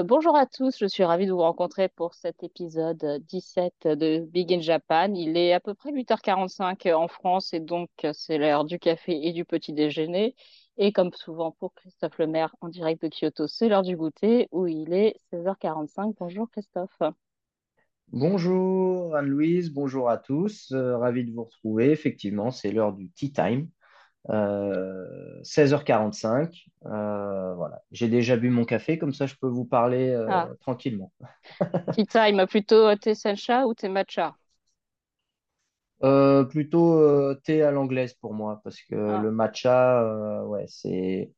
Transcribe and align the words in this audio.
Euh, 0.00 0.02
bonjour 0.02 0.36
à 0.36 0.46
tous, 0.46 0.78
je 0.78 0.86
suis 0.86 1.04
ravie 1.04 1.26
de 1.26 1.32
vous 1.32 1.38
rencontrer 1.38 1.88
pour 1.88 2.14
cet 2.14 2.42
épisode 2.42 3.22
17 3.28 3.86
de 3.88 4.20
Big 4.20 4.52
in 4.52 4.60
Japan. 4.60 5.12
Il 5.14 5.36
est 5.36 5.52
à 5.52 5.60
peu 5.60 5.74
près 5.74 5.92
8h45 5.92 6.94
en 6.94 7.08
France 7.08 7.52
et 7.52 7.60
donc 7.60 7.90
c'est 8.12 8.38
l'heure 8.38 8.64
du 8.64 8.78
café 8.78 9.26
et 9.26 9.32
du 9.32 9.44
petit 9.44 9.72
déjeuner. 9.72 10.36
Et 10.78 10.92
comme 10.92 11.12
souvent 11.12 11.50
pour 11.50 11.74
Christophe 11.74 12.18
Lemaire 12.18 12.54
en 12.62 12.68
direct 12.68 13.02
de 13.02 13.08
Kyoto, 13.08 13.46
c'est 13.46 13.68
l'heure 13.68 13.82
du 13.82 13.96
goûter 13.96 14.48
où 14.52 14.66
il 14.66 14.94
est 14.94 15.16
16h45. 15.32 16.14
Bonjour 16.18 16.50
Christophe. 16.50 17.02
Bonjour 18.08 19.14
Anne-Louise, 19.14 19.70
bonjour 19.70 20.08
à 20.08 20.16
tous. 20.16 20.72
Euh, 20.72 20.96
ravi 20.96 21.24
de 21.24 21.32
vous 21.32 21.44
retrouver. 21.44 21.90
Effectivement, 21.90 22.50
c'est 22.50 22.72
l'heure 22.72 22.94
du 22.94 23.10
tea 23.10 23.32
time. 23.32 23.68
16h45. 25.42 26.66
Euh, 26.86 26.90
euh, 26.90 27.54
voilà. 27.54 27.82
J'ai 27.92 28.08
déjà 28.08 28.36
bu 28.36 28.50
mon 28.50 28.64
café, 28.64 28.98
comme 28.98 29.12
ça 29.14 29.26
je 29.26 29.34
peux 29.36 29.48
vous 29.48 29.64
parler 29.64 30.16
Ah, 30.26 30.50
tranquillement. 30.60 31.12
tea 31.92 32.04
time, 32.06 32.46
plutôt 32.48 32.96
thé 32.96 33.14
sencha 33.14 33.64
ou 33.66 33.74
thé 33.74 33.88
matcha? 33.88 34.36
plutôt 36.50 37.34
thé 37.44 37.62
à 37.62 37.70
l'anglaise 37.70 38.14
pour 38.14 38.34
moi, 38.34 38.60
parce 38.64 38.80
que 38.82 38.94
Ah, 39.06 39.16
le 39.16 39.30
matcha, 39.30 40.44
ouais, 40.46 40.64
c'est, 40.68 41.32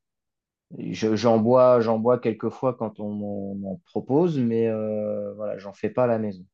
je- 0.78 1.16
j'en 1.16 1.38
bois, 1.38 1.80
j'en 1.80 1.98
bois 1.98 2.18
quelques 2.20 2.50
fois 2.50 2.74
quand 2.74 3.00
on 3.00 3.54
m'en 3.56 3.76
propose, 3.86 4.38
mais 4.38 4.68
voilà, 5.36 5.58
j'en 5.58 5.72
fais 5.74 5.90
pas 5.90 6.04
à 6.04 6.08
la 6.08 6.18
maison. 6.18 6.44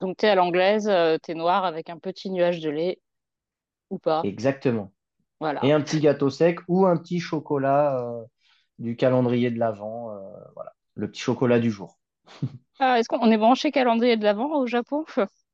donc 0.00 0.16
thé 0.18 0.28
à 0.28 0.34
l'anglaise, 0.34 0.88
euh, 0.88 1.18
thé 1.18 1.34
noir 1.34 1.64
avec 1.64 1.90
un 1.90 1.98
petit 1.98 2.30
nuage 2.30 2.60
de 2.60 2.70
lait 2.70 2.98
ou 3.90 3.98
pas. 3.98 4.24
Exactement. 4.24 4.92
Et 5.62 5.72
Voilà. 5.72 5.72
un 5.72 5.80
petit 5.82 6.00
gâteau 6.00 6.30
sec 6.30 6.60
ou 6.68 6.86
un 6.86 6.96
petit 6.98 7.20
chocolat 7.20 8.00
euh, 8.02 8.24
du 8.80 8.96
calendrier 8.96 9.50
de 9.50 9.58
l'Avent, 9.58 10.12
euh, 10.12 10.20
voilà, 10.54 10.74
le 10.96 11.10
petit 11.10 11.20
chocolat 11.22 11.60
du 11.60 11.70
jour. 11.70 11.98
Ah, 12.80 12.98
est-ce 12.98 13.08
qu'on 13.08 13.30
est 13.30 13.36
branché 13.38 13.70
calendrier 13.70 14.16
de 14.16 14.24
l'Avent 14.24 14.58
au 14.58 14.66
Japon? 14.66 15.04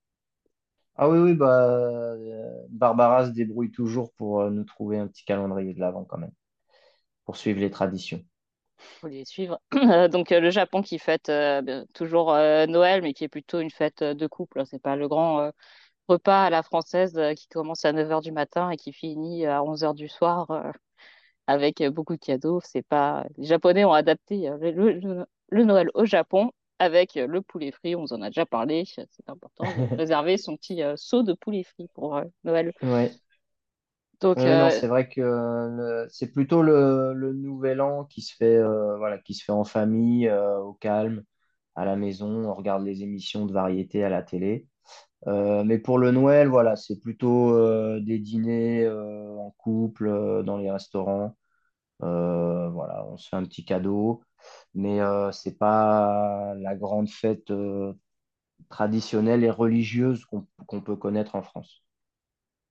Ah 0.96 1.08
oui, 1.08 1.18
oui, 1.18 1.34
bah, 1.34 1.66
euh, 2.14 2.66
Barbara 2.70 3.26
se 3.26 3.30
débrouille 3.30 3.70
toujours 3.72 4.12
pour 4.14 4.40
euh, 4.42 4.50
nous 4.50 4.64
trouver 4.64 4.98
un 4.98 5.08
petit 5.08 5.24
calendrier 5.24 5.74
de 5.74 5.80
l'Avent 5.80 6.04
quand 6.04 6.18
même, 6.18 6.32
pour 7.26 7.36
suivre 7.36 7.60
les 7.60 7.70
traditions. 7.70 8.24
Faut 9.00 9.08
les 9.08 9.24
suivre. 9.24 9.60
Donc 10.10 10.30
le 10.30 10.50
Japon 10.50 10.82
qui 10.82 10.98
fête 10.98 11.28
euh, 11.28 11.84
toujours 11.94 12.32
euh, 12.32 12.66
Noël, 12.66 13.02
mais 13.02 13.12
qui 13.14 13.24
est 13.24 13.28
plutôt 13.28 13.60
une 13.60 13.70
fête 13.70 14.02
de 14.02 14.26
couple. 14.26 14.60
hein. 14.60 14.64
C'est 14.64 14.80
pas 14.82 14.96
le 14.96 15.08
grand 15.08 15.40
euh, 15.40 15.50
repas 16.08 16.44
à 16.46 16.50
la 16.50 16.62
française 16.62 17.16
euh, 17.18 17.34
qui 17.34 17.48
commence 17.48 17.84
à 17.84 17.92
9 17.92 18.10
heures 18.10 18.20
du 18.22 18.32
matin 18.32 18.70
et 18.70 18.76
qui 18.76 18.92
finit 18.92 19.46
à 19.46 19.62
11 19.64 19.84
heures 19.84 19.94
du 19.94 20.08
soir 20.08 20.50
euh, 20.50 20.70
avec 21.46 21.80
euh, 21.80 21.90
beaucoup 21.90 22.14
de 22.16 22.20
cadeaux. 22.24 22.60
C'est 22.64 22.82
pas... 22.86 23.24
Les 23.38 23.46
Japonais 23.46 23.84
ont 23.84 23.92
adapté 23.92 24.48
le, 24.60 24.70
le- 24.72 24.92
le- 25.00 25.26
le 25.50 25.64
Noël 25.64 25.90
au 25.94 26.04
Japon 26.04 26.52
avec 26.78 27.14
le 27.16 27.42
poulet 27.42 27.70
frit. 27.72 27.96
On 27.96 28.02
vous 28.02 28.12
en 28.14 28.22
a 28.22 28.28
déjà 28.30 28.46
parlé. 28.46 28.84
C'est 28.86 29.06
important 29.28 29.72
de 29.74 29.88
réserver 29.98 30.36
son 30.38 30.56
petit 30.56 30.82
euh, 30.82 30.94
seau 30.96 31.22
de 31.22 31.32
poulet 31.34 31.64
frit 31.64 31.88
pour 31.94 32.16
euh, 32.16 32.24
Noël. 32.44 32.72
Ouais. 32.82 33.18
Donc 34.20 34.46
Ouais, 34.46 34.56
non, 34.56 34.68
euh, 34.68 34.70
c'est 34.70 34.88
vrai 34.88 35.08
que 35.08 36.06
c'est 36.10 36.32
plutôt 36.32 36.62
le, 36.62 37.12
le 37.14 37.32
nouvel 37.32 37.80
an 37.80 38.04
qui 38.04 38.20
se 38.20 38.34
fait, 38.34 38.58
voilà, 38.98 39.18
qui 39.18 39.32
se 39.34 39.44
fait 39.44 39.52
en 39.52 39.62
famille, 39.64 40.28
au 40.30 40.72
calme, 40.74 41.22
à 41.76 41.84
la 41.84 41.96
maison. 41.96 42.28
On 42.48 42.54
regarde 42.54 42.84
les 42.84 43.02
émissions 43.04 43.46
de 43.46 43.52
variété 43.52 44.02
à 44.04 44.08
la 44.08 44.22
télé. 44.22 44.66
Euh, 45.26 45.64
mais 45.64 45.78
pour 45.78 45.98
le 45.98 46.10
Noël, 46.10 46.48
voilà, 46.48 46.76
c'est 46.76 46.98
plutôt 47.00 47.54
euh, 47.54 48.00
des 48.00 48.18
dîners 48.18 48.84
euh, 48.84 49.36
en 49.38 49.50
couple, 49.52 50.42
dans 50.44 50.58
les 50.58 50.70
restaurants. 50.70 51.36
Voilà, 52.00 53.06
on 53.08 53.16
se 53.16 53.28
fait 53.28 53.36
un 53.36 53.44
petit 53.44 53.64
cadeau, 53.64 54.22
mais 54.74 55.00
c'est 55.32 55.56
pas 55.56 56.54
la 56.56 56.74
grande 56.74 57.08
fête 57.08 57.50
traditionnelle 58.68 59.44
et 59.44 59.50
religieuse 59.50 60.26
qu'on 60.26 60.80
peut 60.82 60.96
connaître 60.96 61.34
en 61.34 61.42
France. 61.42 61.82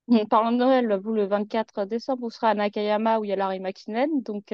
En 0.10 0.26
parlant 0.26 0.52
de 0.52 0.58
Noël, 0.58 1.00
vous, 1.02 1.14
le 1.14 1.26
24 1.26 1.86
décembre, 1.86 2.22
vous 2.24 2.30
serez 2.30 2.48
à 2.48 2.54
Nakayama 2.54 3.20
où 3.20 3.24
il 3.24 3.30
y 3.30 3.34
a 3.34 3.36
l'arrêt 3.38 3.60
Makinen. 3.60 4.22
Donc, 4.22 4.48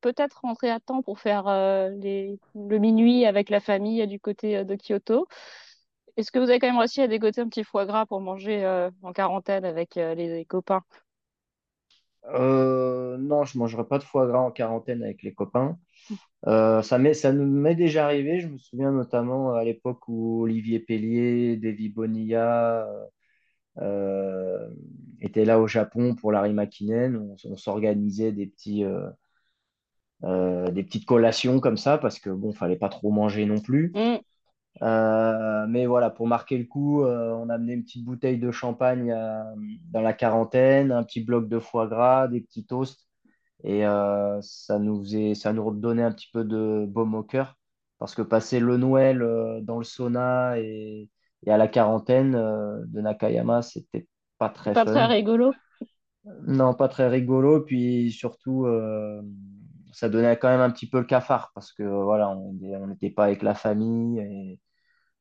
peut-être 0.00 0.40
rentrer 0.42 0.70
à 0.70 0.80
temps 0.80 1.00
pour 1.00 1.18
faire 1.18 1.44
le 1.46 2.78
minuit 2.78 3.24
avec 3.24 3.48
la 3.48 3.60
famille 3.60 4.06
du 4.06 4.20
côté 4.20 4.64
de 4.64 4.74
Kyoto. 4.76 5.26
Est-ce 6.16 6.30
que 6.30 6.38
vous 6.38 6.48
avez 6.50 6.58
quand 6.58 6.66
même 6.68 6.78
réussi 6.78 7.00
à 7.02 7.08
dégoter 7.08 7.40
un 7.40 7.48
petit 7.48 7.64
foie 7.64 7.86
gras 7.86 8.06
pour 8.06 8.20
manger 8.20 8.64
euh, 8.64 8.90
en 9.02 9.12
quarantaine 9.12 9.64
avec 9.64 9.96
euh, 9.96 10.14
les, 10.14 10.28
les 10.28 10.44
copains? 10.44 10.82
Euh, 12.34 13.16
non, 13.18 13.44
je 13.44 13.56
mangerai 13.58 13.86
pas 13.86 13.98
de 13.98 14.02
foie 14.02 14.26
gras 14.26 14.40
en 14.40 14.50
quarantaine 14.50 15.02
avec 15.02 15.22
les 15.22 15.32
copains. 15.34 15.78
Euh, 16.46 16.82
ça 16.82 16.98
m'est, 16.98 17.14
ça 17.14 17.32
nous 17.32 17.46
m'est 17.46 17.76
déjà 17.76 18.06
arrivé. 18.06 18.40
Je 18.40 18.48
me 18.48 18.58
souviens 18.58 18.92
notamment 18.92 19.54
à 19.54 19.64
l'époque 19.64 20.08
où 20.08 20.42
Olivier 20.44 20.80
Pellier, 20.80 21.56
Davy 21.58 21.90
Bonilla 21.90 22.88
étaient 25.20 25.44
là 25.44 25.60
au 25.60 25.66
Japon 25.66 26.14
pour 26.14 26.32
Larry 26.32 26.52
Makinen. 26.52 27.16
On, 27.16 27.36
on 27.52 27.56
s'organisait 27.56 28.32
des 28.32 28.46
petits, 28.46 28.84
euh, 30.24 30.70
des 30.70 30.82
petites 30.82 31.06
collations 31.06 31.60
comme 31.60 31.76
ça 31.76 31.98
parce 31.98 32.18
que 32.18 32.30
bon, 32.30 32.52
fallait 32.52 32.76
pas 32.76 32.88
trop 32.88 33.10
manger 33.10 33.44
non 33.46 33.60
plus. 33.60 33.94
Hmm. 33.94 34.18
Euh, 34.82 35.66
mais 35.68 35.86
voilà, 35.86 36.10
pour 36.10 36.26
marquer 36.26 36.58
le 36.58 36.64
coup, 36.64 37.02
euh, 37.02 37.32
on 37.32 37.48
a 37.48 37.54
amené 37.54 37.74
une 37.74 37.82
petite 37.82 38.04
bouteille 38.04 38.38
de 38.38 38.50
champagne 38.50 39.10
euh, 39.10 39.42
dans 39.90 40.02
la 40.02 40.12
quarantaine, 40.12 40.92
un 40.92 41.02
petit 41.02 41.22
bloc 41.22 41.48
de 41.48 41.58
foie 41.58 41.86
gras, 41.86 42.28
des 42.28 42.40
petits 42.40 42.66
toasts. 42.66 43.06
Et 43.64 43.82
ça 44.42 44.78
nous 44.78 45.02
faisait, 45.02 45.34
ça 45.34 45.52
nous 45.52 45.64
redonnait 45.64 46.02
un 46.02 46.12
petit 46.12 46.28
peu 46.32 46.44
de 46.44 46.84
baume 46.86 47.14
au 47.14 47.22
cœur. 47.22 47.56
Parce 47.98 48.14
que 48.14 48.22
passer 48.22 48.60
le 48.60 48.76
Noël 48.76 49.18
dans 49.62 49.78
le 49.78 49.84
sauna 49.84 50.60
et, 50.60 51.10
et 51.44 51.50
à 51.50 51.56
la 51.56 51.66
quarantaine 51.66 52.32
de 52.32 53.00
Nakayama, 53.00 53.62
c'était 53.62 54.06
pas 54.38 54.50
très 54.50 54.72
pas 54.72 54.84
très 54.84 55.06
rigolo. 55.06 55.52
Non, 56.46 56.74
pas 56.74 56.86
très 56.88 57.08
rigolo. 57.08 57.62
Puis 57.62 58.12
surtout, 58.12 58.68
ça 59.92 60.10
donnait 60.10 60.36
quand 60.36 60.48
même 60.48 60.60
un 60.60 60.70
petit 60.70 60.88
peu 60.88 60.98
le 60.98 61.06
cafard. 61.06 61.50
Parce 61.54 61.72
que 61.72 61.82
voilà, 61.82 62.30
on 62.30 62.52
n'était 62.86 63.10
pas 63.10 63.24
avec 63.24 63.42
la 63.42 63.54
famille. 63.54 64.20
Et 64.20 64.60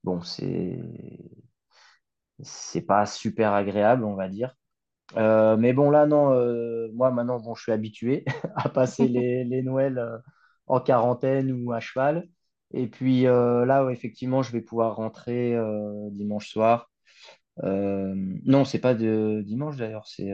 bon, 0.05 0.21
c'est, 0.21 0.79
c'est 2.43 2.81
pas 2.81 3.05
super 3.05 3.53
agréable, 3.53 4.03
on 4.03 4.15
va 4.15 4.29
dire. 4.29 4.55
Euh, 5.17 5.57
mais 5.57 5.73
bon, 5.73 5.91
là, 5.91 6.07
non, 6.07 6.33
euh, 6.33 6.89
moi 6.93 7.11
maintenant, 7.11 7.39
bon, 7.39 7.55
je 7.55 7.63
suis 7.63 7.73
habitué 7.73 8.25
à 8.55 8.69
passer 8.69 9.07
les, 9.09 9.43
les 9.45 9.63
Noëls 9.63 9.99
euh, 9.99 10.17
en 10.67 10.81
quarantaine 10.81 11.51
ou 11.53 11.73
à 11.73 11.79
cheval. 11.81 12.27
Et 12.73 12.87
puis 12.87 13.23
là, 13.23 13.85
ouais, 13.85 13.93
effectivement, 13.93 14.43
je 14.43 14.51
vais 14.51 14.61
pouvoir 14.61 14.95
rentrer 14.97 15.57
dimanche 16.11 16.49
soir. 16.49 16.91
Non, 17.63 18.65
c'est 18.65 18.79
pas 18.79 18.95
de 18.95 19.41
dimanche 19.45 19.77
d'ailleurs, 19.77 20.07
c'est 20.07 20.31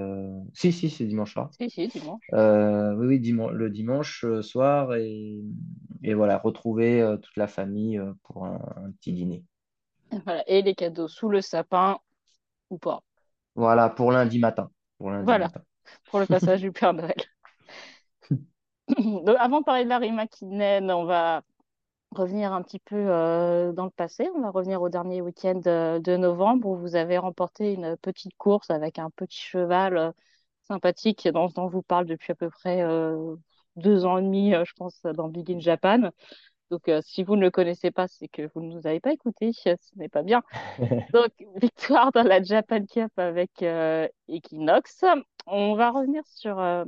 si, 0.54 0.72
si, 0.74 0.90
c'est 0.90 1.06
dimanche 1.06 1.34
soir. 1.34 1.54
Si, 1.58 1.70
si, 1.70 1.88
dimanche. 1.88 2.34
Oui, 2.34 3.08
oui, 3.08 3.20
diman- 3.20 3.52
le 3.52 3.70
dimanche 3.70 4.26
soir 4.42 4.96
et, 4.96 5.42
et 6.04 6.14
voilà, 6.16 6.38
retrouver 6.40 7.18
toute 7.22 7.38
la 7.38 7.48
famille 7.48 8.02
pour 8.24 8.46
un, 8.46 8.60
un 8.78 8.92
petit 8.92 9.14
dîner. 9.14 9.46
Voilà. 10.26 10.44
Et 10.50 10.62
les 10.62 10.76
cadeaux 10.76 11.08
sous 11.08 11.30
le 11.30 11.42
sapin 11.42 12.00
ou 12.72 12.78
pas. 12.80 13.04
Voilà, 13.56 13.90
pour 13.90 14.12
lundi 14.12 14.40
matin. 14.40 14.70
Pour 14.98 15.10
lundi 15.12 15.36
Voilà, 15.36 15.50
matin. 15.54 15.62
pour 16.06 16.20
le 16.20 16.28
passage 16.28 16.62
du 16.62 16.72
Père 16.74 16.94
Noël. 16.94 17.16
Donc, 18.98 19.36
avant 19.40 19.60
de 19.62 19.66
parler 19.66 19.84
de 19.84 19.90
Larry 19.90 20.12
Makinen, 20.12 20.92
on 20.92 21.06
va 21.06 21.44
revenir 22.12 22.54
un 22.54 22.62
petit 22.64 22.80
peu 22.80 22.96
euh, 22.98 23.74
dans 23.74 23.86
le 23.86 23.92
passé. 23.92 24.30
On 24.36 24.42
va 24.42 24.52
revenir 24.52 24.82
au 24.82 24.90
dernier 24.90 25.22
week-end 25.22 25.56
de, 25.56 26.00
de 26.00 26.18
novembre 26.18 26.70
où 26.70 26.78
vous 26.78 26.96
avez 26.96 27.18
remporté 27.18 27.74
une 27.74 27.98
petite 27.98 28.36
course 28.38 28.70
avec 28.72 29.00
un 29.00 29.10
petit 29.12 29.40
cheval 29.40 29.98
euh, 29.98 30.12
sympathique 30.64 31.28
dont, 31.30 31.50
je 31.50 31.62
vous 31.76 31.84
parle 31.84 32.06
depuis 32.08 32.32
à 32.34 32.36
peu 32.36 32.50
près 32.50 32.82
euh, 32.84 33.36
deux 33.78 34.06
ans 34.06 34.18
et 34.18 34.24
demi, 34.24 34.56
euh, 34.56 34.66
je 34.66 34.74
pense, 34.76 35.02
dans 35.04 35.30
Big 35.30 35.52
in 35.52 35.60
Japan. 35.60 36.12
Donc, 36.72 36.88
euh, 36.88 37.02
si 37.04 37.24
vous 37.24 37.36
ne 37.36 37.42
le 37.42 37.52
connaissez 37.52 37.92
pas, 37.92 38.08
c'est 38.08 38.30
que 38.30 38.50
vous 38.56 38.62
ne 38.62 38.74
nous 38.74 38.88
avez 38.88 39.02
pas 39.02 39.12
écouté. 39.12 39.52
Ce 39.66 39.76
n'est 39.98 40.08
pas 40.10 40.24
bien. 40.24 40.42
Donc, 41.14 41.32
victoire 41.62 42.12
dans 42.14 42.24
la 42.24 42.42
Japan 42.42 42.86
Cup 42.86 43.12
avec 43.18 43.62
euh, 43.62 44.08
Equinox. 44.30 45.04
On 45.48 45.76
va 45.76 45.92
revenir 45.92 46.24
sur 46.26 46.60
euh, 46.60 46.86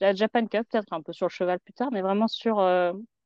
la 0.00 0.14
Japan 0.14 0.46
Cup, 0.46 0.66
peut-être 0.68 0.92
un 0.92 1.00
peu 1.00 1.12
sur 1.12 1.26
le 1.26 1.30
cheval 1.30 1.60
plus 1.60 1.72
tard, 1.72 1.90
mais 1.92 2.02
vraiment 2.02 2.26
sur, 2.26 2.56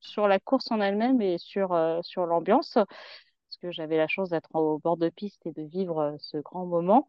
sur 0.01 0.29
la 0.29 0.41
course 0.41 0.71
en 0.71 0.81
elle-même 0.81 1.23
et 1.23 1.39
sur, 1.39 1.79
sur 2.03 2.27
l'ambiance, 2.27 2.75
parce 2.75 3.57
que 3.63 3.71
j'avais 3.71 3.97
la 3.97 4.09
chance 4.09 4.31
d'être 4.31 4.55
au 4.55 4.79
bord 4.81 4.97
de 4.97 5.09
piste 5.09 5.47
et 5.47 5.53
de 5.53 5.63
vivre 5.63 6.17
ce 6.19 6.37
grand 6.39 6.67
moment. 6.67 7.09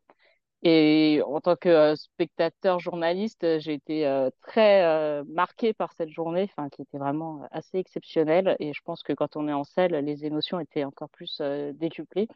Et 0.68 1.22
en 1.28 1.40
tant 1.42 1.56
que 1.56 1.94
spectateur 1.96 2.80
journaliste, 2.80 3.60
j'ai 3.60 3.74
été 3.74 4.30
très 4.42 4.84
euh, 4.84 5.24
marquée 5.28 5.74
par 5.74 5.94
cette 5.94 6.10
journée, 6.10 6.50
qui 6.72 6.82
était 6.82 6.98
vraiment 6.98 7.48
assez 7.52 7.78
exceptionnelle. 7.78 8.56
Et 8.60 8.74
je 8.74 8.82
pense 8.84 9.04
que 9.04 9.14
quand 9.14 9.36
on 9.36 9.48
est 9.48 9.54
en 9.54 9.64
selle, 9.64 9.92
les 9.94 10.26
émotions 10.26 10.60
étaient 10.60 10.84
encore 10.84 11.10
plus 11.10 11.40
décuplées. 11.76 12.28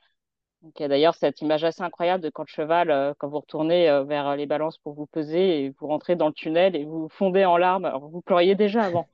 Donc, 0.61 0.73
il 0.77 0.83
y 0.83 0.85
a 0.85 0.89
d'ailleurs 0.89 1.15
cette 1.15 1.41
image 1.41 1.63
assez 1.63 1.81
incroyable 1.81 2.23
de 2.23 2.29
quand 2.29 2.43
le 2.43 2.53
cheval, 2.53 3.15
quand 3.17 3.29
vous 3.29 3.39
retournez 3.39 3.85
vers 4.05 4.35
les 4.35 4.45
balances 4.45 4.77
pour 4.77 4.93
vous 4.93 5.07
peser 5.07 5.63
et 5.63 5.69
vous 5.79 5.87
rentrez 5.87 6.15
dans 6.15 6.27
le 6.27 6.33
tunnel 6.33 6.75
et 6.75 6.85
vous 6.85 7.09
fondez 7.09 7.45
en 7.45 7.57
larmes. 7.57 7.85
Alors, 7.85 8.09
vous 8.09 8.21
pleuriez 8.21 8.53
déjà 8.53 8.83
avant. 8.83 9.09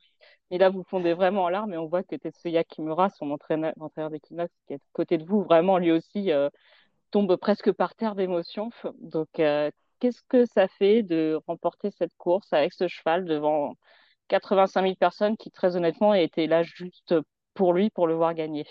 Et 0.52 0.58
là, 0.58 0.70
vous 0.70 0.84
fondez 0.84 1.14
vraiment 1.14 1.46
en 1.46 1.50
larmes 1.50 1.74
et 1.74 1.78
on 1.78 1.86
voit 1.86 2.04
que 2.04 2.18
Tetsuya 2.18 2.66
Kimura, 2.66 3.10
son 3.12 3.32
entraîneur, 3.32 3.72
l'entraîneur 3.78 4.10
d'Equinox, 4.10 4.54
qui 4.68 4.74
est 4.74 4.76
à 4.76 4.80
côté 4.92 5.18
de 5.18 5.24
vous, 5.24 5.42
vraiment 5.42 5.78
lui 5.78 5.94
aussi 5.94 6.32
tombe 7.16 7.38
presque 7.38 7.72
par 7.72 7.96
terre 7.96 8.14
d'émotion. 8.14 8.72
Donc, 9.00 9.40
euh, 9.40 9.72
qu'est-ce 10.02 10.22
que 10.28 10.46
ça 10.46 10.68
fait 10.68 11.02
de 11.02 11.40
remporter 11.48 11.90
cette 11.92 12.14
course 12.18 12.52
avec 12.52 12.74
ce 12.74 12.90
cheval 12.90 13.24
devant 13.24 13.76
85 14.28 14.82
000 14.82 14.96
personnes 14.98 15.38
qui, 15.38 15.50
très 15.50 15.78
honnêtement, 15.78 16.14
étaient 16.14 16.46
là 16.46 16.62
juste 16.64 17.16
pour 17.54 17.72
lui, 17.72 17.90
pour 17.90 18.08
le 18.08 18.16
voir 18.16 18.34
gagner? 18.34 18.66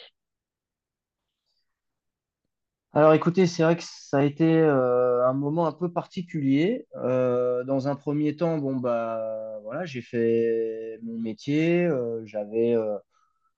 Alors 2.92 3.14
écoutez, 3.14 3.46
c'est 3.46 3.62
vrai 3.62 3.76
que 3.76 3.82
ça 3.82 4.18
a 4.18 4.22
été 4.24 4.44
euh, 4.44 5.26
un 5.26 5.32
moment 5.32 5.66
un 5.66 5.72
peu 5.72 5.90
particulier. 5.90 6.86
Euh, 6.96 7.64
dans 7.64 7.88
un 7.88 7.96
premier 7.96 8.36
temps, 8.36 8.58
bon 8.58 8.76
bah 8.76 9.58
voilà, 9.62 9.86
j'ai 9.86 10.02
fait 10.02 10.98
mon 11.02 11.18
métier, 11.18 11.88
j'avais 12.24 12.76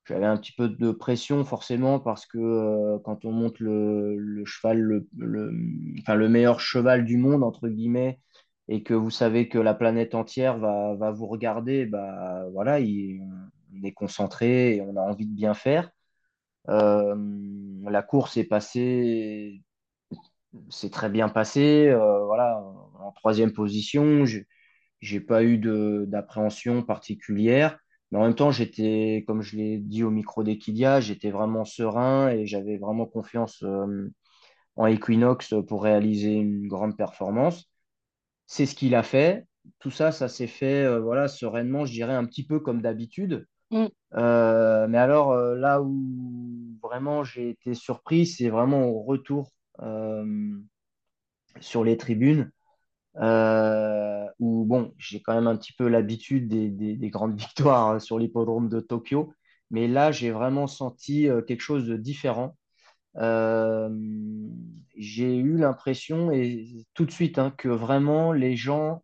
j'avais 0.06 0.26
un 0.26 0.36
petit 0.36 0.52
peu 0.52 0.68
de 0.68 0.90
pression 0.92 1.44
forcément 1.44 2.00
parce 2.00 2.26
que 2.26 2.38
euh, 2.38 2.98
quand 3.04 3.24
on 3.24 3.32
monte 3.32 3.58
le, 3.60 4.44
cheval, 4.44 4.78
le, 4.80 5.52
enfin 6.00 6.14
le 6.14 6.28
meilleur 6.28 6.60
cheval 6.60 7.04
du 7.04 7.16
monde 7.16 7.42
entre 7.44 7.68
guillemets, 7.68 8.20
et 8.68 8.82
que 8.82 8.94
vous 8.94 9.10
savez 9.10 9.48
que 9.48 9.58
la 9.58 9.74
planète 9.74 10.14
entière 10.14 10.58
va, 10.58 10.94
va 10.96 11.10
vous 11.12 11.26
regarder, 11.26 11.86
bah 11.86 12.44
voilà, 12.52 12.80
il- 12.80 13.20
on 13.74 13.82
est 13.84 13.92
concentré 13.92 14.76
et 14.76 14.80
on 14.82 14.96
a 14.96 15.00
envie 15.02 15.26
de 15.26 15.34
bien 15.34 15.54
faire. 15.54 15.90
Euh, 16.70 17.14
la 17.90 18.02
course 18.02 18.36
est 18.38 18.44
passée, 18.44 19.62
c'est 20.70 20.90
très 20.90 21.08
bien 21.10 21.28
passé. 21.28 21.88
euh, 21.88 22.24
voilà, 22.24 22.60
en 23.00 23.12
troisième 23.12 23.52
position, 23.52 24.24
j'ai 25.00 25.20
pas 25.20 25.44
eu 25.44 25.58
d'appréhension 26.06 26.82
particulière. 26.82 27.78
Mais 28.10 28.18
en 28.18 28.22
même 28.24 28.34
temps, 28.34 28.50
j'étais, 28.50 29.24
comme 29.26 29.42
je 29.42 29.56
l'ai 29.56 29.78
dit 29.78 30.04
au 30.04 30.10
micro 30.10 30.44
d'Equidia, 30.44 31.00
j'étais 31.00 31.30
vraiment 31.30 31.64
serein 31.64 32.28
et 32.30 32.46
j'avais 32.46 32.78
vraiment 32.78 33.06
confiance 33.06 33.62
euh, 33.64 34.10
en 34.76 34.86
Equinox 34.86 35.54
pour 35.68 35.82
réaliser 35.82 36.34
une 36.34 36.68
grande 36.68 36.96
performance. 36.96 37.70
C'est 38.46 38.66
ce 38.66 38.74
qu'il 38.74 38.94
a 38.94 39.02
fait. 39.02 39.46
Tout 39.80 39.90
ça, 39.90 40.12
ça 40.12 40.28
s'est 40.28 40.46
fait 40.46 40.84
euh, 40.84 41.00
voilà, 41.00 41.28
sereinement, 41.28 41.86
je 41.86 41.92
dirais 41.92 42.14
un 42.14 42.24
petit 42.26 42.46
peu 42.46 42.60
comme 42.60 42.82
d'habitude. 42.82 43.46
Mm, 43.70 43.88
Euh, 44.14 44.86
mais 44.88 44.98
alors 44.98 45.36
là 45.36 45.82
où 45.82 46.78
vraiment 46.82 47.24
j'ai 47.24 47.50
été 47.50 47.74
surpris, 47.74 48.26
c'est 48.26 48.48
vraiment 48.48 48.84
au 48.86 49.02
retour 49.02 49.50
sur 51.60 51.84
les 51.84 51.96
tribunes, 51.96 52.50
euh, 53.20 54.26
où 54.40 54.64
bon, 54.66 54.94
j'ai 54.98 55.20
quand 55.22 55.34
même 55.34 55.46
un 55.46 55.56
petit 55.56 55.72
peu 55.72 55.88
l'habitude 55.88 56.48
des, 56.48 56.70
des- 56.70 56.96
des 56.96 57.10
grandes 57.10 57.36
victoires 57.40 57.88
hein, 57.90 57.98
sur 58.00 58.18
l'hippodrome 58.18 58.68
de 58.68 58.80
Tokyo, 58.80 59.32
mais 59.70 59.88
là 59.88 60.12
j'ai 60.12 60.30
vraiment 60.30 60.66
senti 60.66 61.28
euh, 61.28 61.42
quelque 61.42 61.62
chose 61.62 61.86
de 61.86 61.96
différent. 61.96 62.56
Euh, 63.18 63.88
j'ai 64.96 65.36
eu 65.36 65.56
l'impression, 65.56 66.30
et 66.32 66.86
tout 66.94 67.04
de 67.04 67.10
suite, 67.10 67.38
hein, 67.38 67.52
que 67.56 67.68
vraiment 67.68 68.32
les 68.32 68.56
gens 68.56 69.02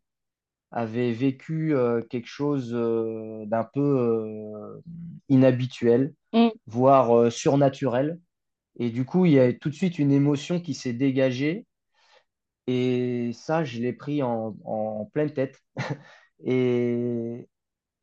avaient 0.72 1.12
vécu 1.12 1.74
euh, 1.74 2.02
quelque 2.02 2.28
chose 2.28 2.72
euh, 2.74 3.44
d'un 3.46 3.64
peu 3.64 3.80
euh, 3.82 4.80
inhabituel 5.28 6.14
mm. 6.32 6.52
voire 6.66 7.16
euh, 7.16 7.30
surnaturel. 7.30 8.20
Et 8.78 8.90
du 8.90 9.04
coup, 9.04 9.26
il 9.26 9.32
y 9.34 9.40
a 9.40 9.52
tout 9.54 9.70
de 9.70 9.74
suite 9.74 9.98
une 9.98 10.12
émotion 10.12 10.60
qui 10.60 10.74
s'est 10.74 10.92
dégagée. 10.94 11.66
Et 12.66 13.32
ça, 13.34 13.64
je 13.64 13.80
l'ai 13.80 13.92
pris 13.92 14.22
en, 14.22 14.56
en 14.64 15.06
pleine 15.06 15.32
tête. 15.32 15.60
Et 16.44 17.48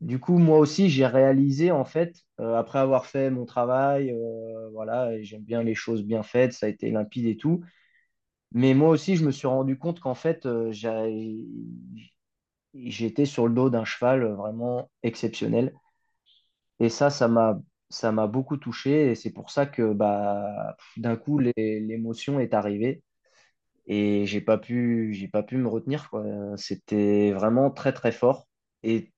du 0.02 0.20
coup, 0.20 0.38
moi 0.40 0.60
aussi, 0.60 0.90
j'ai 0.90 1.06
réalisé, 1.08 1.72
en 1.72 1.86
fait, 1.86 2.16
euh, 2.42 2.56
après 2.58 2.80
avoir 2.80 3.06
fait 3.08 3.32
mon 3.32 3.46
travail, 3.46 4.12
euh, 4.12 4.70
voilà, 4.74 5.22
j'aime 5.24 5.44
bien 5.44 5.64
les 5.64 5.76
choses 5.76 6.04
bien 6.04 6.24
faites, 6.24 6.54
ça 6.54 6.68
a 6.68 6.70
été 6.70 6.92
limpide 6.92 7.28
et 7.28 7.38
tout. 7.38 7.62
Mais 8.54 8.74
moi 8.76 8.90
aussi, 8.90 9.16
je 9.18 9.26
me 9.26 9.32
suis 9.32 9.48
rendu 9.48 9.78
compte 9.80 10.00
qu'en 10.02 10.16
fait, 10.16 10.46
euh, 10.48 10.72
j'étais 12.74 13.26
sur 13.26 13.48
le 13.48 13.54
dos 13.54 13.70
d'un 13.70 13.86
cheval 13.86 14.24
vraiment 14.34 14.90
exceptionnel. 15.04 15.74
Et 16.80 16.90
ça, 16.90 17.10
ça 17.10 17.28
m'a, 17.28 17.60
ça 17.90 18.12
m'a 18.12 18.28
beaucoup 18.28 18.58
touché. 18.58 19.12
Et 19.12 19.16
c'est 19.16 19.32
pour 19.32 19.52
ça 19.52 19.66
que 19.66 19.94
bah, 19.94 20.76
d'un 20.98 21.16
coup, 21.16 21.40
l'émotion 21.40 22.40
est 22.40 22.54
arrivée. 22.54 23.04
Et 23.90 24.26
j'ai 24.28 24.42
pas 24.42 24.58
pu, 24.60 25.14
j'ai 25.16 25.30
pas 25.30 25.44
pu 25.44 25.58
me 25.58 25.70
retenir, 25.70 26.10
quoi. 26.12 26.26
C'était 26.58 27.32
vraiment 27.34 27.72
très, 27.72 27.94
très 27.94 28.14
fort. 28.14 28.48
Et, 28.84 29.12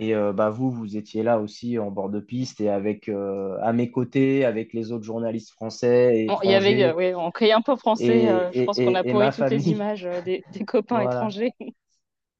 et 0.00 0.14
euh, 0.14 0.32
bah, 0.32 0.50
vous, 0.50 0.70
vous 0.70 0.96
étiez 0.96 1.22
là 1.22 1.40
aussi 1.40 1.78
en 1.78 1.90
bord 1.90 2.10
de 2.10 2.20
piste 2.20 2.60
et 2.60 2.70
avec, 2.70 3.08
euh, 3.08 3.58
à 3.62 3.72
mes 3.72 3.90
côtés, 3.90 4.44
avec 4.46 4.72
les 4.74 4.92
autres 4.92 5.04
journalistes 5.04 5.50
français 5.52 6.26
Bon, 6.26 6.38
Il 6.42 6.50
y 6.50 6.54
avait, 6.54 6.82
euh, 6.84 6.94
oui, 6.94 7.14
on 7.14 7.30
criait 7.30 7.52
un 7.52 7.62
peu 7.62 7.76
français. 7.76 8.26
et, 8.26 8.28
euh, 8.28 8.52
je 8.52 8.62
et, 8.62 8.64
pense 8.64 8.80
qu'on 8.80 8.94
a 8.94 9.04
pourri 9.04 9.30
toutes 9.30 9.50
les 9.50 9.70
images 9.70 10.06
euh, 10.06 10.20
des, 10.22 10.44
des 10.50 10.60
copains 10.64 11.00
Voilà. 11.00 11.00
étrangers. 11.00 11.52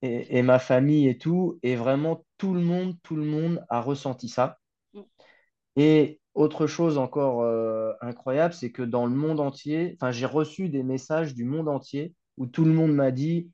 Et, 0.03 0.37
et 0.39 0.43
ma 0.43 0.59
famille 0.59 1.09
et 1.09 1.17
tout. 1.19 1.59
Et 1.63 1.75
vraiment, 1.77 2.25
tout 2.39 2.53
le 2.55 2.61
monde, 2.61 2.97
tout 3.03 3.17
le 3.17 3.25
monde 3.25 3.65
a 3.71 3.81
ressenti 3.81 4.29
ça. 4.29 4.59
Et 5.77 6.21
autre 6.35 6.67
chose 6.67 6.99
encore 6.99 7.43
euh, 7.43 7.93
incroyable, 8.01 8.55
c'est 8.55 8.71
que 8.71 8.83
dans 8.83 9.07
le 9.07 9.15
monde 9.15 9.41
entier, 9.41 9.97
enfin, 9.97 10.13
j'ai 10.13 10.27
reçu 10.27 10.69
des 10.69 10.83
messages 10.83 11.35
du 11.35 11.45
monde 11.45 11.69
entier 11.69 12.15
où 12.37 12.47
tout 12.47 12.65
le 12.65 12.73
monde 12.73 12.93
m'a 12.93 13.11
dit 13.11 13.51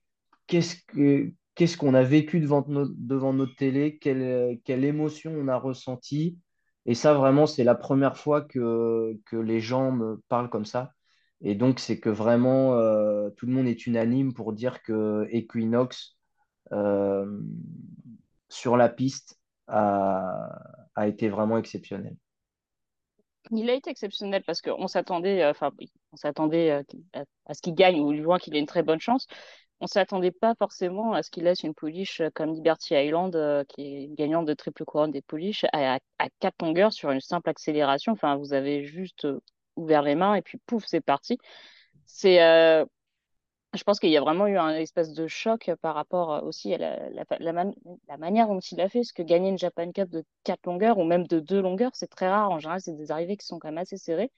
qu'est-ce 0.46 0.76
que, 0.86 1.32
qu'est-ce 1.54 1.76
qu'on 1.76 1.94
a 1.94 2.02
vécu 2.02 2.40
devant, 2.40 2.64
devant 2.68 3.32
notre 3.32 3.56
télé, 3.56 3.98
quelle, 3.98 4.84
émotion 4.84 5.34
on 5.36 5.48
a 5.48 5.56
ressenti. 5.56 6.38
Et 6.84 6.94
ça, 6.94 7.14
vraiment, 7.14 7.46
c'est 7.46 7.64
la 7.64 7.74
première 7.74 8.16
fois 8.16 8.42
que, 8.42 9.18
que 9.26 9.36
les 9.36 9.60
gens 9.60 9.90
me 9.92 10.22
parlent 10.28 10.50
comme 10.50 10.66
ça. 10.66 10.92
Et 11.40 11.54
donc, 11.54 11.80
c'est 11.80 11.98
que 12.00 12.10
vraiment, 12.10 12.74
euh, 12.74 13.30
tout 13.30 13.46
le 13.46 13.52
monde 13.52 13.66
est 13.66 13.86
unanime 13.86 14.34
pour 14.34 14.52
dire 14.52 14.82
que 14.82 15.26
Equinox, 15.30 16.16
euh, 16.72 17.40
sur 18.48 18.76
la 18.76 18.88
piste, 18.88 19.38
a, 19.66 20.48
a 20.94 21.08
été 21.08 21.28
vraiment 21.28 21.58
exceptionnel. 21.58 22.16
Il 23.52 23.70
a 23.70 23.74
été 23.74 23.90
exceptionnel 23.90 24.42
parce 24.44 24.60
qu'on 24.60 24.88
s'attendait, 24.88 25.42
euh, 25.42 25.50
enfin, 25.50 25.70
on 26.12 26.16
s'attendait 26.16 26.70
euh, 26.70 26.82
qu'il- 26.84 27.04
à, 27.46 27.54
ce 27.54 27.62
qu'il 27.62 27.74
gagne 27.74 28.00
ou 28.00 28.12
du 28.12 28.22
moins 28.22 28.38
qu'il 28.38 28.56
ait 28.56 28.58
une 28.60 28.66
très 28.66 28.82
bonne 28.82 29.00
chance. 29.00 29.26
On 29.80 29.86
s'attendait 29.86 30.32
pas 30.32 30.54
forcément 30.58 31.12
à 31.12 31.22
ce 31.22 31.30
qu'il 31.30 31.44
laisse 31.44 31.62
une 31.62 31.74
pouliche 31.74 32.20
euh, 32.22 32.30
comme 32.34 32.54
Liberty 32.54 32.94
Island, 32.94 33.36
euh, 33.36 33.62
qui 33.64 33.82
est 33.82 34.08
gagnante 34.16 34.46
de 34.46 34.54
triple 34.54 34.84
couronne 34.84 35.12
des 35.12 35.22
pouliches, 35.22 35.64
à, 35.72 35.96
à, 36.18 36.28
quatre 36.40 36.62
longueurs 36.62 36.92
sur 36.92 37.10
une 37.10 37.20
simple 37.20 37.50
accélération. 37.50 38.12
Enfin, 38.12 38.36
vous 38.36 38.52
avez 38.52 38.84
juste 38.84 39.26
euh, 39.26 39.40
ouvert 39.76 40.02
les 40.02 40.14
mains 40.14 40.34
et 40.34 40.42
puis 40.42 40.58
pouf, 40.66 40.84
c'est 40.86 41.00
parti. 41.00 41.38
C'est, 42.06 42.42
euh, 42.42 42.84
je 43.76 43.84
pense 43.84 44.00
qu'il 44.00 44.10
y 44.10 44.16
a 44.16 44.20
vraiment 44.20 44.46
eu 44.46 44.56
un 44.58 44.70
espèce 44.76 45.12
de 45.12 45.26
choc 45.28 45.70
par 45.82 45.94
rapport 45.94 46.32
euh, 46.34 46.40
aussi 46.42 46.74
à 46.74 46.78
la, 46.78 47.10
la, 47.10 47.24
la, 47.38 47.52
man- 47.52 47.74
la 48.08 48.16
manière 48.18 48.48
dont 48.48 48.60
il 48.60 48.80
a 48.80 48.88
fait, 48.88 49.00
parce 49.00 49.12
que 49.12 49.22
gagner 49.22 49.50
une 49.50 49.58
Japan 49.58 49.90
Cup 49.92 50.10
de 50.10 50.24
quatre 50.44 50.66
longueurs 50.66 50.98
ou 50.98 51.04
même 51.04 51.26
de 51.26 51.40
deux 51.40 51.60
longueurs, 51.60 51.92
c'est 51.94 52.08
très 52.08 52.28
rare. 52.28 52.50
En 52.50 52.58
général, 52.58 52.80
c'est 52.80 52.96
des 52.96 53.10
arrivées 53.12 53.36
qui 53.36 53.46
sont 53.46 53.58
quand 53.58 53.68
même 53.68 53.78
assez 53.78 53.96
serrées. 53.98 54.30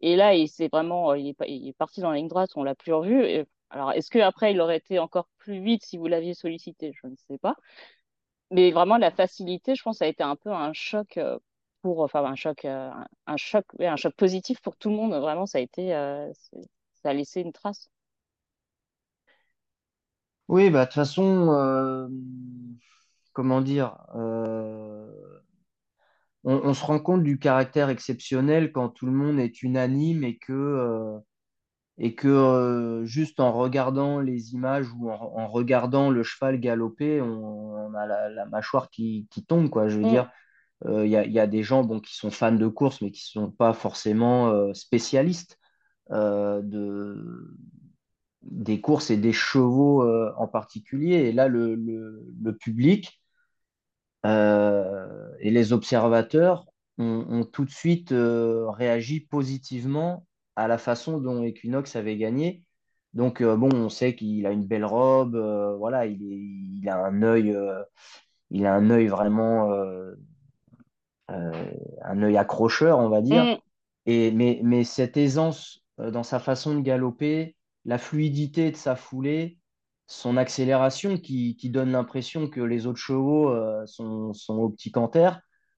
Et 0.00 0.16
là, 0.16 0.34
il 0.34 0.48
vraiment, 0.72 1.12
euh, 1.12 1.16
est, 1.16 1.34
pas- 1.34 1.46
il 1.48 1.68
est 1.68 1.72
parti 1.78 2.00
dans 2.02 2.10
la 2.10 2.18
ligne 2.18 2.28
droite, 2.28 2.50
on 2.56 2.64
l'a 2.64 2.74
plus 2.76 2.92
revu. 2.94 3.46
Alors, 3.70 3.92
est-ce 3.92 4.10
que 4.10 4.18
après, 4.20 4.52
il 4.52 4.60
aurait 4.60 4.78
été 4.78 4.98
encore 5.00 5.28
plus 5.38 5.60
vite 5.62 5.84
si 5.84 5.98
vous 5.98 6.06
l'aviez 6.08 6.34
sollicité? 6.34 6.92
Je 7.02 7.08
ne 7.08 7.16
sais 7.16 7.38
pas. 7.38 7.56
Mais 8.50 8.70
vraiment, 8.72 8.96
la 8.98 9.10
facilité, 9.10 9.74
je 9.74 9.82
pense, 9.82 9.98
ça 9.98 10.04
a 10.06 10.08
été 10.08 10.22
un 10.22 10.36
peu 10.36 10.50
un 10.52 10.72
choc 10.72 11.16
euh, 11.18 11.38
pour, 11.82 12.00
enfin, 12.00 12.24
un 12.24 12.34
choc, 12.36 12.64
un, 12.64 13.06
choc, 13.36 13.64
un 13.80 13.96
choc 13.96 14.14
positif 14.16 14.60
pour 14.60 14.76
tout 14.76 14.90
le 14.90 14.96
monde. 14.96 15.14
Vraiment, 15.14 15.46
ça 15.46 15.58
a 17.04 17.12
laissé 17.14 17.40
une 17.40 17.52
trace. 17.52 17.88
Oui, 20.48 20.70
bah, 20.70 20.80
de 20.82 20.86
toute 20.86 20.94
façon, 20.94 21.50
euh, 21.52 22.08
comment 23.32 23.60
dire, 23.60 23.96
euh, 24.16 25.06
on, 26.44 26.54
on 26.64 26.74
se 26.74 26.84
rend 26.84 26.98
compte 27.00 27.22
du 27.22 27.38
caractère 27.38 27.88
exceptionnel 27.88 28.72
quand 28.72 28.88
tout 28.90 29.06
le 29.06 29.12
monde 29.12 29.38
est 29.40 29.62
unanime 29.62 30.24
et 30.24 30.38
que, 30.38 30.52
euh, 30.52 31.18
et 31.98 32.14
que 32.14 32.28
euh, 32.28 33.06
juste 33.06 33.40
en 33.40 33.52
regardant 33.52 34.20
les 34.20 34.54
images 34.54 34.88
ou 34.98 35.10
en, 35.10 35.14
en 35.36 35.48
regardant 35.48 36.10
le 36.10 36.22
cheval 36.22 36.60
galoper, 36.60 37.20
on, 37.22 37.26
on 37.88 37.94
a 37.94 38.06
la, 38.06 38.30
la 38.30 38.46
mâchoire 38.46 38.90
qui, 38.90 39.28
qui 39.30 39.44
tombe, 39.46 39.70
quoi. 39.70 39.88
Je 39.88 39.98
veux 39.98 40.04
Mm. 40.04 40.06
dire, 40.06 40.30
euh, 40.86 41.06
il 41.06 41.12
y 41.12 41.16
a, 41.16 41.24
il 41.26 41.32
y 41.32 41.40
a 41.40 41.46
des 41.48 41.62
gens 41.64 41.84
bon, 41.84 42.00
qui 42.00 42.16
sont 42.16 42.30
fans 42.30 42.52
de 42.52 42.68
course, 42.68 43.02
mais 43.02 43.10
qui 43.12 43.38
ne 43.38 43.44
sont 43.46 43.52
pas 43.52 43.74
forcément 43.74 44.50
euh, 44.50 44.74
spécialistes 44.74 45.58
euh, 46.12 46.62
de, 46.62 47.56
des 48.50 48.80
courses 48.80 49.10
et 49.10 49.16
des 49.16 49.32
chevaux 49.32 50.02
euh, 50.02 50.32
en 50.36 50.46
particulier. 50.48 51.16
Et 51.16 51.32
là, 51.32 51.48
le, 51.48 51.74
le, 51.74 52.24
le 52.42 52.56
public 52.56 53.20
euh, 54.24 55.30
et 55.40 55.50
les 55.50 55.72
observateurs 55.72 56.66
ont, 56.98 57.26
ont 57.28 57.44
tout 57.44 57.64
de 57.64 57.70
suite 57.70 58.12
euh, 58.12 58.70
réagi 58.70 59.20
positivement 59.20 60.26
à 60.56 60.68
la 60.68 60.78
façon 60.78 61.18
dont 61.18 61.42
Equinox 61.42 61.96
avait 61.96 62.16
gagné. 62.16 62.62
Donc, 63.14 63.42
bon, 63.42 63.70
on 63.74 63.88
sait 63.88 64.14
qu'il 64.14 64.46
a 64.46 64.50
une 64.50 64.66
belle 64.66 64.84
robe, 64.84 65.36
voilà, 65.78 66.04
il, 66.06 66.22
est- 66.22 66.80
il 66.80 66.88
a 66.88 66.98
un 66.98 67.22
œil, 67.22 67.56
il 68.50 68.66
a 68.66 68.74
un 68.74 68.90
œil 68.90 69.06
vraiment, 69.06 69.72
un 71.28 72.22
œil 72.22 72.36
accrocheur, 72.36 72.98
on 72.98 73.08
va 73.08 73.22
dire. 73.22 73.44
Mm. 73.44 73.56
Et, 74.06 74.30
mais, 74.32 74.60
mais 74.62 74.84
cette 74.84 75.16
aisance 75.16 75.82
dans 75.98 76.22
sa 76.22 76.38
façon 76.38 76.74
de 76.74 76.80
galoper, 76.80 77.56
la 77.86 77.98
fluidité 77.98 78.70
de 78.72 78.76
sa 78.76 78.96
foulée, 78.96 79.58
son 80.06 80.36
accélération 80.36 81.16
qui, 81.16 81.56
donne 81.70 81.92
l'impression 81.92 82.48
que 82.48 82.60
les 82.60 82.86
autres 82.86 82.98
chevaux 82.98 83.50
euh, 83.50 83.86
sont, 83.86 84.32
sont 84.34 84.58
au 84.58 84.68
petit 84.68 84.90
canter, 84.90 85.30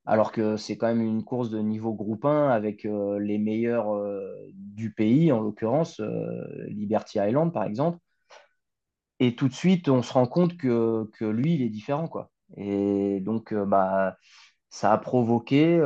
alors 0.06 0.32
que 0.32 0.56
c'est 0.56 0.76
quand 0.78 0.88
même 0.88 1.02
une 1.02 1.22
course 1.22 1.50
de 1.50 1.60
niveau 1.60 1.92
groupe 1.92 2.24
1 2.24 2.48
avec 2.48 2.86
euh, 2.86 3.18
les 3.18 3.38
meilleurs 3.38 3.94
euh, 3.94 4.34
du 4.54 4.92
pays, 4.92 5.30
en 5.32 5.40
l'occurrence 5.40 6.00
Liberty 6.66 7.18
Island 7.18 7.52
par 7.52 7.64
exemple. 7.64 7.98
Et 9.20 9.34
tout 9.34 9.48
de 9.48 9.54
suite, 9.54 9.88
on 9.88 10.02
se 10.02 10.12
rend 10.12 10.26
compte 10.26 10.56
que, 10.56 11.10
que 11.14 11.24
lui, 11.24 11.54
il 11.54 11.62
est 11.62 11.68
différent, 11.68 12.06
quoi. 12.06 12.30
Et 12.56 13.20
donc, 13.20 13.52
bah, 13.52 14.16
ça 14.70 14.92
a 14.92 14.98
provoqué 14.98 15.82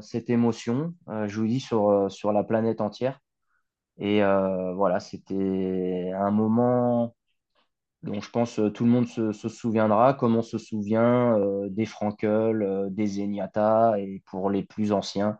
cette 0.00 0.30
émotion, 0.30 0.94
je 1.06 1.38
vous 1.38 1.46
dis, 1.46 1.60
sur, 1.60 2.10
sur 2.10 2.32
la 2.32 2.44
planète 2.44 2.80
entière. 2.80 3.20
Et 3.98 4.22
euh, 4.22 4.72
voilà, 4.74 5.00
c'était 5.00 6.12
un 6.14 6.30
moment 6.30 7.14
dont 8.02 8.20
je 8.20 8.30
pense 8.30 8.58
euh, 8.58 8.70
tout 8.70 8.84
le 8.84 8.90
monde 8.90 9.06
se, 9.08 9.32
se 9.32 9.48
souviendra, 9.48 10.14
comme 10.14 10.36
on 10.36 10.42
se 10.42 10.58
souvient 10.58 11.38
euh, 11.38 11.68
des 11.70 11.86
Frankel, 11.86 12.62
euh, 12.62 12.88
des 12.90 13.06
Zenyatta, 13.06 13.94
et 13.98 14.22
pour 14.26 14.50
les 14.50 14.62
plus 14.64 14.92
anciens, 14.92 15.38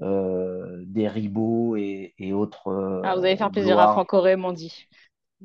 des 0.00 1.08
Ribot 1.08 1.76
et, 1.76 2.14
et 2.18 2.32
autres 2.32 2.70
Ah, 3.02 3.16
vous 3.16 3.24
allez 3.24 3.36
faire 3.36 3.50
plaisir 3.50 3.78
à 3.80 3.88
gloires, 3.88 3.92
Franck 3.92 4.14
Auré, 4.14 4.36
m'ont 4.36 4.52
dit. 4.52 4.88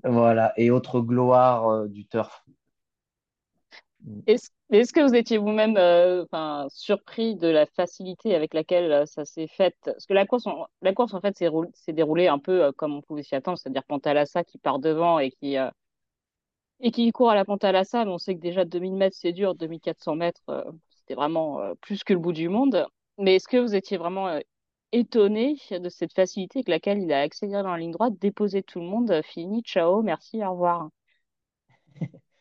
voilà, 0.04 0.54
et 0.58 0.72
autres 0.72 1.02
gloires 1.02 1.88
du 1.88 2.06
turf. 2.08 2.44
Est-ce, 4.26 4.94
que 4.94 5.02
vous 5.02 5.16
étiez 5.16 5.38
vous-même 5.38 5.76
euh, 5.78 6.26
surpris 6.70 7.36
de 7.36 7.48
la 7.48 7.66
facilité 7.66 8.36
avec 8.36 8.54
laquelle 8.54 8.92
euh, 8.92 9.06
ça 9.06 9.26
s'est 9.26 9.48
fait? 9.48 9.76
Parce 9.84 10.06
que 10.06 10.14
la 10.14 10.26
course, 10.26 10.46
la 10.82 10.94
course 10.94 11.14
en 11.14 11.20
fait, 11.22 11.38
s'est 11.38 11.48
roul- 11.48 11.70
s'est 11.74 11.94
déroulée 11.94 12.28
un 12.28 12.40
peu 12.40 12.64
euh, 12.66 12.72
comme 12.72 12.96
on 12.96 13.02
pouvait 13.02 13.24
s'y 13.24 13.36
attendre, 13.36 13.58
c'est-à-dire 13.58 13.84
Pantalassa 13.84 14.44
qui 14.44 14.58
part 14.58 14.80
devant 14.80 15.20
et 15.20 15.32
qui, 15.32 15.58
et 16.80 16.92
qui 16.92 17.12
court 17.12 17.30
à 17.32 17.36
la 17.36 17.46
Pantalassa, 17.46 18.06
mais 18.06 18.12
on 18.12 18.18
sait 18.18 18.36
que 18.36 18.42
déjà 18.42 18.66
2000 18.66 18.94
mètres, 18.94 19.16
c'est 19.20 19.32
dur, 19.34 19.56
2400 19.56 20.16
mètres, 20.16 20.42
c'était 20.90 21.16
vraiment 21.16 21.60
plus 21.82 22.04
que 22.04 22.14
le 22.14 22.20
bout 22.20 22.34
du 22.34 22.50
monde. 22.50 22.86
Mais 23.18 23.36
est-ce 23.36 23.48
que 23.48 23.58
vous 23.58 23.76
étiez 23.76 23.98
vraiment 23.98 24.40
étonné 24.92 25.58
de 25.72 25.90
cette 25.90 26.14
facilité 26.14 26.60
avec 26.60 26.68
laquelle 26.70 27.00
il 27.00 27.12
a 27.14 27.22
accéléré 27.22 27.64
dans 27.64 27.72
la 27.72 27.78
ligne 27.80 27.92
droite, 27.92 28.14
déposé 28.20 28.64
tout 28.64 28.80
le 28.80 28.86
monde, 28.86 29.22
fini, 29.24 29.62
ciao, 29.64 30.02
merci, 30.02 30.44
au 30.44 30.52
revoir? 30.52 30.90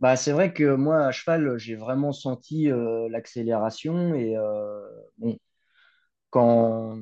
Bah, 0.00 0.16
c'est 0.16 0.32
vrai 0.32 0.52
que 0.52 0.74
moi, 0.74 1.06
à 1.06 1.12
cheval, 1.12 1.56
j'ai 1.56 1.74
vraiment 1.74 2.12
senti 2.12 2.70
euh, 2.70 3.08
l'accélération 3.08 4.14
et 4.14 4.36
euh, 4.36 4.80
bon, 5.18 5.38
quand, 6.30 6.98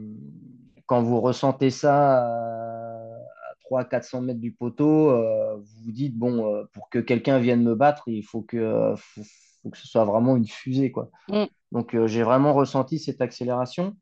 quand 0.86 1.02
vous 1.02 1.20
ressentez 1.20 1.70
ça 1.70 2.18
à, 2.18 2.24
à 2.24 3.54
300-400 3.64 4.20
mètres 4.22 4.40
du 4.40 4.52
poteau, 4.52 5.10
euh, 5.10 5.56
vous 5.56 5.84
vous 5.86 5.92
dites, 5.92 6.16
bon, 6.16 6.54
euh, 6.54 6.64
pour 6.72 6.88
que 6.90 6.98
quelqu'un 6.98 7.38
vienne 7.38 7.62
me 7.62 7.74
battre, 7.74 8.04
il 8.06 8.22
faut 8.22 8.42
que, 8.42 8.56
euh, 8.56 8.96
faut, 8.96 9.22
faut 9.62 9.70
que 9.70 9.78
ce 9.78 9.88
soit 9.88 10.04
vraiment 10.04 10.36
une 10.36 10.46
fusée, 10.46 10.92
quoi. 10.92 11.10
Mm. 11.28 11.44
Donc, 11.72 11.96
j'ai 12.06 12.22
vraiment 12.22 12.54
ressenti 12.54 13.00
cette 13.00 13.20
accélération. 13.20 13.96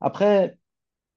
Après, 0.00 0.56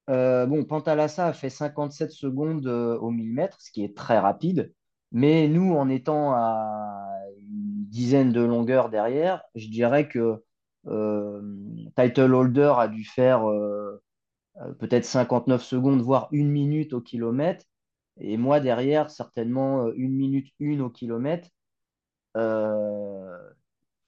bon, 0.08 0.66
Pantalassa 0.66 1.28
a 1.28 1.34
fait 1.34 1.50
57 1.50 2.12
secondes 2.12 2.68
au 2.68 3.12
1000 3.12 3.32
mètres, 3.32 3.62
ce 3.62 3.72
qui 3.72 3.86
est 3.86 3.96
très 3.96 4.20
rapide. 4.20 4.74
Mais 5.12 5.48
nous, 5.48 5.74
en 5.76 5.90
étant 5.90 6.34
à 6.34 7.20
une 7.40 7.86
dizaine 7.88 8.32
de 8.32 8.42
longueurs 8.42 8.90
derrière, 8.90 9.44
je 9.56 9.68
dirais 9.68 10.08
que 10.08 10.44
euh, 10.88 11.42
Title 11.96 12.34
Holder 12.34 12.74
a 12.78 12.88
dû 12.88 13.04
faire 13.06 13.50
euh, 13.50 14.02
euh, 14.58 14.74
peut-être 14.74 15.06
59 15.06 15.64
secondes, 15.64 16.02
voire 16.02 16.28
une 16.32 16.50
minute 16.50 16.94
au 16.94 17.02
kilomètre. 17.02 17.66
Et 18.20 18.38
moi, 18.38 18.60
derrière, 18.60 19.10
certainement 19.10 19.88
une 19.94 20.16
minute 20.16 20.54
une 20.60 20.82
au 20.82 20.90
kilomètre. 20.90 21.50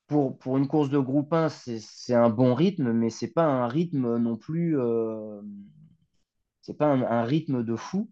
Pour, 0.08 0.38
pour 0.38 0.58
une 0.58 0.68
course 0.68 0.90
de 0.90 1.00
groupe 1.00 1.32
1, 1.34 1.50
c'est, 1.50 2.14
un 2.14 2.30
bon 2.30 2.54
rythme, 2.54 2.92
mais 2.92 3.10
c'est 3.10 3.32
pas 3.32 3.46
un 3.46 3.68
rythme 3.68 4.18
non 4.18 4.36
plus. 4.36 4.78
c'est 6.62 6.78
pas 6.78 6.88
un 6.88 7.24
rythme 7.24 7.64
de 7.64 7.76
fou. 7.76 8.10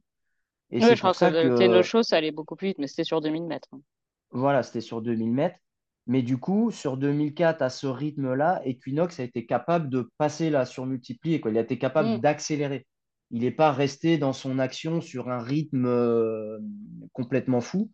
Et 0.71 0.79
Oui, 0.81 0.95
je 0.95 1.01
que 1.01 1.13
ça 1.13 1.29
le 1.29 1.49
que, 1.49 1.81
Show, 1.83 2.03
ça 2.03 2.17
allait 2.17 2.31
beaucoup 2.31 2.55
plus 2.55 2.69
vite, 2.69 2.77
mais 2.79 2.87
c'était 2.87 3.03
sur 3.03 3.21
2000 3.21 3.43
mètres. 3.45 3.69
voilà, 4.31 4.63
c'était 4.63 4.81
sur 4.81 5.01
2000 5.01 5.31
mètres. 5.31 5.57
Mais 6.07 6.21
du 6.23 6.37
coup, 6.37 6.71
sur 6.71 6.97
2004, 6.97 7.61
à 7.61 7.69
ce 7.69 7.85
rythme-là, 7.87 8.61
Equinox 8.65 9.19
a 9.19 9.23
été 9.23 9.45
capable 9.45 9.89
de 9.89 10.09
passer 10.17 10.49
la 10.49 10.65
surmultiplier, 10.65 11.39
quoi. 11.39 11.51
Il 11.51 11.57
a 11.57 11.61
été 11.61 11.77
capable 11.77 12.15
Mm. 12.15 12.19
d'accélérer. 12.19 12.87
Il 13.31 13.41
n'est 13.41 13.51
pas 13.51 13.71
resté 13.71 14.17
dans 14.17 14.33
son 14.33 14.57
action 14.57 15.01
sur 15.01 15.29
un 15.29 15.39
rythme 15.39 15.85
euh, 15.85 16.57
complètement 17.13 17.61
fou. 17.61 17.91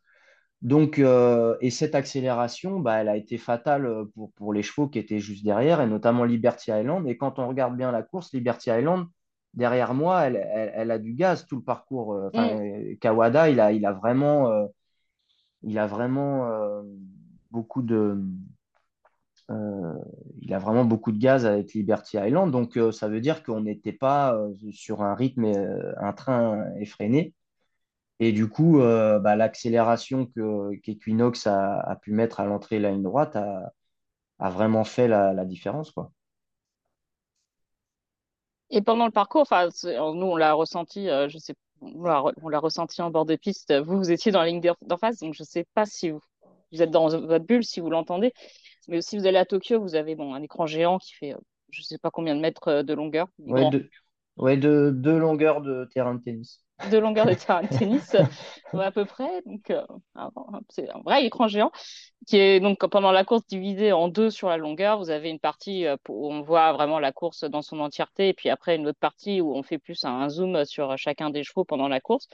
Donc, 0.61 0.99
euh, 0.99 1.57
et 1.61 1.71
cette 1.71 1.95
accélération, 1.95 2.79
bah, 2.79 2.97
elle 3.01 3.09
a 3.09 3.17
été 3.17 3.37
fatale 3.37 3.89
pour, 4.15 4.31
pour 4.33 4.53
les 4.53 4.63
chevaux 4.63 4.87
qui 4.89 4.99
étaient 4.99 5.19
juste 5.19 5.43
derrière, 5.45 5.81
et 5.81 5.87
notamment 5.87 6.25
Liberty 6.25 6.71
Island. 6.71 7.07
Et 7.07 7.17
quand 7.17 7.39
on 7.39 7.47
regarde 7.47 7.77
bien 7.77 7.91
la 7.91 8.03
course, 8.03 8.33
Liberty 8.33 8.69
Island, 8.71 9.07
derrière 9.55 9.93
moi, 9.93 10.23
elle, 10.27 10.35
elle- 10.37 10.71
elle 10.75 10.91
a 10.91 10.99
du 10.99 11.13
gaz 11.13 11.45
tout 11.47 11.57
le 11.57 11.63
parcours. 11.63 12.15
Kawada, 13.01 13.49
il 13.49 13.59
a, 13.59 13.71
il 13.71 13.85
a 13.85 13.93
vraiment, 13.93 14.49
euh, 14.51 14.67
il 15.63 15.79
a 15.79 15.87
vraiment 15.87 16.47
euh, 16.49 16.83
beaucoup 17.51 17.81
de, 17.81 18.17
euh, 19.51 19.93
il 20.41 20.53
a 20.53 20.59
vraiment 20.59 20.85
beaucoup 20.85 21.11
de 21.11 21.19
gaz 21.19 21.45
avec 21.45 21.73
Liberty 21.73 22.17
Island. 22.17 22.51
Donc, 22.51 22.77
euh, 22.77 22.91
ça 22.91 23.07
veut 23.07 23.21
dire 23.21 23.43
qu'on 23.43 23.61
n'était 23.61 23.93
pas 23.93 24.35
euh, 24.35 24.53
sur 24.71 25.01
un 25.03 25.13
rythme, 25.15 25.45
euh, 25.45 25.93
un 25.99 26.13
train 26.13 26.65
effréné. 26.79 27.33
Et 28.19 28.31
du 28.33 28.49
coup, 28.49 28.79
bah, 28.79 29.35
l'accélération 29.37 30.27
que 30.27 30.75
qu'Equinox 30.81 31.47
a, 31.47 31.79
a 31.81 31.95
pu 31.97 32.13
mettre 32.13 32.39
à 32.41 32.45
l'entrée 32.45 32.77
de 32.77 32.83
la 32.83 32.91
ligne 32.91 33.03
droite 33.03 33.35
a, 33.35 33.73
a 34.39 34.49
vraiment 34.51 34.83
fait 34.85 35.07
la, 35.09 35.33
la 35.33 35.45
différence, 35.45 35.91
quoi. 35.91 36.11
Et 38.69 38.81
pendant 38.81 39.05
le 39.05 39.11
parcours, 39.11 39.41
enfin, 39.43 39.69
alors, 39.85 40.15
nous, 40.15 40.25
on 40.25 40.35
l'a 40.35 40.53
ressenti, 40.53 41.09
euh, 41.09 41.29
je 41.29 41.37
sais, 41.37 41.53
on 41.81 42.03
l'a 42.03 42.19
re- 42.19 42.57
ressenti 42.59 43.01
en 43.01 43.11
bord 43.11 43.25
de 43.25 43.35
piste. 43.35 43.73
Vous, 43.73 43.97
vous 43.97 44.11
étiez 44.11 44.31
dans 44.31 44.39
la 44.41 44.47
ligne 44.47 44.61
d'en 44.81 44.97
face, 44.97 45.19
donc 45.19 45.33
je 45.35 45.43
sais 45.43 45.65
pas 45.73 45.85
si 45.85 46.09
vous, 46.09 46.19
vous 46.71 46.81
êtes 46.81 46.91
dans 46.91 47.07
votre 47.09 47.45
bulle, 47.45 47.63
si 47.63 47.79
vous 47.79 47.89
l'entendez. 47.89 48.33
Mais 48.87 49.01
si 49.01 49.17
vous 49.17 49.27
allez 49.27 49.37
à 49.39 49.45
Tokyo, 49.45 49.81
vous 49.81 49.95
avez 49.95 50.15
bon, 50.15 50.33
un 50.35 50.43
écran 50.43 50.67
géant 50.67 50.99
qui 50.99 51.13
fait, 51.15 51.33
euh, 51.33 51.39
je 51.71 51.81
sais 51.83 51.97
pas 51.99 52.11
combien 52.11 52.35
de 52.35 52.41
mètres 52.41 52.69
euh, 52.69 52.83
de 52.83 52.93
longueur, 52.93 53.27
Ouais, 53.47 53.65
deux, 53.65 53.89
ouais, 54.37 54.55
deux 54.57 55.17
longueurs 55.17 55.61
de 55.61 55.85
terrain 55.93 56.13
de 56.15 56.21
tennis. 56.23 56.64
De 56.91 56.97
longueur 56.97 57.25
de 57.25 57.33
terrain 57.33 57.63
de 57.63 57.67
tennis, 57.67 58.15
euh, 58.15 58.79
à 58.79 58.91
peu 58.91 59.05
près. 59.05 59.41
Donc, 59.45 59.69
euh, 59.71 59.81
un- 60.15 60.31
c'est 60.69 60.89
un 60.91 60.99
vrai 61.01 61.25
écran 61.25 61.47
géant. 61.47 61.71
qui 62.27 62.37
est 62.37 62.59
donc 62.59 62.79
pendant 62.87 63.11
la 63.11 63.23
course 63.25 63.45
divisée 63.47 63.91
en 63.93 64.07
deux 64.09 64.29
sur 64.31 64.49
la 64.49 64.57
longueur. 64.57 64.97
Vous 64.99 65.09
avez 65.11 65.29
une 65.29 65.39
partie 65.39 65.85
euh, 65.85 65.97
où 66.09 66.31
on 66.33 66.41
voit 66.41 66.73
vraiment 66.73 66.99
la 66.99 67.11
course 67.13 67.43
dans 67.45 67.61
son 67.61 67.79
entièreté, 67.79 68.29
et 68.29 68.33
puis 68.33 68.49
après 68.49 68.75
une 68.75 68.87
autre 68.87 68.99
partie 68.99 69.41
où 69.41 69.55
on 69.55 69.63
fait 69.63 69.77
plus 69.79 70.03
un, 70.05 70.29
zoom 70.29 70.65
sur 70.65 70.97
chacun 70.97 71.29
des 71.29 71.43
chevaux 71.43 71.65
pendant 71.65 71.87
la 71.87 72.01
course. 72.01 72.27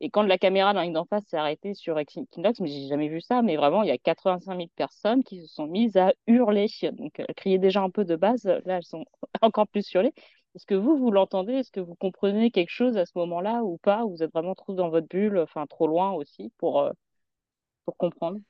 Et 0.00 0.10
quand 0.10 0.22
la 0.22 0.38
caméra 0.38 0.72
ligne 0.74 0.92
d'en 0.92 1.04
face 1.06 1.24
s'est 1.26 1.36
arrêtée 1.36 1.74
sur 1.74 1.98
Equinox, 1.98 2.60
mais 2.60 2.68
j'ai 2.68 2.86
jamais 2.86 3.08
vu 3.08 3.20
ça, 3.20 3.42
mais 3.42 3.56
vraiment, 3.56 3.82
il 3.82 3.88
y 3.88 3.90
a 3.90 3.98
85 3.98 4.56
000 4.56 4.68
personnes 4.76 5.24
qui 5.24 5.40
se 5.42 5.48
sont 5.52 5.66
mises 5.66 5.96
à 5.96 6.12
hurler. 6.28 6.68
Donc, 6.92 7.18
elles 7.18 7.34
criaient 7.34 7.58
déjà 7.58 7.82
un 7.82 7.90
peu 7.90 8.04
de 8.04 8.14
base, 8.14 8.44
là, 8.44 8.76
elles 8.76 8.84
sont 8.84 9.04
encore 9.42 9.66
plus 9.66 9.90
hurlées. 9.92 10.14
Est-ce 10.54 10.66
que 10.66 10.74
vous, 10.74 10.98
vous 10.98 11.10
l'entendez? 11.10 11.54
Est-ce 11.54 11.70
que 11.70 11.80
vous 11.80 11.94
comprenez 11.94 12.50
quelque 12.50 12.68
chose 12.70 12.98
à 12.98 13.06
ce 13.06 13.12
moment-là 13.16 13.62
ou 13.64 13.78
pas? 13.78 14.04
Ou 14.04 14.10
vous 14.10 14.22
êtes 14.22 14.32
vraiment 14.32 14.54
trop 14.54 14.74
dans 14.74 14.90
votre 14.90 15.08
bulle, 15.08 15.38
enfin 15.38 15.66
trop 15.66 15.86
loin 15.86 16.12
aussi 16.12 16.52
pour, 16.58 16.80
euh, 16.80 16.90
pour 17.86 17.96
comprendre? 17.98 18.40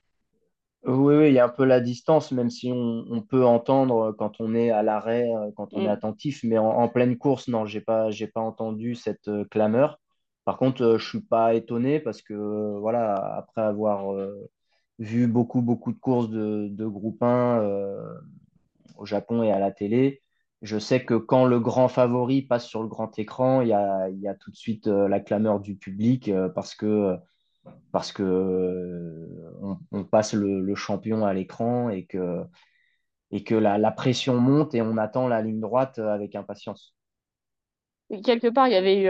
Oui, 0.85 1.15
oui, 1.15 1.27
il 1.29 1.33
y 1.33 1.39
a 1.39 1.45
un 1.45 1.49
peu 1.49 1.65
la 1.65 1.81
distance, 1.81 2.31
même 2.31 2.49
si 2.49 2.71
on, 2.71 3.05
on 3.09 3.21
peut 3.21 3.45
entendre 3.45 4.13
quand 4.17 4.39
on 4.39 4.55
est 4.55 4.69
à 4.71 4.81
l'arrêt, 4.81 5.27
euh, 5.29 5.51
quand 5.55 5.75
on 5.75 5.85
est 5.85 5.89
Mm. 5.89 5.89
attentif, 5.89 6.41
mais 6.43 6.57
en, 6.57 6.67
en 6.69 6.87
pleine 6.87 7.17
course, 7.17 7.49
non, 7.49 7.65
j'ai 7.65 7.81
pas, 7.81 8.09
j'ai 8.11 8.27
pas 8.27 8.39
entendu 8.41 8.95
cette 8.95 9.27
euh, 9.27 9.43
clameur. 9.45 9.99
Par 10.45 10.57
contre, 10.57 10.81
euh, 10.83 10.97
je 10.97 11.07
suis 11.09 11.21
pas 11.21 11.53
étonné 11.53 11.99
parce 11.99 12.21
que, 12.21 12.33
euh, 12.33 12.79
voilà, 12.79 13.13
après 13.37 13.61
avoir 13.61 14.15
vu 14.99 15.27
beaucoup, 15.27 15.61
beaucoup 15.61 15.91
de 15.93 15.99
courses 15.99 16.29
de, 16.29 16.67
de 16.71 16.87
groupe 16.87 17.23
1 17.23 17.61
euh, 17.61 18.13
au 18.97 19.05
Japon 19.05 19.43
et 19.43 19.51
à 19.51 19.59
la 19.59 19.71
télé, 19.71 20.21
je 20.61 20.77
sais 20.77 21.05
que 21.05 21.13
quand 21.13 21.45
le 21.45 21.59
grand 21.59 21.87
favori 21.87 22.41
passe 22.41 22.67
sur 22.67 22.81
le 22.81 22.89
grand 22.89 23.17
écran, 23.17 23.61
il 23.61 23.69
y 23.69 23.73
a, 23.73 24.35
tout 24.39 24.51
de 24.51 24.55
suite 24.55 24.87
euh, 24.87 25.07
la 25.07 25.19
clameur 25.19 25.59
du 25.59 25.75
public 25.75 26.27
euh, 26.27 26.49
parce 26.49 26.75
que 26.75 27.17
parce 27.91 28.11
que 28.11 28.23
euh, 28.23 29.75
on, 29.91 30.03
passe 30.03 30.33
le, 30.33 30.75
champion 30.75 31.25
à 31.25 31.33
l'écran 31.33 31.89
et 31.89 32.05
que, 32.05 32.43
et 33.31 33.43
que 33.43 33.53
la, 33.53 33.91
pression 33.91 34.39
monte 34.39 34.73
et 34.73 34.81
on 34.81 34.97
attend 34.97 35.27
la 35.27 35.41
ligne 35.41 35.59
droite 35.59 35.99
avec 35.99 36.35
impatience. 36.35 36.95
Quelque 38.23 38.47
part, 38.47 38.67
il 38.67 38.73
y 38.73 38.77
avait 38.77 39.03
eu, 39.03 39.09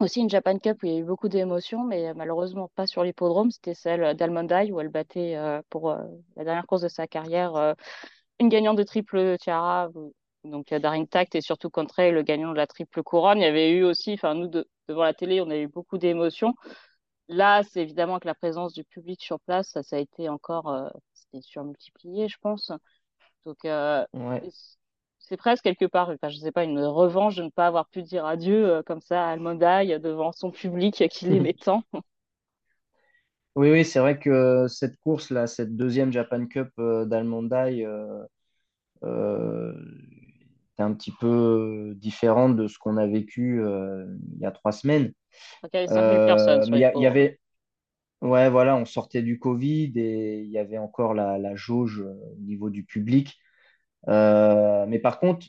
Aussi 0.00 0.20
une 0.20 0.30
Japan 0.30 0.58
Cup 0.58 0.82
où 0.82 0.86
il 0.86 0.92
y 0.92 0.96
a 0.96 0.98
eu 0.98 1.04
beaucoup 1.04 1.28
d'émotions, 1.28 1.84
mais 1.84 2.12
malheureusement 2.14 2.68
pas 2.74 2.86
sur 2.86 3.04
l'hippodrome. 3.04 3.50
C'était 3.52 3.74
celle 3.74 4.16
d'Almondai 4.16 4.72
où 4.72 4.80
elle 4.80 4.88
battait 4.88 5.38
pour 5.70 5.90
la 6.36 6.44
dernière 6.44 6.66
course 6.66 6.82
de 6.82 6.88
sa 6.88 7.06
carrière 7.06 7.74
une 8.40 8.48
gagnante 8.48 8.78
de 8.78 8.82
triple 8.82 9.36
tiara, 9.38 9.90
donc 10.44 10.72
Daring 10.74 11.06
Tact 11.08 11.34
et 11.34 11.40
surtout 11.40 11.70
Contré, 11.70 12.10
le 12.12 12.22
gagnant 12.22 12.52
de 12.52 12.56
la 12.56 12.66
triple 12.66 13.02
couronne. 13.02 13.38
Il 13.38 13.44
y 13.44 13.46
avait 13.46 13.70
eu 13.72 13.84
aussi, 13.84 14.14
enfin 14.14 14.34
nous 14.34 14.48
devant 14.88 15.02
la 15.04 15.14
télé, 15.14 15.40
on 15.40 15.50
a 15.50 15.56
eu 15.56 15.68
beaucoup 15.68 15.98
d'émotions. 15.98 16.54
Là, 17.28 17.62
c'est 17.64 17.82
évidemment 17.82 18.18
que 18.20 18.26
la 18.28 18.34
présence 18.34 18.72
du 18.74 18.84
public 18.84 19.22
sur 19.22 19.40
place, 19.40 19.70
ça, 19.70 19.82
ça 19.82 19.96
a 19.96 19.98
été 20.00 20.28
encore, 20.30 20.90
c'était 21.14 21.42
surmultiplié, 21.42 22.28
je 22.28 22.38
pense. 22.40 22.72
Donc 23.46 23.58
Ouais. 24.12 24.44
c'est 25.18 25.36
presque 25.36 25.64
quelque 25.64 25.84
part, 25.86 26.08
enfin, 26.10 26.28
je 26.28 26.36
sais 26.38 26.52
pas, 26.52 26.64
une 26.64 26.80
revanche 26.80 27.36
de 27.36 27.42
ne 27.42 27.50
pas 27.50 27.66
avoir 27.66 27.88
pu 27.88 28.02
dire 28.02 28.24
adieu 28.26 28.66
euh, 28.68 28.82
comme 28.82 29.00
ça 29.00 29.26
à 29.26 29.30
Almondaï 29.32 29.98
devant 30.00 30.32
son 30.32 30.50
public 30.50 31.04
qui 31.10 31.26
l'aimait 31.26 31.54
tant. 31.64 31.82
Oui, 33.56 33.70
oui, 33.72 33.84
c'est 33.84 33.98
vrai 33.98 34.18
que 34.18 34.66
cette 34.68 34.96
course-là, 35.00 35.46
cette 35.46 35.76
deuxième 35.76 36.12
Japan 36.12 36.46
Cup 36.46 36.68
euh, 36.78 37.04
d'Almondaï, 37.06 37.84
euh, 39.04 39.74
euh, 40.80 40.84
était 40.84 40.84
un 40.84 40.94
petit 40.94 41.12
peu 41.12 41.94
différente 41.96 42.56
de 42.56 42.68
ce 42.68 42.78
qu'on 42.78 42.96
a 42.96 43.06
vécu 43.06 43.60
euh, 43.62 44.06
il 44.34 44.40
y 44.40 44.46
a 44.46 44.52
trois 44.52 44.72
semaines. 44.72 45.12
Il 45.74 45.78
y 45.78 45.78
avait 45.78 45.88
5000 45.88 46.22
personnes 46.24 46.62
Euh, 46.62 46.66
il 46.66 46.76
y, 46.76 46.80
y 47.02 47.06
avait, 47.06 47.40
ouais, 48.22 48.50
voilà, 48.50 48.76
on 48.76 48.86
sortait 48.86 49.22
du 49.22 49.38
Covid 49.38 49.92
et 49.96 50.40
il 50.42 50.50
y 50.50 50.58
avait 50.58 50.78
encore 50.78 51.14
la, 51.14 51.38
la 51.38 51.56
jauge 51.56 52.00
euh, 52.02 52.14
au 52.36 52.40
niveau 52.40 52.70
du 52.70 52.84
public. 52.84 53.36
Euh, 54.08 54.86
mais 54.88 55.00
par 55.00 55.20
contre, 55.20 55.46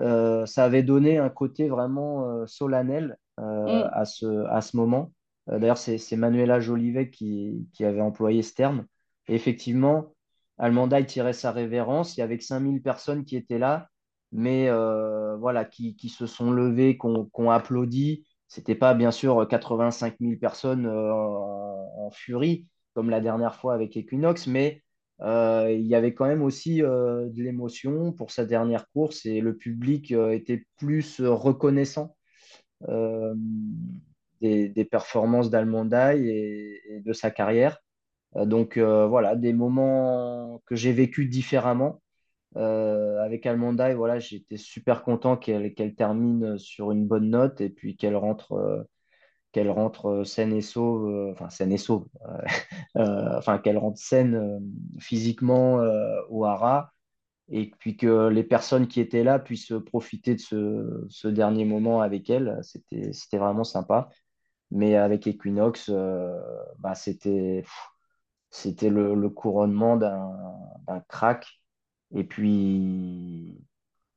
euh, 0.00 0.46
ça 0.46 0.64
avait 0.64 0.82
donné 0.82 1.18
un 1.18 1.28
côté 1.28 1.68
vraiment 1.68 2.28
euh, 2.30 2.46
solennel 2.46 3.18
euh, 3.38 3.84
Mm. 3.84 3.90
à 3.92 4.04
ce, 4.04 4.46
à 4.48 4.60
ce 4.62 4.76
moment. 4.76 5.12
Euh, 5.50 5.58
d'ailleurs, 5.58 5.78
c'est, 5.78 5.98
Manuela 6.16 6.60
Jolivet 6.60 7.10
qui, 7.10 7.68
qui 7.74 7.84
avait 7.84 8.00
employé 8.00 8.42
ce 8.42 8.54
terme. 8.54 8.86
Et 9.28 9.34
effectivement, 9.34 10.14
Almandaï 10.58 11.06
tirait 11.06 11.32
sa 11.34 11.52
révérence. 11.52 12.16
Il 12.16 12.20
y 12.20 12.22
avait 12.22 12.38
que 12.38 12.44
5000 12.44 12.82
personnes 12.82 13.24
qui 13.24 13.36
étaient 13.36 13.58
là, 13.58 13.89
mais 14.32 14.68
euh, 14.68 15.36
voilà, 15.36 15.64
qui, 15.64 15.96
qui 15.96 16.08
se 16.08 16.26
sont 16.26 16.50
levées, 16.52 16.96
qui 16.98 17.06
ont, 17.06 17.24
qui 17.26 17.40
ont 17.40 17.50
applaudi. 17.50 18.24
C'était 18.48 18.74
pas, 18.74 18.94
bien 18.94 19.10
sûr, 19.10 19.46
85 19.48 20.16
000 20.20 20.36
personnes 20.40 20.86
euh, 20.86 21.12
en, 21.12 22.10
furie, 22.12 22.66
comme 22.94 23.10
la 23.10 23.20
dernière 23.20 23.54
fois 23.56 23.74
avec 23.74 23.96
Equinox, 23.96 24.46
mais 24.46 24.82
euh, 25.20 25.70
il 25.70 25.86
y 25.86 25.94
avait 25.94 26.14
quand 26.14 26.26
même 26.26 26.42
aussi 26.42 26.78
de 26.78 27.42
l'émotion 27.42 28.12
pour 28.12 28.30
sa 28.32 28.44
dernière 28.44 28.88
course 28.90 29.26
et 29.26 29.40
le 29.40 29.56
public 29.56 30.12
était 30.12 30.66
plus 30.78 31.20
reconnaissant 31.20 32.16
des, 34.40 34.68
des 34.68 34.84
performances 34.84 35.50
d'Almondaï 35.50 36.28
et, 36.28 36.96
et 36.96 37.00
de 37.00 37.12
sa 37.12 37.30
carrière. 37.30 37.78
Donc 38.34 38.76
voilà, 38.78 39.36
des 39.36 39.52
moments 39.52 40.60
que 40.66 40.74
j'ai 40.74 40.92
vécus 40.92 41.28
différemment. 41.28 42.00
Euh, 42.56 43.22
avec 43.22 43.46
Almondaï, 43.46 43.94
voilà, 43.94 44.18
j'étais 44.18 44.56
super 44.56 45.02
content 45.04 45.36
qu'elle 45.36 45.72
qu'elle 45.74 45.94
termine 45.94 46.58
sur 46.58 46.90
une 46.90 47.06
bonne 47.06 47.30
note 47.30 47.60
et 47.60 47.70
puis 47.70 47.96
qu'elle 47.96 48.16
rentre, 48.16 48.52
euh, 48.52 48.82
qu'elle 49.52 49.70
rentre 49.70 50.06
euh, 50.06 50.24
saine 50.24 50.52
et 50.52 50.62
sauve, 50.62 51.08
euh, 51.08 51.32
enfin 51.32 51.50
saine 51.50 51.72
et 51.72 51.78
sauve, 51.78 52.06
enfin 52.96 53.58
qu'elle 53.58 53.78
rentre 53.78 53.98
saine 53.98 54.60
physiquement 54.98 55.80
au 56.30 56.44
Hara 56.44 56.92
et 57.50 57.70
puis 57.78 57.96
que 57.96 58.28
les 58.28 58.44
personnes 58.44 58.88
qui 58.88 59.00
étaient 59.00 59.24
là 59.24 59.38
puissent 59.38 59.74
profiter 59.86 60.34
de 60.36 60.40
ce, 61.08 61.28
dernier 61.28 61.64
moment 61.64 62.00
avec 62.02 62.30
elle. 62.30 62.60
C'était, 62.62 63.38
vraiment 63.38 63.64
sympa. 63.64 64.08
Mais 64.70 64.96
avec 64.96 65.26
Equinox, 65.26 65.90
bah, 66.78 66.94
c'était, 66.94 67.64
le, 68.82 69.14
le 69.14 69.28
couronnement 69.30 69.96
d'un 69.96 71.00
crack. 71.08 71.59
Et 72.14 72.24
puis, 72.24 73.56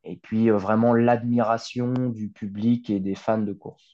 et 0.04 0.18
puis 0.18 0.50
euh, 0.50 0.58
vraiment 0.58 0.94
l'admiration 0.94 1.94
du 1.94 2.30
public 2.30 2.90
et 2.90 3.00
des 3.00 3.16
fans 3.16 3.38
de 3.38 3.54
course. 3.54 3.94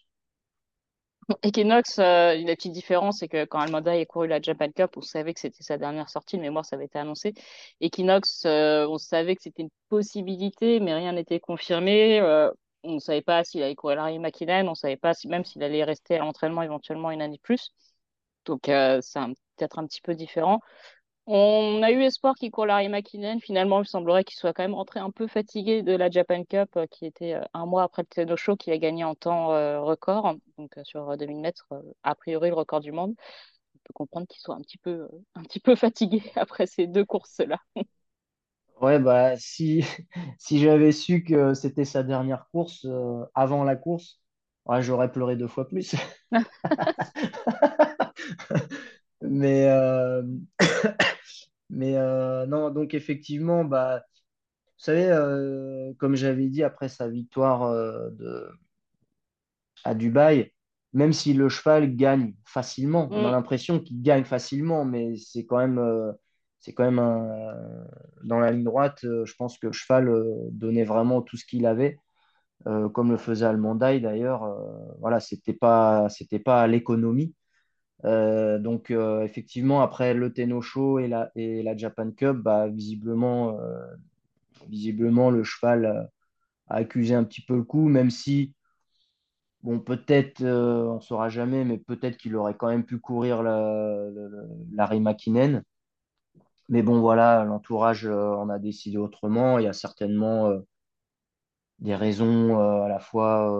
Equinox, 1.43 1.99
euh, 1.99 2.35
la 2.35 2.55
petite 2.55 2.71
différence, 2.71 3.19
c'est 3.19 3.27
que 3.27 3.45
quand 3.45 3.59
Almondaï 3.59 4.01
a 4.01 4.05
couru 4.05 4.27
la 4.27 4.41
Japan 4.41 4.69
Cup, 4.71 4.97
on 4.97 5.01
savait 5.01 5.33
que 5.33 5.39
c'était 5.39 5.63
sa 5.63 5.77
dernière 5.77 6.09
sortie, 6.09 6.39
mais 6.39 6.49
moi, 6.49 6.63
ça 6.63 6.75
avait 6.75 6.85
été 6.85 6.97
annoncé. 6.97 7.33
Equinox, 7.81 8.45
euh, 8.45 8.87
on 8.87 8.97
savait 8.97 9.35
que 9.35 9.43
c'était 9.43 9.61
une 9.61 9.69
possibilité, 9.89 10.79
mais 10.79 10.93
rien 10.93 11.13
n'était 11.13 11.39
confirmé. 11.39 12.19
Euh, 12.19 12.49
on 12.83 12.93
ne 12.95 12.99
savait 12.99 13.21
pas 13.21 13.43
s'il 13.43 13.61
allait 13.61 13.75
courir 13.75 13.97
Larry 13.97 14.19
McKinnon, 14.19 14.67
on 14.67 14.69
ne 14.71 14.75
savait 14.75 14.97
pas 14.97 15.13
si, 15.13 15.27
même 15.27 15.45
s'il 15.45 15.61
allait 15.63 15.83
rester 15.83 16.15
à 16.15 16.19
l'entraînement 16.19 16.63
éventuellement 16.63 17.11
une 17.11 17.21
année 17.21 17.39
plus. 17.43 17.71
Donc, 18.45 18.69
euh, 18.69 18.99
c'est 19.01 19.19
peut-être 19.57 19.79
un 19.79 19.85
petit 19.85 20.01
peu 20.01 20.15
différent. 20.15 20.61
On 21.31 21.83
a 21.83 21.91
eu 21.91 22.01
espoir 22.01 22.33
qu'il 22.33 22.49
court 22.49 22.65
Larry 22.65 22.89
McKinnon. 22.89 23.39
Finalement, 23.39 23.83
il 23.83 23.87
semblerait 23.87 24.23
qu'il 24.23 24.35
soit 24.35 24.51
quand 24.51 24.63
même 24.63 24.73
rentré 24.73 24.99
un 24.99 25.11
peu 25.11 25.27
fatigué 25.27 25.83
de 25.83 25.95
la 25.95 26.09
Japan 26.09 26.43
Cup, 26.43 26.75
euh, 26.75 26.87
qui 26.87 27.05
était 27.05 27.35
euh, 27.35 27.43
un 27.53 27.67
mois 27.67 27.83
après 27.83 28.01
le 28.01 28.07
Tenno 28.07 28.35
Show, 28.35 28.55
qui 28.55 28.71
a 28.71 28.79
gagné 28.79 29.03
en 29.03 29.13
temps 29.13 29.53
euh, 29.53 29.79
record, 29.79 30.33
donc 30.57 30.73
sur 30.81 31.11
euh, 31.11 31.17
2000 31.17 31.39
mètres, 31.39 31.67
a 32.01 32.15
priori 32.15 32.49
le 32.49 32.55
record 32.55 32.79
du 32.79 32.91
monde. 32.91 33.13
On 33.75 33.79
peut 33.83 33.93
comprendre 33.93 34.25
qu'il 34.25 34.41
soit 34.41 34.55
un 34.55 34.61
petit 34.61 34.79
peu, 34.79 35.07
un 35.35 35.43
petit 35.43 35.59
peu 35.59 35.75
fatigué 35.75 36.23
après 36.35 36.65
ces 36.65 36.87
deux 36.87 37.05
courses-là. 37.05 37.59
Ouais, 38.81 38.97
bah, 38.97 39.35
si, 39.37 39.83
si 40.39 40.59
j'avais 40.59 40.91
su 40.91 41.23
que 41.23 41.53
c'était 41.53 41.85
sa 41.85 42.01
dernière 42.01 42.47
course 42.51 42.87
avant 43.35 43.63
la 43.63 43.75
course, 43.75 44.19
ouais, 44.65 44.81
j'aurais 44.81 45.11
pleuré 45.11 45.35
deux 45.35 45.47
fois 45.47 45.67
plus. 45.67 45.93
Mais, 49.21 49.67
euh, 49.69 50.23
mais 51.69 51.95
euh, 51.97 52.45
non, 52.45 52.69
donc 52.71 52.93
effectivement, 52.93 53.65
bah, 53.65 54.03
vous 54.57 54.85
savez, 54.85 55.07
euh, 55.11 55.93
comme 55.99 56.15
j'avais 56.15 56.47
dit 56.49 56.63
après 56.63 56.89
sa 56.89 57.09
victoire 57.09 57.73
de, 58.11 58.49
à 59.83 59.93
Dubaï, 59.95 60.51
même 60.93 61.13
si 61.13 61.33
le 61.33 61.49
cheval 61.49 61.95
gagne 61.95 62.33
facilement, 62.45 63.11
on 63.15 63.23
a 63.25 63.31
Mm. 63.31 63.31
l'impression 63.31 63.79
qu'il 63.79 64.01
gagne 64.01 64.23
facilement, 64.23 64.85
mais 64.85 65.15
c'est 65.17 65.45
quand 65.45 65.57
même, 65.57 65.79
c'est 66.59 66.73
quand 66.73 66.83
même 66.83 66.99
un- 66.99 67.85
dans 68.23 68.39
la 68.39 68.51
ligne 68.51 68.63
droite, 68.63 68.99
je 69.03 69.33
pense 69.37 69.57
que 69.57 69.67
le 69.67 69.73
cheval 69.73 70.11
donnait 70.51 70.83
vraiment 70.83 71.21
tout 71.21 71.37
ce 71.37 71.45
qu'il 71.45 71.65
avait, 71.65 71.97
euh, 72.67 72.89
comme 72.89 73.11
le 73.11 73.17
faisait 73.17 73.45
Almondaï 73.47 74.01
d'ailleurs. 74.01 74.43
euh, 74.45 74.93
voilà, 74.99 75.19
c'était 75.21 75.53
pas, 75.53 76.09
c'était 76.09 76.39
pas 76.39 76.61
à 76.63 76.67
l'économie. 76.67 77.35
Euh, 78.05 78.59
donc 78.59 78.91
euh, 78.91 79.23
effectivement, 79.23 79.81
après 79.81 80.13
le 80.13 80.31
Tenno 80.33 80.61
Show 80.61 80.99
et 80.99 81.07
la, 81.07 81.31
et 81.35 81.63
la 81.63 81.75
Japan 81.75 82.11
Cup, 82.11 82.37
bah, 82.37 82.67
visiblement, 82.67 83.59
euh, 83.59 83.85
visiblement, 84.69 85.29
le 85.31 85.43
cheval 85.43 86.09
a 86.67 86.75
accusé 86.75 87.15
un 87.15 87.23
petit 87.23 87.41
peu 87.41 87.55
le 87.55 87.63
coup, 87.63 87.87
même 87.89 88.09
si 88.11 88.53
Bon, 89.63 89.79
peut-être, 89.79 90.41
on 90.43 90.95
ne 90.95 90.99
saura 91.01 91.27
jamais, 91.29 91.65
mais 91.65 91.77
peut-être 91.77 92.17
qu'il 92.17 92.35
aurait 92.37 92.55
quand 92.55 92.69
même 92.69 92.85
pu 92.85 92.97
courir 92.97 93.43
la, 93.43 94.05
la, 94.73 94.99
McKinnon. 94.99 95.61
Mais 96.69 96.81
bon, 96.81 97.01
voilà, 97.01 97.43
l'entourage 97.43 98.05
en 98.07 98.47
a 98.49 98.59
décidé 98.59 98.97
autrement. 98.97 99.59
Il 99.59 99.65
y 99.65 99.67
a 99.67 99.73
certainement 99.73 100.53
des 101.79 101.95
raisons 101.95 102.57
à 102.57 102.87
la 102.87 102.99
fois 102.99 103.51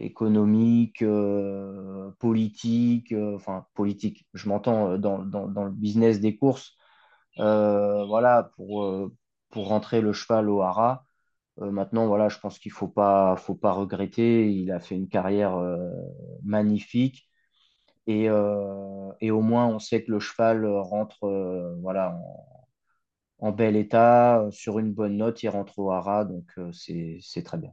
économiques, 0.00 1.02
euh, 1.02 2.10
politiques, 2.18 3.12
euh, 3.12 3.36
enfin 3.36 3.66
politiques, 3.74 4.26
je 4.34 4.48
m'entends 4.48 4.92
euh, 4.92 4.98
dans, 4.98 5.18
dans, 5.24 5.64
le 5.64 5.70
business 5.70 6.20
des 6.20 6.36
courses, 6.36 6.76
voilà, 7.36 8.50
pour, 8.56 9.10
pour 9.50 9.68
rentrer 9.68 10.00
le 10.00 10.12
cheval 10.12 10.48
au 10.50 10.62
haras. 10.62 11.04
Maintenant, 11.58 12.06
voilà, 12.06 12.28
je 12.28 12.38
pense 12.38 12.58
qu'il 12.58 12.72
faut 12.72 12.88
pas, 12.88 13.36
faut 13.36 13.54
pas 13.56 13.72
regretter. 13.72 14.50
Il 14.52 14.70
a 14.72 14.80
fait 14.80 14.94
une 14.96 15.08
carrière 15.08 15.56
magnifique 16.44 17.28
et, 18.06 18.24
et 19.20 19.30
au 19.30 19.40
moins 19.42 19.66
on 19.68 19.78
sait 19.78 20.04
que 20.04 20.12
le 20.12 20.20
cheval 20.20 20.66
rentre 20.66 21.18
voilà, 21.82 22.16
en, 23.40 23.48
en 23.48 23.52
bel 23.52 23.76
état, 23.76 24.46
sur 24.50 24.78
une 24.78 24.92
bonne 24.92 25.16
note, 25.16 25.42
il 25.42 25.48
rentre 25.48 25.78
au 25.78 25.90
haras, 25.92 26.24
donc 26.24 26.46
c'est 26.72 27.42
très 27.44 27.58
bien. 27.58 27.72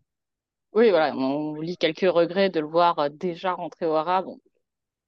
Oui, 0.76 0.90
voilà, 0.90 1.16
on 1.16 1.56
lit 1.62 1.78
quelques 1.78 2.02
regrets 2.02 2.50
de 2.50 2.60
le 2.60 2.68
voir 2.68 3.00
euh, 3.00 3.10
déjà 3.10 3.54
rentrer 3.54 3.86
au 3.86 3.94
Hara. 3.94 4.22
Bon, 4.24 4.40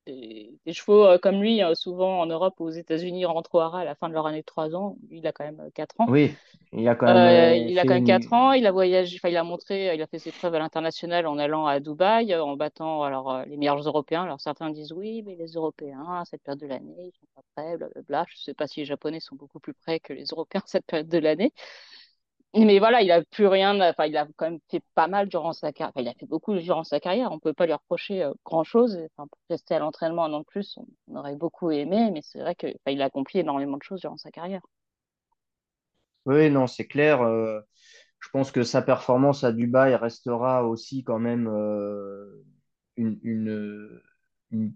des, 0.07 0.57
des 0.65 0.73
chevaux 0.73 1.05
euh, 1.05 1.17
comme 1.19 1.41
lui, 1.41 1.63
euh, 1.63 1.75
souvent 1.75 2.21
en 2.21 2.25
Europe 2.27 2.55
ou 2.59 2.65
aux 2.65 2.69
États-Unis, 2.71 3.25
rentrent 3.25 3.55
au 3.55 3.59
Hara 3.59 3.81
à 3.81 3.85
la 3.85 3.95
fin 3.95 4.09
de 4.09 4.13
leur 4.13 4.27
année 4.27 4.41
de 4.41 4.45
3 4.45 4.75
ans. 4.75 4.97
Lui, 5.09 5.19
il 5.19 5.27
a 5.27 5.33
quand 5.33 5.45
même 5.45 5.59
euh, 5.59 5.69
4 5.73 5.99
ans. 6.01 6.07
Oui, 6.07 6.35
il 6.71 6.87
a 6.87 6.95
quand 6.95 7.07
même 7.07 7.17
Euh, 7.17 7.53
euh, 7.53 7.55
il 7.55 7.79
a 7.79 7.85
quand 7.85 7.93
même 7.95 8.03
4 8.05 8.33
ans, 8.33 8.53
il 8.53 8.65
a 8.67 8.71
voyagé, 8.71 9.17
enfin, 9.19 9.29
il 9.29 9.37
a 9.37 9.43
montré, 9.43 9.89
euh, 9.89 9.95
il 9.95 10.01
a 10.01 10.07
fait 10.07 10.19
ses 10.19 10.31
preuves 10.31 10.55
à 10.55 10.59
l'international 10.59 11.27
en 11.27 11.37
allant 11.37 11.65
à 11.65 11.79
Dubaï, 11.79 12.33
euh, 12.33 12.43
en 12.43 12.55
battant 12.57 13.03
alors 13.03 13.31
euh, 13.33 13.45
les 13.45 13.57
meilleurs 13.57 13.79
Européens. 13.81 14.23
Alors 14.23 14.41
certains 14.41 14.69
disent 14.71 14.93
oui, 14.93 15.23
mais 15.23 15.35
les 15.35 15.53
Européens, 15.53 16.05
à 16.21 16.25
cette 16.25 16.43
période 16.43 16.59
de 16.61 16.67
l'année, 16.67 16.95
ils 16.99 17.13
sont 17.19 17.27
pas 17.35 17.41
prêts, 17.55 17.77
blablabla. 17.77 18.25
Je 18.29 18.37
sais 18.37 18.53
pas 18.53 18.67
si 18.67 18.79
les 18.81 18.85
Japonais 18.85 19.19
sont 19.19 19.35
beaucoup 19.35 19.59
plus 19.59 19.73
prêts 19.73 19.99
que 19.99 20.13
les 20.13 20.25
Européens 20.25 20.61
à 20.65 20.67
cette 20.67 20.85
période 20.85 21.09
de 21.09 21.17
l'année. 21.17 21.53
Mais 22.65 22.79
voilà, 22.79 23.01
il 23.01 23.11
a 23.11 23.23
plus 23.23 23.47
rien, 23.47 23.79
enfin, 23.81 24.05
il 24.05 24.17
a 24.17 24.27
quand 24.37 24.49
même 24.49 24.59
fait 24.69 24.81
pas 24.95 25.07
mal 25.07 25.27
durant 25.29 25.53
sa 25.53 25.71
carrière. 25.73 25.91
Enfin, 25.95 26.01
il 26.03 26.07
a 26.09 26.13
fait 26.13 26.25
beaucoup 26.25 26.55
durant 26.55 26.83
sa 26.83 26.99
carrière. 26.99 27.31
On 27.31 27.39
peut 27.39 27.53
pas 27.53 27.65
lui 27.65 27.73
reprocher 27.73 28.23
euh, 28.23 28.33
grand-chose. 28.45 28.97
Enfin, 29.17 29.27
pour 29.27 29.39
rester 29.49 29.75
à 29.75 29.79
l'entraînement 29.79 30.25
un 30.25 30.33
an 30.33 30.39
de 30.39 30.45
plus, 30.45 30.79
on 31.07 31.15
aurait 31.17 31.35
beaucoup 31.35 31.71
aimé, 31.71 32.09
mais 32.11 32.21
c'est 32.23 32.39
vrai 32.39 32.55
que, 32.55 32.67
enfin, 32.67 32.91
il 32.91 33.01
a 33.01 33.05
accompli 33.05 33.39
énormément 33.39 33.77
de 33.77 33.83
choses 33.83 34.01
durant 34.01 34.17
sa 34.17 34.31
carrière. 34.31 34.61
Oui, 36.25 36.49
non, 36.49 36.67
c'est 36.67 36.87
clair. 36.87 37.21
euh, 37.21 37.61
je 38.19 38.29
pense 38.31 38.51
que 38.51 38.63
sa 38.63 38.81
performance 38.81 39.43
à 39.43 39.51
Dubaï 39.53 39.95
restera 39.95 40.65
aussi 40.67 41.03
quand 41.03 41.19
même 41.19 41.47
euh, 41.49 42.43
une, 42.97 43.19
une, 43.23 44.01
une- 44.51 44.73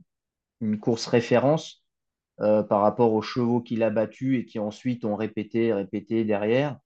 une 0.62 0.80
course 0.80 1.08
référence 1.08 1.84
par 2.40 2.82
rapport 2.82 3.14
aux 3.14 3.22
chevaux 3.22 3.62
qu'il 3.62 3.84
a 3.84 3.90
battus 3.92 4.40
et 4.42 4.46
qui 4.46 4.60
ensuite 4.60 5.06
ont 5.06 5.16
répété, 5.16 5.74
répété 5.74 6.26
derrière. 6.26 6.80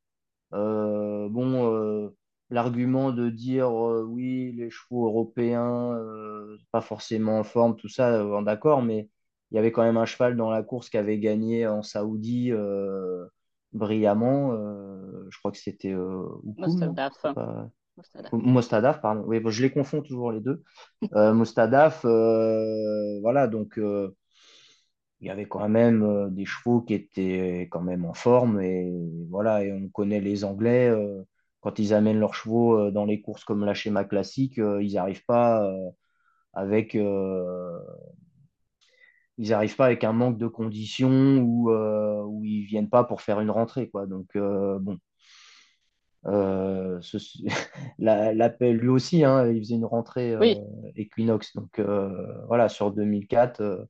Euh, 0.55 1.27
bon, 1.29 1.73
euh, 1.73 2.15
l'argument 2.49 3.11
de 3.11 3.29
dire 3.29 3.67
euh, 3.69 4.03
oui, 4.03 4.53
les 4.53 4.69
chevaux 4.69 5.05
européens, 5.07 5.99
pas 6.71 6.81
forcément 6.81 7.39
en 7.39 7.43
forme, 7.43 7.75
tout 7.75 7.89
ça, 7.89 8.23
d'accord, 8.41 8.81
mais 8.81 9.09
il 9.51 9.55
y 9.55 9.57
avait 9.59 9.71
quand 9.71 9.83
même 9.83 9.97
un 9.97 10.05
cheval 10.05 10.37
dans 10.37 10.49
la 10.49 10.63
course 10.63 10.89
qui 10.89 10.97
avait 10.97 11.19
gagné 11.19 11.67
en 11.67 11.81
Saoudi 11.83 12.51
brillamment. 13.73 14.51
je 15.29 15.37
crois 15.39 15.51
que 15.51 15.57
c'était? 15.57 15.93
Mostadaf. 16.57 17.21
Pas... 17.21 17.69
Mostadaf. 17.97 18.31
Mostadaf, 18.33 19.01
pardon. 19.01 19.23
Oui, 19.27 19.39
bon, 19.39 19.49
je 19.49 19.61
les 19.61 19.71
confonds 19.71 20.01
toujours 20.01 20.31
les 20.31 20.41
deux. 20.41 20.63
Mostadaf, 21.13 22.03
voilà, 22.03 23.47
donc. 23.47 23.79
Il 25.25 25.29
y 25.29 25.31
avait 25.31 25.47
quand 25.47 25.67
même 25.67 26.03
euh, 26.03 26.29
des 26.29 26.45
chevaux 26.45 26.81
qui 26.81 26.93
étaient 26.93 27.67
quand 27.71 27.81
même 27.81 28.05
en 28.05 28.13
forme 28.13 28.61
et 28.61 28.93
voilà 29.29 29.63
et 29.63 29.73
on 29.73 29.89
connaît 29.89 30.21
les 30.21 30.43
Anglais 30.43 30.87
euh, 30.87 31.23
quand 31.61 31.79
ils 31.79 31.95
amènent 31.95 32.19
leurs 32.19 32.35
chevaux 32.35 32.77
euh, 32.77 32.91
dans 32.91 33.05
les 33.05 33.21
courses 33.21 33.43
comme 33.43 33.65
la 33.65 33.73
schéma 33.73 34.03
classique 34.05 34.57
ils 34.57 34.93
n'arrivent 34.93 35.25
pas 35.25 35.67
avec 36.53 36.93
ils 39.37 39.53
arrivent 39.53 39.75
pas 39.75 39.87
avec 39.87 40.03
un 40.03 40.13
manque 40.13 40.37
de 40.37 40.47
conditions 40.47 41.39
ou 41.39 41.71
où 41.71 42.45
ils 42.45 42.65
viennent 42.65 42.89
pas 42.89 43.03
pour 43.03 43.21
faire 43.21 43.39
une 43.41 43.51
rentrée 43.51 43.89
quoi. 43.89 44.05
Donc 44.05 44.37
bon. 44.37 44.97
Euh, 46.27 46.99
l'appel 47.99 48.77
lui 48.77 48.87
aussi 48.87 49.23
hein, 49.23 49.47
il 49.47 49.59
faisait 49.59 49.75
une 49.75 49.85
rentrée 49.85 50.33
euh, 50.33 50.39
Oui, 50.39 50.57
Equinox. 50.95 51.55
Donc 51.55 51.79
euh, 51.79 52.43
voilà 52.47 52.69
sur 52.69 52.91
2004 52.91 53.61
euh, 53.61 53.77
Euh, 53.77 53.85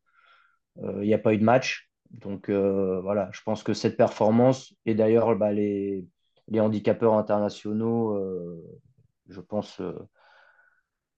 il 0.81 1.07
n'y 1.07 1.13
a 1.13 1.19
pas 1.19 1.33
eu 1.33 1.37
de 1.37 1.43
match. 1.43 1.89
Donc 2.11 2.49
euh, 2.49 3.01
voilà, 3.01 3.29
je 3.33 3.41
pense 3.43 3.63
que 3.63 3.73
cette 3.73 3.97
performance, 3.97 4.73
et 4.85 4.95
d'ailleurs 4.95 5.35
bah, 5.35 5.51
les, 5.51 6.05
handicapeurs 6.57 7.15
internationaux, 7.15 8.15
euh, 8.15 8.63
je 9.27 9.41
pense, 9.41 9.81
euh, 9.81 9.93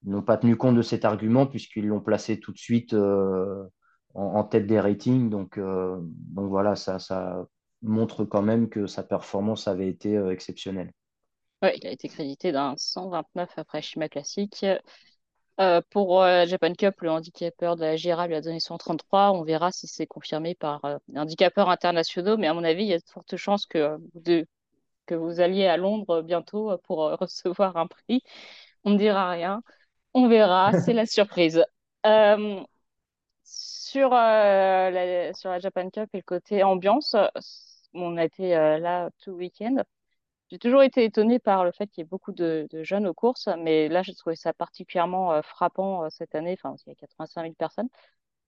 n'ont 0.03 0.21
pas 0.21 0.37
tenu 0.37 0.55
compte 0.55 0.75
de 0.75 0.81
cet 0.81 1.05
argument 1.05 1.45
puisqu'ils 1.45 1.87
l'ont 1.87 2.01
placé 2.01 2.39
tout 2.39 2.51
de 2.51 2.57
suite 2.57 2.93
euh, 2.93 3.63
en, 4.13 4.43
tête 4.43 4.67
des 4.67 4.79
ratings. 4.79 5.29
Donc, 5.29 5.57
euh, 5.57 5.99
voilà, 6.33 6.75
ça, 6.75 7.45
montre 7.83 8.25
quand 8.25 8.41
même 8.41 8.69
que 8.69 8.87
sa 8.87 9.03
performance 9.03 9.67
avait 9.67 9.87
été 9.87 10.17
euh, 10.17 10.31
exceptionnelle. 10.31 10.91
ouais, 11.61 11.77
il 11.77 11.85
a 11.85 11.91
été 11.91 12.07
crédité 12.07 12.51
d'un 12.51 12.73
129 12.75 13.51
après 13.57 13.81
Shima 13.81 14.09
Classic. 14.09 14.65
Euh, 15.59 15.81
pour 15.89 16.21
euh, 16.21 16.45
Japan 16.45 16.73
Cup, 16.73 17.01
le 17.01 17.09
handicapeur 17.09 17.75
de 17.75 17.81
la 17.81 17.95
GIRA 17.95 18.27
lui 18.27 18.35
a 18.35 18.41
donné 18.41 18.59
133. 18.59 19.31
On 19.31 19.43
verra 19.43 19.71
si 19.71 19.87
c'est 19.87 20.05
confirmé 20.05 20.53
par 20.53 20.85
euh, 20.85 20.97
les 21.09 21.19
handicapeurs 21.19 21.69
internationaux. 21.69 22.37
Mais 22.37 22.47
à 22.47 22.53
mon 22.53 22.63
avis, 22.63 22.83
il 22.83 22.87
y 22.89 22.93
a 22.93 22.99
de 22.99 23.03
fortes 23.09 23.35
chances 23.37 23.65
que, 23.65 23.77
euh, 23.79 23.97
de, 24.13 24.47
que 25.07 25.15
vous 25.15 25.41
alliez 25.41 25.67
à 25.67 25.77
Londres 25.77 26.21
bientôt 26.21 26.77
pour 26.85 26.99
recevoir 27.19 27.77
un 27.77 27.87
prix. 27.87 28.23
On 28.85 28.91
ne 28.91 28.97
dira 28.99 29.29
rien. 29.31 29.63
On 30.13 30.27
verra. 30.29 30.73
C'est 30.73 30.93
la 30.93 31.05
surprise. 31.07 31.63
Sur, 33.43 34.09
la, 34.09 35.33
sur 35.33 35.49
la 35.49 35.59
Japan 35.59 35.89
Cup 35.89 36.09
et 36.13 36.17
le 36.17 36.23
côté 36.23 36.63
ambiance, 36.63 37.15
on 37.93 38.17
a 38.17 38.25
été 38.25 38.49
là 38.51 39.09
tout 39.19 39.31
le 39.31 39.37
week-end. 39.37 39.83
J'ai 40.49 40.59
toujours 40.59 40.83
été 40.83 41.03
étonnée 41.03 41.39
par 41.39 41.65
le 41.65 41.71
fait 41.71 41.87
qu'il 41.87 42.03
y 42.03 42.05
ait 42.05 42.09
beaucoup 42.09 42.31
de, 42.31 42.67
jeunes 42.83 43.07
aux 43.07 43.13
courses, 43.13 43.49
mais 43.59 43.89
là, 43.89 44.01
j'ai 44.03 44.15
trouvé 44.15 44.35
ça 44.35 44.53
particulièrement 44.53 45.33
euh, 45.33 45.41
frappant 45.41 46.05
euh, 46.05 46.07
cette 46.09 46.35
année. 46.35 46.57
Enfin, 46.61 46.75
il 46.85 46.89
y 46.89 46.91
a 46.93 46.95
85 46.95 47.41
000 47.43 47.53
personnes. 47.55 47.89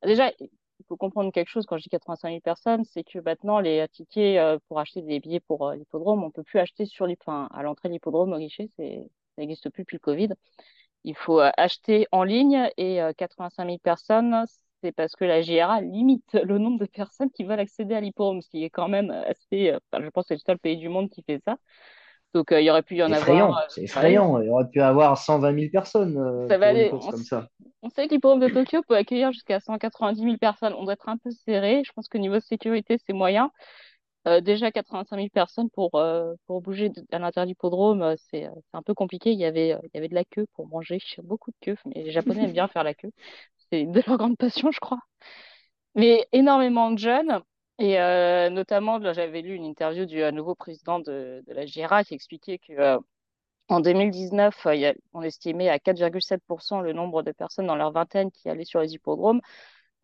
Déjà, 0.04 0.32
il 0.40 0.86
faut 0.88 0.98
comprendre 0.98 1.32
quelque 1.32 1.50
chose 1.50 1.66
quand 1.66 1.78
je 1.78 1.84
dis 1.84 1.90
85 1.90 2.30
000 2.30 2.42
personnes, 2.42 2.86
c'est 2.86 3.04
que 3.04 3.20
maintenant, 3.20 3.60
les 3.60 3.86
tickets 3.90 4.38
euh, 4.40 4.60
pour 4.68 4.80
acheter 4.80 5.02
des 5.02 5.20
billets 5.20 5.42
pour 5.42 5.72
l'hippodrome, 5.72 6.24
on 6.24 6.32
peut 6.32 6.44
plus 6.44 6.60
acheter 6.60 6.86
sur 6.86 7.06
à 7.28 7.64
l'entrée 7.64 7.90
de 7.90 7.94
l'hippodrome 7.94 8.34
au 8.34 8.40
guichet, 8.40 8.70
ça 8.78 8.84
n'existe 9.38 9.70
plus 9.70 9.84
depuis 9.84 9.98
le 9.98 10.00
Covid. 10.00 10.30
Il 11.04 11.16
faut 11.16 11.40
acheter 11.40 12.08
en 12.12 12.24
ligne 12.24 12.70
et 12.78 13.02
euh, 13.02 13.14
85 13.14 13.66
000 13.66 13.78
personnes, 13.80 14.46
c'est 14.82 14.92
parce 14.92 15.16
que 15.16 15.26
la 15.26 15.42
GRA 15.42 15.82
limite 15.82 16.34
le 16.34 16.58
nombre 16.58 16.80
de 16.80 16.86
personnes 16.86 17.32
qui 17.32 17.44
veulent 17.44 17.60
accéder 17.60 17.96
à 17.96 18.02
l'hippodrome, 18.02 18.42
ce 18.42 18.50
qui 18.50 18.64
est 18.64 18.70
quand 18.70 18.88
même 18.88 19.12
assez. 19.12 19.72
euh, 19.72 19.80
enfin, 19.92 20.04
je 20.04 20.10
pense 20.10 20.26
que 20.26 20.28
c'est 20.30 20.36
le 20.36 20.40
seul 20.46 20.60
pays 20.60 20.78
du 20.78 20.90
monde 20.90 21.10
qui 21.10 21.24
fait 21.24 21.42
ça. 21.46 21.58
Donc, 22.34 22.52
euh, 22.52 22.62
il 22.62 22.66
y 22.66 22.70
aurait 22.70 22.84
pu 22.84 22.96
y 22.96 23.04
en 23.04 23.12
avoir. 23.12 23.58
euh, 23.58 23.62
c'est 23.70 23.82
ouais, 23.82 23.86
effrayant. 23.86 24.40
Il 24.42 24.50
aurait 24.50 24.68
pu 24.70 24.82
avoir 24.82 25.18
120 25.18 25.52
000 25.54 25.72
personnes 25.72 26.18
euh, 26.18 26.48
ça 26.48 26.58
va 26.58 26.68
aller. 26.68 26.92
On, 26.94 27.00
comme 27.00 27.24
ça. 27.24 27.48
on 27.82 27.90
sait 27.90 28.08
que 28.08 28.14
l'hippodrome 28.14 28.40
de 28.40 28.50
Tokyo 28.50 28.82
peut 28.88 28.96
accueillir 28.96 29.32
jusqu'à 29.32 29.60
190 29.60 30.22
000 30.22 30.38
personnes. 30.38 30.74
On 30.74 30.84
doit 30.84 30.94
être 30.94 31.10
un 31.10 31.18
peu 31.18 31.32
serré. 31.32 31.82
Je 31.84 31.92
pense 31.94 32.08
que 32.08 32.18
niveau 32.18 32.40
sécurité, 32.40 32.98
c'est 33.06 33.14
moyen. 33.14 33.52
Déjà 34.44 34.72
85 34.72 35.16
000 35.16 35.30
personnes 35.30 35.72
pour, 35.72 36.00
pour 36.46 36.62
bouger 36.62 36.92
à 37.12 37.18
l'intérieur 37.18 37.48
de 37.48 37.50
l'hippodrome, 37.50 38.04
euh, 38.04 38.16
c'est 38.30 38.48
un 38.74 38.84
peu 38.84 38.94
compliqué. 38.94 39.32
Il 39.32 39.40
y 39.40 39.46
avait, 39.46 39.70
il 39.70 39.90
y 39.96 39.98
avait 39.98 40.08
de 40.08 40.14
la 40.14 40.24
queue 40.24 40.46
pour 40.54 40.68
manger, 40.68 41.00
beaucoup 41.24 41.50
de 41.50 41.56
queue. 41.62 41.78
Mais 41.86 42.04
les 42.04 42.12
Japonais 42.12 42.44
aiment 42.44 42.52
bien 42.52 42.68
faire 42.68 42.84
la 42.84 42.94
queue. 42.94 43.10
C'est 43.72 43.86
de 43.86 44.02
leur 44.06 44.18
grande 44.18 44.38
passion, 44.38 44.72
je 44.72 44.80
crois. 44.80 45.00
Mais 45.96 46.28
énormément 46.32 46.92
de 46.92 46.98
jeunes. 47.00 47.42
Et 47.80 48.00
euh, 48.00 48.50
notamment, 48.50 49.02
j'avais 49.14 49.42
lu 49.42 49.56
une 49.56 49.66
interview 49.66 50.06
du 50.06 50.22
euh, 50.22 50.32
nouveau 50.32 50.56
président 50.56 51.00
de, 51.00 51.44
la 51.48 51.66
GRA 51.66 52.04
qui 52.04 52.14
expliquait 52.14 52.60
que 52.60 52.74
euh, 52.74 53.00
en 53.70 53.80
2019, 53.82 54.66
euh, 54.68 54.76
il 54.76 54.82
y 54.82 54.86
a- 54.88 54.96
on 55.14 55.22
estimait 55.24 55.70
à 55.70 55.80
4,7% 55.80 56.82
le 56.82 56.94
nombre 56.94 57.24
de 57.24 57.32
personnes 57.32 57.68
dans 57.68 57.76
leur 57.76 57.92
vingtaine 57.92 58.32
qui 58.32 58.50
allaient 58.50 58.66
sur 58.66 58.82
les 58.82 58.94
hippodromes. 58.94 59.42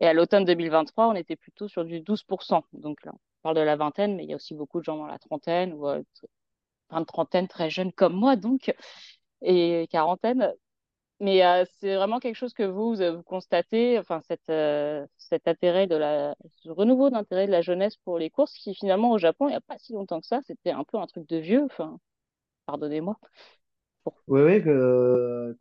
Et 0.00 0.06
à 0.06 0.14
l'automne 0.14 0.44
2023, 0.44 1.08
on 1.08 1.14
était 1.14 1.36
plutôt 1.36 1.68
sur 1.68 1.84
du 1.84 2.00
12%. 2.00 2.64
Donc 2.74 3.04
là, 3.04 3.12
on 3.14 3.18
parle 3.42 3.56
de 3.56 3.62
la 3.62 3.76
vingtaine, 3.76 4.16
mais 4.16 4.24
il 4.24 4.30
y 4.30 4.34
a 4.34 4.36
aussi 4.36 4.54
beaucoup 4.54 4.80
de 4.80 4.84
gens 4.84 4.96
dans 4.98 5.06
la 5.06 5.18
trentaine 5.18 5.74
ou 5.74 5.86
fin 6.90 7.00
de 7.00 7.06
trentaine 7.06 7.48
très 7.48 7.70
jeunes 7.70 7.92
comme 7.92 8.14
moi, 8.14 8.36
donc, 8.36 8.74
et 9.42 9.86
quarantaine. 9.90 10.52
Mais 11.20 11.44
euh, 11.44 11.64
c'est 11.78 11.96
vraiment 11.96 12.20
quelque 12.20 12.36
chose 12.36 12.52
que 12.52 12.62
vous, 12.62 12.94
vous, 12.94 13.22
constatez, 13.22 13.98
enfin, 13.98 14.20
cette, 14.28 14.50
euh, 14.50 15.06
cet 15.16 15.48
intérêt 15.48 15.86
de 15.86 15.96
la, 15.96 16.36
ce 16.62 16.68
renouveau 16.70 17.08
d'intérêt 17.10 17.46
de 17.46 17.52
la 17.52 17.62
jeunesse 17.62 17.96
pour 17.96 18.18
les 18.18 18.28
courses, 18.30 18.52
qui 18.54 18.74
finalement 18.74 19.12
au 19.12 19.18
Japon, 19.18 19.46
il 19.48 19.52
n'y 19.52 19.56
a 19.56 19.60
pas 19.62 19.78
si 19.78 19.94
longtemps 19.94 20.20
que 20.20 20.26
ça, 20.26 20.40
c'était 20.46 20.70
un 20.72 20.84
peu 20.84 20.98
un 20.98 21.06
truc 21.06 21.26
de 21.28 21.38
vieux, 21.38 21.64
enfin, 21.64 21.98
pardonnez-moi. 22.66 23.18
Oui, 24.28 24.40
oui, 24.42 24.62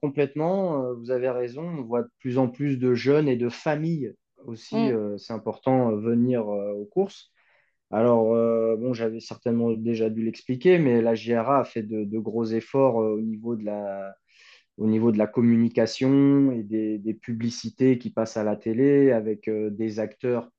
complètement. 0.02 0.84
euh, 0.86 0.94
Vous 0.96 1.12
avez 1.12 1.30
raison. 1.30 1.64
On 1.64 1.84
voit 1.84 2.04
de 2.04 2.10
plus 2.20 2.38
en 2.38 2.48
plus 2.48 2.78
de 2.78 2.94
jeunes 2.94 3.28
et 3.28 3.36
de 3.38 3.50
familles 3.50 4.14
aussi. 4.46 4.76
Mm. 4.76 4.92
euh, 4.92 5.18
c'est 5.18 5.34
important 5.34 5.96
venir 5.96 6.48
aux 6.48 6.86
courses. 6.86 7.32
Alors, 7.92 8.34
euh, 8.36 8.76
bon, 8.78 8.94
j'avais 8.94 9.20
certainement 9.20 9.72
déjà 9.72 10.10
dû 10.10 10.24
l'expliquer, 10.26 10.80
mais 10.80 11.02
la 11.02 11.16
JRA 11.16 11.60
a 11.62 11.64
fait 11.66 11.84
de, 11.84 12.04
de 12.04 12.20
gros 12.20 12.46
efforts 12.46 13.02
euh, 13.02 13.16
au 13.16 13.22
niveau 13.22 13.56
de 13.56 13.64
la, 13.66 14.16
au 14.78 14.88
niveau 14.88 15.12
de 15.12 15.18
la 15.18 15.28
communication 15.28 16.52
et 16.52 16.64
des, 16.64 17.14
publicités 17.14 17.98
qui 17.98 18.10
passent 18.10 18.38
à 18.38 18.44
la 18.44 18.56
télé 18.56 19.12
avec 19.12 19.48
euh, 19.48 19.70
des 19.70 20.00
acteurs 20.00 20.52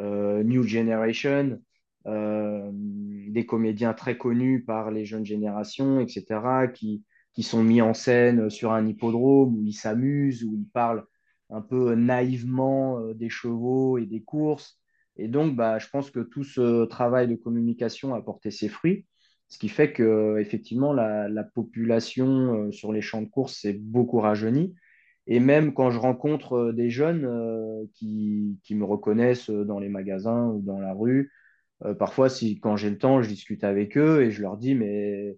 euh, 0.00 0.42
New 0.42 0.62
Generation, 0.62 1.60
euh, 2.06 2.70
des 2.72 3.44
comédiens 3.44 3.92
très 3.92 4.16
connus 4.16 4.64
par 4.64 4.90
les 4.90 5.04
jeunes 5.04 5.26
générations, 5.26 6.00
etc., 6.00 6.68
qui, 6.72 7.04
qui 7.34 7.42
sont 7.42 7.62
mis 7.62 7.82
en 7.82 7.94
scène 7.94 8.48
sur 8.48 8.72
un 8.72 8.86
hippodrome 8.86 9.56
où 9.56 9.64
ils 9.64 9.74
s'amusent, 9.74 10.44
où 10.44 10.54
ils 10.54 10.68
parlent 10.68 11.04
un 11.50 11.60
peu 11.60 11.94
naïvement 11.94 13.00
des 13.14 13.30
chevaux 13.30 13.98
et 13.98 14.06
des 14.06 14.22
courses. 14.22 14.80
Et 15.16 15.28
donc, 15.28 15.56
bah, 15.56 15.78
je 15.78 15.88
pense 15.88 16.10
que 16.10 16.20
tout 16.20 16.44
ce 16.44 16.84
travail 16.84 17.26
de 17.26 17.34
communication 17.34 18.14
a 18.14 18.22
porté 18.22 18.50
ses 18.50 18.68
fruits, 18.68 19.06
ce 19.48 19.58
qui 19.58 19.68
fait 19.68 19.92
que 19.92 20.38
effectivement 20.38 20.92
la, 20.92 21.28
la 21.28 21.44
population 21.44 22.66
euh, 22.68 22.72
sur 22.72 22.92
les 22.92 23.00
champs 23.02 23.22
de 23.22 23.28
course 23.28 23.60
s'est 23.60 23.72
beaucoup 23.74 24.20
rajeunie. 24.20 24.74
Et 25.26 25.40
même 25.40 25.74
quand 25.74 25.90
je 25.90 25.98
rencontre 25.98 26.54
euh, 26.54 26.72
des 26.72 26.90
jeunes 26.90 27.26
euh, 27.26 27.84
qui, 27.94 28.58
qui 28.62 28.74
me 28.74 28.84
reconnaissent 28.84 29.50
euh, 29.50 29.64
dans 29.64 29.78
les 29.78 29.90
magasins 29.90 30.48
ou 30.48 30.62
dans 30.62 30.80
la 30.80 30.94
rue, 30.94 31.30
euh, 31.84 31.94
parfois, 31.94 32.28
si, 32.28 32.58
quand 32.60 32.76
j'ai 32.76 32.90
le 32.90 32.98
temps, 32.98 33.22
je 33.22 33.28
discute 33.28 33.62
avec 33.62 33.96
eux 33.98 34.22
et 34.22 34.30
je 34.30 34.42
leur 34.42 34.56
dis, 34.56 34.74
mais 34.74 35.36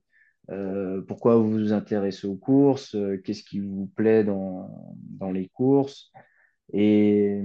euh, 0.51 1.03
pourquoi 1.03 1.37
vous 1.37 1.51
vous 1.51 1.73
intéressez 1.73 2.27
aux 2.27 2.37
courses? 2.37 2.95
Euh, 2.95 3.21
Qu'est-ce 3.23 3.43
qui 3.43 3.61
vous 3.61 3.87
plaît 3.97 4.25
dans, 4.25 4.71
dans 5.19 5.33
les 5.33 5.49
courses? 5.49 6.13
Et, 6.73 7.43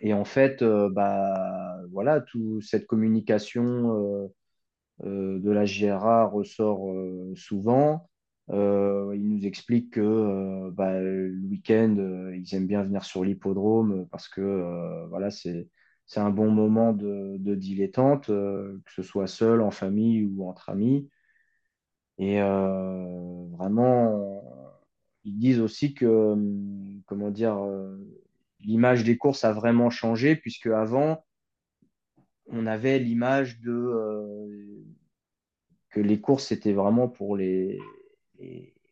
et 0.00 0.12
en 0.14 0.24
fait, 0.24 0.62
euh, 0.62 0.88
bah, 0.90 1.78
voilà, 1.92 2.20
toute 2.22 2.62
cette 2.62 2.86
communication 2.86 3.94
euh, 3.94 4.26
euh, 4.26 4.28
de 5.02 5.50
la 5.50 5.64
JRA 5.64 6.26
ressort 6.26 6.90
euh, 6.90 7.32
souvent. 7.36 8.08
Euh, 8.50 9.12
il 9.16 9.28
nous 9.28 9.46
explique 9.46 9.92
que 9.94 10.00
euh, 10.00 10.70
bah, 10.72 11.00
le 11.00 11.32
week-end, 11.48 11.96
euh, 11.98 12.36
ils 12.36 12.54
aiment 12.54 12.66
bien 12.66 12.82
venir 12.82 13.04
sur 13.04 13.24
l'hippodrome 13.24 14.06
parce 14.10 14.28
que 14.28 14.40
euh, 14.40 15.06
voilà, 15.06 15.30
c'est, 15.30 15.68
un 16.16 16.30
bon 16.30 16.50
moment 16.50 16.92
de, 16.92 17.36
de 17.38 17.54
dilettante, 17.54 18.28
euh, 18.30 18.78
que 18.84 18.92
ce 18.92 19.02
soit 19.02 19.26
seul, 19.26 19.62
en 19.62 19.70
famille 19.70 20.24
ou 20.24 20.48
entre 20.48 20.68
amis. 20.70 21.08
Et 22.18 22.40
euh, 22.40 23.46
vraiment, 23.52 24.42
ils 25.24 25.38
disent 25.38 25.60
aussi 25.60 25.94
que, 25.94 26.36
comment 27.06 27.30
dire, 27.30 27.56
euh, 27.58 27.96
l'image 28.60 29.04
des 29.04 29.16
courses 29.16 29.44
a 29.44 29.52
vraiment 29.52 29.90
changé, 29.90 30.36
puisque 30.36 30.66
avant, 30.66 31.24
on 32.52 32.66
avait 32.66 32.98
l'image 32.98 33.60
de, 33.60 33.72
euh, 33.72 34.84
que 35.90 36.00
les 36.00 36.20
courses, 36.20 36.46
c'était 36.46 36.72
vraiment 36.72 37.08
pour 37.08 37.36
les, 37.36 37.80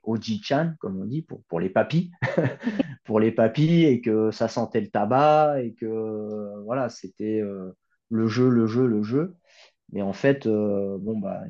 Oji-chan, 0.03 0.75
comme 0.81 0.99
on 0.99 1.05
dit, 1.05 1.23
pour, 1.23 1.61
les 1.61 1.69
papis, 1.69 2.11
pour 3.05 3.21
les 3.21 3.35
et 3.37 4.01
que 4.01 4.31
ça 4.31 4.49
sentait 4.49 4.81
le 4.81 4.89
tabac, 4.89 5.63
et 5.63 5.75
que 5.75 5.87
euh, 5.87 6.63
voilà, 6.63 6.89
c'était 6.89 7.41
euh, 7.41 7.77
le 8.09 8.27
jeu, 8.27 8.49
le 8.49 8.67
jeu, 8.67 8.87
le 8.87 9.03
jeu. 9.03 9.37
Mais 9.93 10.03
en 10.03 10.13
fait, 10.13 10.47
bon, 10.47 11.19
bah, 11.19 11.43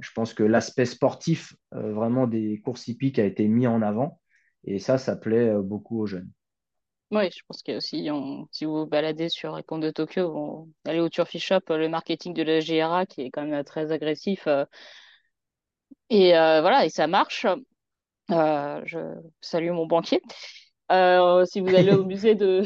je 0.00 0.10
pense 0.14 0.34
que 0.34 0.42
l'aspect 0.42 0.84
sportif 0.84 1.56
vraiment 1.72 2.26
des 2.26 2.60
courses 2.60 2.86
hippiques 2.86 3.18
a 3.18 3.24
été 3.24 3.48
mis 3.48 3.66
en 3.66 3.80
avant, 3.80 4.20
et 4.64 4.78
ça, 4.78 4.98
ça 4.98 5.16
plaît 5.16 5.54
beaucoup 5.62 6.00
aux 6.00 6.06
jeunes. 6.06 6.30
Oui, 7.12 7.30
je 7.30 7.42
pense 7.46 7.62
a 7.74 7.76
aussi, 7.76 8.08
si 8.52 8.64
vous 8.64 8.72
vous 8.80 8.86
baladez 8.86 9.28
sur 9.28 9.54
les 9.54 9.62
de 9.62 9.90
Tokyo, 9.90 10.32
vous 10.32 10.72
allez 10.86 10.98
au 11.00 11.10
Turfy 11.10 11.38
Shop, 11.38 11.60
euh, 11.68 11.76
le 11.76 11.90
marketing 11.90 12.32
de 12.32 12.42
la 12.42 12.60
JRA 12.60 13.04
qui 13.04 13.20
est 13.20 13.30
quand 13.30 13.42
même 13.42 13.52
euh, 13.52 13.62
très 13.62 13.92
agressif. 13.92 14.46
euh, 14.46 14.64
et 16.08 16.30
voilà, 16.32 16.86
et 16.86 16.88
ça 16.88 17.06
marche. 17.06 17.46
Je 18.30 19.14
salue 19.42 19.72
mon 19.72 19.86
banquier. 19.86 20.22
Si 20.90 21.60
vous 21.60 21.74
allez 21.74 21.92
au 21.92 22.04
musée 22.04 22.34
de, 22.34 22.64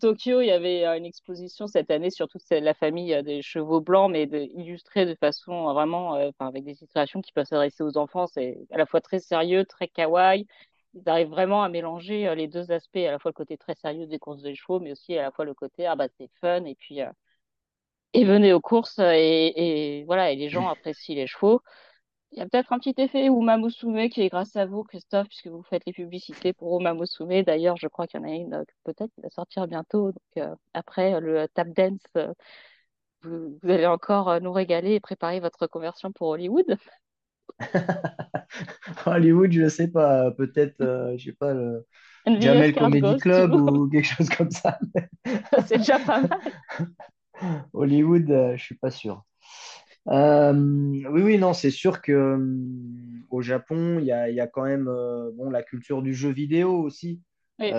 Tokyo, 0.00 0.40
il 0.40 0.46
y 0.46 0.50
avait 0.52 0.86
une 0.86 1.04
exposition 1.04 1.66
cette 1.66 1.90
année 1.90 2.10
sur 2.10 2.28
toute 2.28 2.42
la 2.50 2.72
famille 2.72 3.20
des 3.24 3.42
chevaux 3.42 3.80
blancs, 3.80 4.10
mais 4.10 4.24
illustrée 4.54 5.04
de 5.06 5.14
façon 5.16 5.72
vraiment, 5.72 6.12
enfin, 6.12 6.46
avec 6.48 6.64
des 6.64 6.72
illustrations 6.78 7.20
qui 7.20 7.32
peuvent 7.32 7.46
s'adresser 7.46 7.82
aux 7.82 7.98
enfants. 7.98 8.26
C'est 8.26 8.58
à 8.70 8.78
la 8.78 8.86
fois 8.86 9.02
très 9.02 9.18
sérieux, 9.18 9.64
très 9.66 9.88
kawaii. 9.88 10.46
Ils 10.94 11.08
arrivent 11.08 11.28
vraiment 11.30 11.62
à 11.62 11.68
mélanger 11.68 12.28
euh, 12.28 12.34
les 12.34 12.48
deux 12.48 12.70
aspects, 12.70 12.96
à 12.96 13.10
la 13.10 13.18
fois 13.18 13.30
le 13.30 13.34
côté 13.34 13.56
très 13.58 13.74
sérieux 13.74 14.06
des 14.06 14.18
courses 14.18 14.42
des 14.42 14.54
chevaux, 14.54 14.80
mais 14.80 14.92
aussi 14.92 15.16
à 15.18 15.22
la 15.22 15.30
fois 15.32 15.44
le 15.44 15.54
côté, 15.54 15.86
ah 15.86 15.96
bah 15.96 16.08
c'est 16.18 16.30
fun, 16.40 16.64
et 16.64 16.74
puis, 16.74 17.02
euh, 17.02 17.10
et 18.14 18.24
venez 18.24 18.52
aux 18.52 18.60
courses, 18.60 18.98
euh, 18.98 19.12
et, 19.14 20.00
et 20.00 20.04
voilà, 20.04 20.30
et 20.30 20.36
les 20.36 20.48
gens 20.48 20.68
apprécient 20.68 21.14
les 21.16 21.26
chevaux. 21.26 21.62
Il 22.32 22.38
y 22.38 22.42
a 22.42 22.46
peut-être 22.48 22.72
un 22.72 22.78
petit 22.78 22.94
effet 22.98 23.26
Uma 23.28 23.58
Musume 23.58 24.08
qui 24.10 24.22
est 24.22 24.28
grâce 24.28 24.56
à 24.56 24.66
vous, 24.66 24.84
Christophe, 24.84 25.28
puisque 25.28 25.48
vous 25.48 25.62
faites 25.64 25.84
les 25.86 25.92
publicités 25.94 26.52
pour 26.52 26.80
Uma 26.80 26.94
Musume. 26.94 27.42
D'ailleurs, 27.42 27.76
je 27.76 27.88
crois 27.88 28.06
qu'il 28.06 28.20
y 28.20 28.24
en 28.24 28.28
a 28.28 28.32
une 28.32 28.64
peut-être 28.84 29.12
qui 29.14 29.22
va 29.22 29.30
sortir 29.30 29.66
bientôt. 29.68 30.12
Donc, 30.12 30.38
euh, 30.38 30.54
après 30.74 31.20
le 31.20 31.48
tap 31.48 31.68
dance, 31.70 32.00
vous, 33.22 33.58
vous 33.62 33.70
allez 33.70 33.86
encore 33.86 34.40
nous 34.40 34.52
régaler 34.52 34.94
et 34.94 35.00
préparer 35.00 35.40
votre 35.40 35.66
conversion 35.66 36.12
pour 36.12 36.28
Hollywood. 36.28 36.76
Hollywood, 39.06 39.52
je 39.52 39.68
sais 39.68 39.88
pas, 39.88 40.30
peut-être, 40.32 40.80
euh, 40.80 41.16
je 41.16 41.26
sais 41.26 41.32
pas, 41.32 41.54
le 41.54 41.84
Jamel 42.40 42.74
Comedy 42.74 43.16
Club 43.18 43.54
ou 43.54 43.88
quelque 43.88 44.06
chose 44.06 44.28
comme 44.28 44.50
ça. 44.50 44.78
C'est 45.66 45.78
déjà 45.78 45.98
pas 45.98 46.22
mal. 46.22 46.40
Hollywood, 47.72 48.30
euh, 48.30 48.56
je 48.56 48.62
suis 48.62 48.76
pas 48.76 48.90
sûr. 48.90 49.24
Euh, 50.08 50.52
oui, 50.52 51.22
oui, 51.22 51.38
non, 51.38 51.52
c'est 51.52 51.70
sûr 51.70 52.02
que 52.02 52.12
euh, 52.12 53.24
au 53.30 53.40
Japon, 53.40 53.98
il 54.00 54.06
y 54.06 54.12
a, 54.12 54.28
y 54.30 54.40
a 54.40 54.46
quand 54.46 54.64
même 54.64 54.88
euh, 54.88 55.30
bon, 55.34 55.50
la 55.50 55.62
culture 55.62 56.02
du 56.02 56.12
jeu 56.12 56.30
vidéo 56.30 56.80
aussi, 56.80 57.20
Oui, 57.60 57.72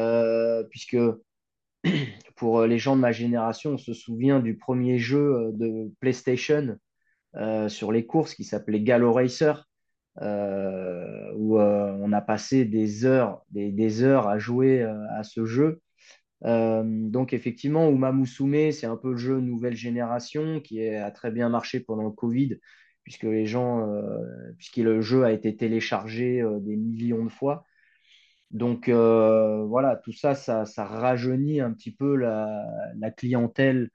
puisque 0.70 0.98
pour 2.36 2.62
les 2.64 2.78
gens 2.78 2.96
de 2.96 3.02
ma 3.02 3.12
génération, 3.12 3.72
on 3.72 3.78
se 3.78 3.94
souvient 3.94 4.40
du 4.40 4.56
premier 4.56 5.00
jeu 5.00 5.52
de 5.54 5.92
PlayStation 6.00 6.78
euh, 7.36 7.70
sur 7.70 7.92
les 7.92 8.06
courses 8.06 8.36
qui 8.36 8.44
s'appelait 8.44 8.82
Gallo 8.82 9.14
Racer, 9.14 9.68
euh, 10.22 11.32
où 11.36 11.60
euh, 11.60 11.98
on 12.00 12.14
a 12.14 12.22
passé 12.22 12.66
des 12.66 13.06
heures, 13.06 13.44
des, 13.50 13.72
des 13.72 14.04
heures 14.04 14.28
à 14.28 14.38
jouer 14.40 14.84
à 14.84 15.24
ce 15.24 15.46
jeu. 15.46 15.82
Donc 16.46 17.32
effectivement, 17.32 17.90
Uma 17.90 18.12
Musume, 18.12 18.74
c'est 18.74 18.86
un 18.86 18.98
peu 18.98 19.12
le 19.12 19.18
jeu 19.18 19.40
nouvelle 19.40 19.78
génération 19.78 20.60
qui 20.60 20.86
a 20.86 21.10
très 21.10 21.32
bien 21.32 21.48
marché 21.48 21.80
pendant 21.80 22.04
le 22.04 22.12
Covid, 22.12 22.60
puisque 23.04 23.24
les 23.24 23.46
gens, 23.46 23.88
puisque 24.58 24.76
le 24.76 25.00
jeu 25.00 25.24
a 25.24 25.32
été 25.32 25.56
téléchargé 25.56 26.44
des 26.60 26.76
millions 26.76 27.24
de 27.24 27.30
fois. 27.30 27.64
Donc 28.52 28.90
voilà, 28.90 29.96
tout 30.04 30.12
ça, 30.12 30.36
ça, 30.36 30.66
ça 30.66 30.84
rajeunit 30.84 31.62
un 31.62 31.72
petit 31.72 31.96
peu 31.96 32.18
la, 32.18 32.62
la 33.00 33.10
clientèle 33.10 33.90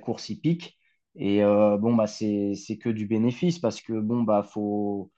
course 0.00 0.30
hippique. 0.30 0.79
Et 1.16 1.42
euh, 1.44 1.76
bon, 1.78 1.94
bah, 1.94 2.06
c'est, 2.06 2.54
que 2.80 2.88
du 2.88 3.06
bénéfice 3.06 3.58
parce 3.58 3.80
que 3.80 3.92
bon, 4.00 4.22
bah, 4.22 4.42
faut, 4.42 5.10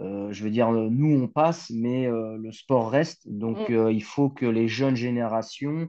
euh, 0.00 0.32
je 0.32 0.44
veux 0.44 0.50
dire, 0.50 0.70
nous, 0.72 1.22
on 1.22 1.28
passe, 1.28 1.70
mais 1.70 2.06
euh, 2.06 2.36
le 2.38 2.52
sport 2.52 2.90
reste. 2.90 3.28
Donc, 3.28 3.68
Mm. 3.68 3.72
euh, 3.74 3.92
il 3.92 4.02
faut 4.02 4.30
que 4.30 4.46
les 4.46 4.68
jeunes 4.68 4.96
générations 4.96 5.88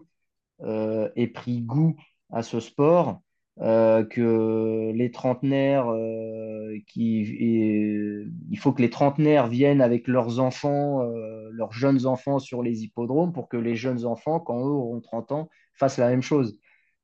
euh, 0.62 1.10
aient 1.16 1.28
pris 1.28 1.62
goût 1.62 1.96
à 2.32 2.44
ce 2.44 2.60
sport, 2.60 3.22
euh, 3.62 4.04
que 4.06 4.92
les 4.94 5.12
trentenaires, 5.12 5.88
euh, 5.90 6.78
qui, 6.88 7.20
et, 7.22 8.26
il 8.52 8.60
faut 8.60 8.74
que 8.74 8.82
les 8.82 8.90
trentenaires 8.90 9.48
viennent 9.48 9.82
avec 9.82 10.08
leurs 10.08 10.40
enfants, 10.40 11.02
euh, 11.04 11.50
leurs 11.52 11.72
jeunes 11.74 12.06
enfants 12.06 12.40
sur 12.40 12.62
les 12.64 12.84
hippodromes 12.84 13.34
pour 13.34 13.48
que 13.50 13.58
les 13.58 13.76
jeunes 13.76 14.06
enfants, 14.06 14.40
quand 14.40 14.60
eux 14.60 14.72
auront 14.72 15.02
30 15.02 15.32
ans, 15.32 15.50
fassent 15.74 15.98
la 15.98 16.10
même 16.10 16.22
chose. 16.22 16.60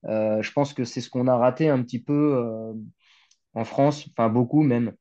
Euh, 0.05 0.41
je 0.41 0.51
pense 0.51 0.73
que 0.73 0.83
c'est 0.83 1.01
ce 1.01 1.09
qu'on 1.09 1.27
a 1.27 1.37
raté 1.37 1.69
un 1.69 1.81
petit 1.83 2.01
peu 2.01 2.35
euh, 2.35 2.73
en 3.53 3.65
France, 3.65 4.07
enfin 4.11 4.29
beaucoup 4.29 4.63
même, 4.63 4.93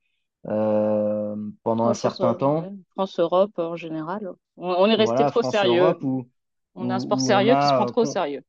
euh, 0.46 1.36
pendant 1.62 1.86
un 1.88 1.94
certain 1.94 2.34
temps. 2.34 2.72
France-Europe 2.92 3.58
en 3.58 3.76
général. 3.76 4.30
On, 4.56 4.68
on 4.70 4.86
est 4.86 4.94
resté 4.94 5.14
Voilà, 5.14 5.30
trop 5.30 5.42
sérieux. 5.42 5.94
Où, 6.02 6.26
On 6.74 6.90
a 6.90 6.94
un 6.94 6.98
sport 6.98 7.20
sérieux 7.20 7.54
qui 7.54 7.66
se 7.66 7.74
prend 7.74 7.86
trop 7.86 8.02
au 8.02 8.04
sérieux. 8.04 8.42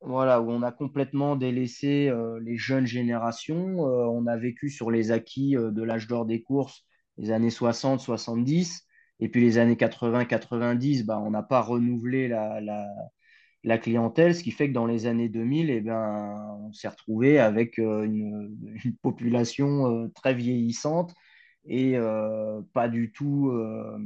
voilà, 0.00 0.40
où 0.40 0.50
on 0.50 0.62
a 0.62 0.72
complètement 0.72 1.36
délaissé 1.36 2.12
les 2.42 2.56
jeunes 2.56 2.86
générations. 2.86 3.78
On 3.78 4.26
a 4.26 4.36
vécu 4.36 4.68
sur 4.70 4.90
les 4.90 5.12
acquis 5.12 5.52
de 5.54 5.82
l'âge 5.82 6.06
d'or 6.08 6.26
des 6.26 6.42
courses, 6.42 6.84
les 7.16 7.30
années 7.30 7.50
60, 7.50 8.00
70. 8.00 8.82
Et 9.20 9.28
puis 9.28 9.40
les 9.40 9.58
années 9.58 9.76
80, 9.76 10.24
90, 10.24 11.04
bah, 11.04 11.18
on 11.20 11.30
n'a 11.30 11.42
pas 11.42 11.60
renouvelé 11.62 12.28
la, 12.28 12.60
la, 12.60 12.84
la 13.64 13.78
clientèle, 13.78 14.34
ce 14.34 14.42
qui 14.44 14.50
fait 14.52 14.68
que 14.68 14.74
dans 14.74 14.86
les 14.86 15.06
années 15.06 15.28
2000, 15.28 15.70
eh 15.70 15.80
ben, 15.80 16.58
on 16.60 16.72
s'est 16.72 16.88
retrouvé 16.88 17.38
avec 17.40 17.78
euh, 17.78 18.04
une, 18.04 18.56
une 18.84 18.96
population 18.96 20.04
euh, 20.04 20.08
très 20.14 20.34
vieillissante 20.34 21.14
et 21.66 21.96
euh, 21.96 22.60
pas 22.74 22.88
du 22.88 23.12
tout 23.12 23.50
euh, 23.50 23.98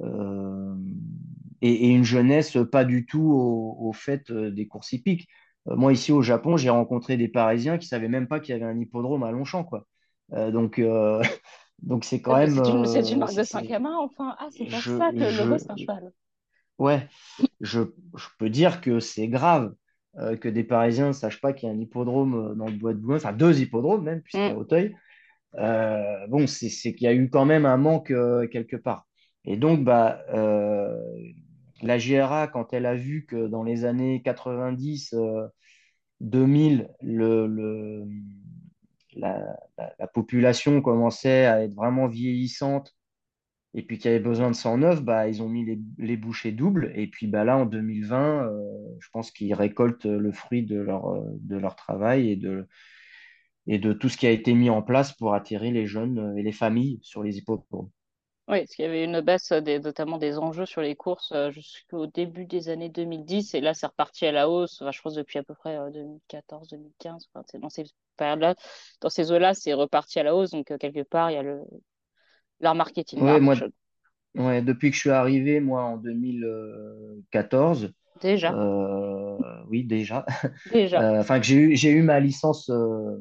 euh, 0.00 0.74
et, 1.62 1.86
et 1.86 1.88
une 1.90 2.04
jeunesse 2.04 2.56
pas 2.70 2.84
du 2.84 3.06
tout 3.06 3.22
au, 3.22 3.76
au 3.88 3.92
fait 3.92 4.30
des 4.32 4.66
courses 4.68 4.92
hippiques. 4.92 5.28
Moi, 5.66 5.92
ici 5.92 6.12
au 6.12 6.22
Japon, 6.22 6.56
j'ai 6.56 6.70
rencontré 6.70 7.16
des 7.16 7.28
Parisiens 7.28 7.78
qui 7.78 7.88
savaient 7.88 8.08
même 8.08 8.28
pas 8.28 8.38
qu'il 8.40 8.52
y 8.54 8.56
avait 8.56 8.70
un 8.70 8.78
hippodrome 8.78 9.24
à 9.24 9.32
Longchamp, 9.32 9.64
quoi. 9.64 9.86
Donc, 10.30 10.80
donc 11.82 12.04
c'est 12.04 12.20
quand 12.22 12.36
Ah, 12.38 12.38
même, 12.38 12.58
C'est 12.84 13.10
une, 13.10 13.16
marque 13.16 13.34
de 13.34 13.42
c'est, 13.42 13.44
5 13.44 13.68
c'est- 13.68 13.72
à 13.72 13.78
main, 13.80 13.96
enfin. 13.98 14.36
Ah, 14.38 14.48
c'est 14.52 14.66
pour 14.66 14.84
je, 14.84 14.92
ça 14.96 15.12
que 15.12 15.24
le 15.24 15.44
je, 15.44 15.58
c'est 15.58 15.70
un 15.72 15.76
cheval. 15.76 16.12
Ouais, 16.78 17.08
je, 17.60 17.80
je 18.16 18.26
peux 18.38 18.50
dire 18.50 18.80
que 18.80 19.00
c'est 19.00 19.28
grave 19.28 19.74
euh, 20.18 20.36
que 20.36 20.48
des 20.48 20.64
Parisiens 20.64 21.08
ne 21.08 21.12
sachent 21.12 21.40
pas 21.40 21.52
qu'il 21.52 21.68
y 21.68 21.72
a 21.72 21.74
un 21.74 21.80
hippodrome 21.80 22.34
euh, 22.52 22.54
dans 22.54 22.66
le 22.66 22.72
bois 22.76 22.94
de 22.94 22.98
Boulogne, 22.98 23.18
enfin 23.18 23.32
deux 23.32 23.60
hippodromes 23.60 24.04
même, 24.04 24.22
puisqu'il 24.22 24.50
y 24.50 24.52
Mm. 24.52 24.56
a 24.56 24.58
Auteuil. 24.58 24.96
Euh, 25.58 26.26
bon, 26.28 26.46
c'est 26.46 26.68
c'est 26.70 26.94
qu'il 26.94 27.06
y 27.06 27.08
a 27.08 27.14
eu 27.14 27.30
quand 27.30 27.46
même 27.46 27.66
un 27.66 27.76
manque 27.78 28.10
euh, 28.12 28.48
quelque 28.48 28.76
part. 28.76 29.06
Et 29.46 29.56
donc, 29.58 29.84
bah, 29.84 30.22
la 31.82 31.98
GRA, 31.98 32.48
quand 32.48 32.72
elle 32.72 32.86
a 32.86 32.94
vu 32.94 33.26
que 33.26 33.46
dans 33.48 33.62
les 33.62 33.84
années 33.84 34.22
90, 34.22 35.12
euh, 35.14 35.46
2000, 36.20 36.90
le, 37.02 37.46
le- 37.46 38.04
la, 39.14 39.56
la- 39.78 39.94
la 39.98 40.06
population 40.06 40.80
commençait 40.82 41.46
à 41.46 41.62
être 41.64 41.74
vraiment 41.74 42.06
vieillissante 42.08 42.94
et 43.76 43.82
puis 43.82 43.98
qu'il 43.98 44.10
y 44.10 44.14
avait 44.14 44.24
besoin 44.24 44.50
de 44.50 44.56
sang 44.56 44.78
neuf, 44.78 45.02
bah, 45.02 45.28
ils 45.28 45.42
ont 45.42 45.50
mis 45.50 45.62
les, 45.62 45.78
les 45.98 46.16
bouchées 46.16 46.50
doubles. 46.50 46.92
Et 46.96 47.08
puis 47.08 47.26
bah, 47.26 47.44
là, 47.44 47.58
en 47.58 47.66
2020, 47.66 48.48
euh, 48.48 48.62
je 48.98 49.08
pense 49.10 49.30
qu'ils 49.30 49.52
récoltent 49.52 50.06
le 50.06 50.32
fruit 50.32 50.62
de 50.62 50.78
leur, 50.80 51.08
euh, 51.10 51.22
de 51.40 51.58
leur 51.58 51.76
travail 51.76 52.30
et 52.30 52.36
de, 52.36 52.66
et 53.66 53.78
de 53.78 53.92
tout 53.92 54.08
ce 54.08 54.16
qui 54.16 54.26
a 54.26 54.30
été 54.30 54.54
mis 54.54 54.70
en 54.70 54.80
place 54.80 55.12
pour 55.12 55.34
attirer 55.34 55.72
les 55.72 55.84
jeunes 55.84 56.18
euh, 56.18 56.36
et 56.36 56.42
les 56.42 56.52
familles 56.52 57.00
sur 57.02 57.22
les 57.22 57.36
hippodromes. 57.36 57.90
Oui, 58.48 58.60
parce 58.60 58.74
qu'il 58.74 58.84
y 58.86 58.88
avait 58.88 59.04
une 59.04 59.20
baisse 59.20 59.52
notamment 59.52 60.16
des 60.16 60.38
enjeux 60.38 60.66
sur 60.66 60.80
les 60.80 60.96
courses 60.96 61.34
jusqu'au 61.50 62.06
début 62.06 62.46
des 62.46 62.70
années 62.70 62.88
2010 62.88 63.54
et 63.54 63.60
là 63.60 63.74
c'est 63.74 63.88
reparti 63.88 64.24
à 64.24 64.30
la 64.30 64.48
hausse, 64.48 64.80
enfin, 64.80 64.92
je 64.92 65.02
pense 65.02 65.14
depuis 65.14 65.40
à 65.40 65.42
peu 65.42 65.54
près 65.54 65.76
2014-2015, 65.90 67.26
enfin, 67.34 67.44
c'est 67.50 67.58
dans 67.58 67.70
ces 67.70 67.84
ces 69.08 69.32
eaux-là 69.32 69.52
c'est 69.52 69.74
reparti 69.74 70.20
à 70.20 70.22
la 70.22 70.36
hausse, 70.36 70.52
donc 70.52 70.66
quelque 70.78 71.02
part 71.02 71.32
il 71.32 71.34
y 71.34 71.38
a 71.38 71.42
le 71.42 71.64
leur 72.60 72.74
marketing 72.74 73.20
Ouais, 73.20 73.40
moi, 73.40 73.54
marche 73.54 73.64
ouais, 74.36 74.62
depuis 74.62 74.90
que 74.90 74.96
je 74.96 75.00
suis 75.02 75.10
arrivé, 75.10 75.60
moi, 75.60 75.84
en 75.84 75.98
2014, 75.98 77.92
déjà, 78.20 78.54
euh, 78.54 79.38
oui, 79.68 79.84
déjà, 79.84 80.26
déjà. 80.66 81.02
euh, 81.02 81.20
enfin, 81.20 81.40
que 81.40 81.46
j'ai 81.46 81.56
eu, 81.56 81.76
j'ai 81.76 81.90
eu 81.92 82.02
ma 82.02 82.20
licence 82.20 82.70
euh, 82.70 83.18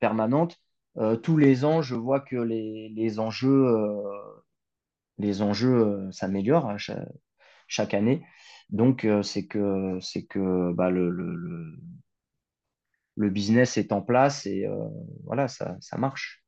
permanente, 0.00 0.58
tous 1.22 1.36
les 1.36 1.64
ans, 1.64 1.82
je 1.82 1.94
vois 1.94 2.20
que 2.20 2.36
les, 2.36 2.88
les 2.90 3.20
enjeux, 3.20 3.66
les 5.18 5.42
enjeux 5.42 6.10
s'améliorent 6.12 6.68
à 6.70 6.78
chaque, 6.78 7.08
chaque 7.68 7.94
année. 7.94 8.24
Donc, 8.70 9.06
c'est 9.22 9.46
que, 9.46 9.98
c'est 10.02 10.24
que 10.26 10.72
bah, 10.74 10.90
le, 10.90 11.10
le, 11.10 11.34
le, 11.36 11.78
le 13.16 13.30
business 13.30 13.76
est 13.76 13.92
en 13.92 14.00
place 14.02 14.46
et 14.46 14.66
voilà, 15.24 15.48
ça, 15.48 15.76
ça 15.80 15.96
marche. 15.98 16.44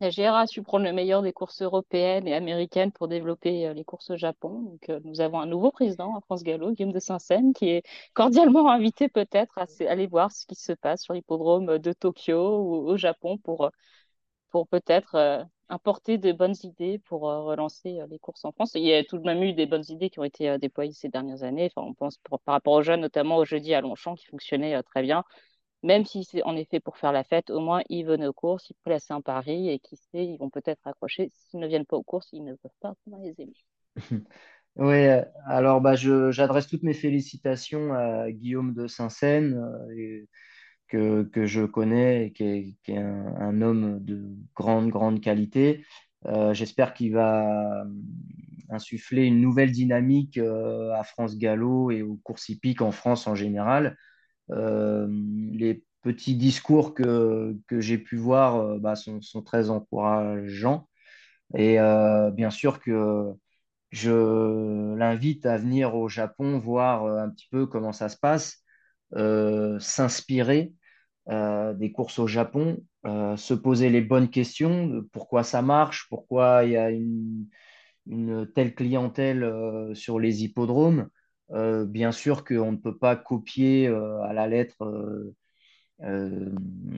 La 0.00 0.10
GRA 0.10 0.40
a 0.40 0.46
su 0.46 0.62
prendre 0.62 0.84
le 0.84 0.92
meilleur 0.92 1.22
des 1.22 1.32
courses 1.32 1.62
européennes 1.62 2.26
et 2.28 2.34
américaines 2.34 2.92
pour 2.92 3.08
développer 3.08 3.66
euh, 3.66 3.72
les 3.74 3.84
courses 3.84 4.10
au 4.10 4.16
Japon. 4.16 4.60
Donc, 4.62 4.88
euh, 4.90 5.00
nous 5.04 5.20
avons 5.20 5.40
un 5.40 5.46
nouveau 5.46 5.70
président 5.70 6.16
à 6.16 6.20
France 6.20 6.42
Gallo, 6.42 6.72
Guillaume 6.72 6.92
de 6.92 6.98
Saint-Seine, 6.98 7.52
qui 7.54 7.68
est 7.70 7.82
cordialement 8.14 8.70
invité 8.70 9.08
peut-être 9.08 9.58
à 9.58 9.66
aller 9.88 10.06
voir 10.06 10.32
ce 10.32 10.46
qui 10.46 10.54
se 10.54 10.72
passe 10.72 11.02
sur 11.02 11.14
l'hippodrome 11.14 11.78
de 11.78 11.92
Tokyo 11.92 12.58
ou 12.58 12.88
au 12.88 12.96
Japon 12.96 13.38
pour, 13.38 13.64
euh, 13.66 13.70
pour 14.50 14.68
peut-être 14.68 15.46
importer 15.70 16.18
de 16.18 16.32
bonnes 16.32 16.54
idées 16.64 16.98
pour 16.98 17.22
relancer 17.22 18.00
les 18.10 18.18
courses 18.18 18.44
en 18.44 18.52
France. 18.52 18.72
Il 18.74 18.82
y 18.84 18.92
a 18.94 19.02
tout 19.04 19.18
de 19.18 19.24
même 19.24 19.42
eu 19.42 19.54
des 19.54 19.66
bonnes 19.66 19.84
idées 19.88 20.10
qui 20.10 20.18
ont 20.20 20.24
été 20.24 20.58
déployées 20.58 20.92
ces 20.92 21.08
dernières 21.08 21.42
années. 21.42 21.70
Enfin, 21.74 21.86
on 21.88 21.94
pense 21.94 22.18
par 22.44 22.52
rapport 22.54 22.74
aux 22.74 22.82
jeunes, 22.82 23.00
notamment 23.00 23.38
au 23.38 23.44
jeudi 23.46 23.72
à 23.74 23.80
Longchamp 23.80 24.14
qui 24.14 24.26
fonctionnait 24.26 24.82
très 24.82 25.02
bien. 25.02 25.24
Même 25.82 26.04
si 26.04 26.24
c'est 26.24 26.42
en 26.44 26.56
effet 26.56 26.80
pour 26.80 26.96
faire 26.96 27.12
la 27.12 27.24
fête, 27.24 27.50
au 27.50 27.60
moins 27.60 27.82
ils 27.88 28.04
venaient 28.04 28.26
aux 28.26 28.32
courses, 28.32 28.70
ils 28.70 28.76
plaçaient 28.84 29.14
un 29.14 29.20
pari 29.20 29.68
et 29.68 29.78
qui 29.78 29.96
sait, 29.96 30.24
ils 30.24 30.38
vont 30.38 30.50
peut-être 30.50 30.86
accrocher. 30.86 31.30
S'ils 31.34 31.60
ne 31.60 31.66
viennent 31.66 31.86
pas 31.86 31.96
aux 31.96 32.02
courses, 32.02 32.28
ils 32.32 32.44
ne 32.44 32.54
peuvent 32.54 32.70
pas 32.80 32.94
prendre 33.06 33.24
les 33.24 33.40
émis. 33.40 33.64
Oui, 34.76 35.06
alors 35.44 35.82
bah, 35.82 35.96
j'adresse 35.96 36.66
toutes 36.66 36.82
mes 36.82 36.94
félicitations 36.94 37.92
à 37.92 38.32
Guillaume 38.32 38.72
de 38.72 38.86
Saint-Seine, 38.86 39.52
euh, 39.90 40.26
que, 40.92 41.22
que 41.22 41.46
je 41.46 41.62
connais 41.62 42.26
et 42.26 42.32
qui 42.32 42.44
est, 42.44 42.76
qui 42.84 42.92
est 42.92 42.98
un, 42.98 43.62
homme 43.62 43.98
de 44.04 44.36
grande, 44.54 44.90
grande 44.90 45.22
qualité. 45.22 45.84
Euh, 46.26 46.52
j'espère 46.52 46.92
qu'il 46.92 47.14
va 47.14 47.82
euh, 47.82 47.84
insuffler 48.68 49.24
une 49.24 49.40
nouvelle 49.40 49.72
dynamique 49.72 50.36
euh, 50.36 50.92
à 50.92 51.02
France 51.02 51.38
Gallo 51.38 51.90
et 51.90 52.02
aux 52.02 52.16
courses 52.22 52.50
hippiques 52.50 52.82
en 52.82 52.92
France 52.92 53.26
en 53.26 53.34
général. 53.34 53.96
Euh, 54.50 55.06
les 55.52 55.84
petits 56.02 56.34
discours 56.34 56.94
que, 56.94 57.56
que 57.68 57.80
j'ai 57.80 57.98
pu 57.98 58.16
voir 58.16 58.56
euh, 58.56 58.78
bah, 58.78 58.96
sont, 58.96 59.20
sont 59.22 59.42
très 59.42 59.70
encourageants. 59.70 60.88
Et 61.56 61.80
euh, 61.80 62.30
bien 62.30 62.50
sûr 62.50 62.80
que 62.80 63.32
je 63.90 64.94
l'invite 64.96 65.46
à 65.46 65.58
venir 65.58 65.94
au 65.94 66.08
Japon 66.08 66.58
voir 66.58 67.06
un 67.06 67.28
petit 67.30 67.48
peu 67.50 67.66
comment 67.66 67.92
ça 67.92 68.08
se 68.08 68.16
passe, 68.16 68.64
s'inspirer 69.80 70.72
des 71.28 71.92
courses 71.92 72.18
au 72.18 72.26
Japon, 72.26 72.82
se 73.04 73.54
poser 73.54 73.90
les 73.90 74.00
bonnes 74.00 74.30
questions 74.30 75.04
pourquoi 75.12 75.44
ça 75.44 75.60
marche, 75.62 76.06
pourquoi 76.08 76.64
il 76.64 76.72
y 76.72 76.76
a 76.78 76.90
une, 76.90 77.46
une 78.06 78.50
telle 78.54 78.74
clientèle 78.74 79.46
sur 79.94 80.18
les 80.18 80.44
hippodromes. 80.44 81.08
Euh, 81.54 81.84
bien 81.84 82.12
sûr 82.12 82.44
qu'on 82.44 82.72
ne 82.72 82.76
peut 82.78 82.96
pas 82.96 83.16
copier 83.16 83.86
euh, 83.86 84.22
à 84.22 84.32
la 84.32 84.46
lettre 84.48 84.82
euh, 86.02 86.50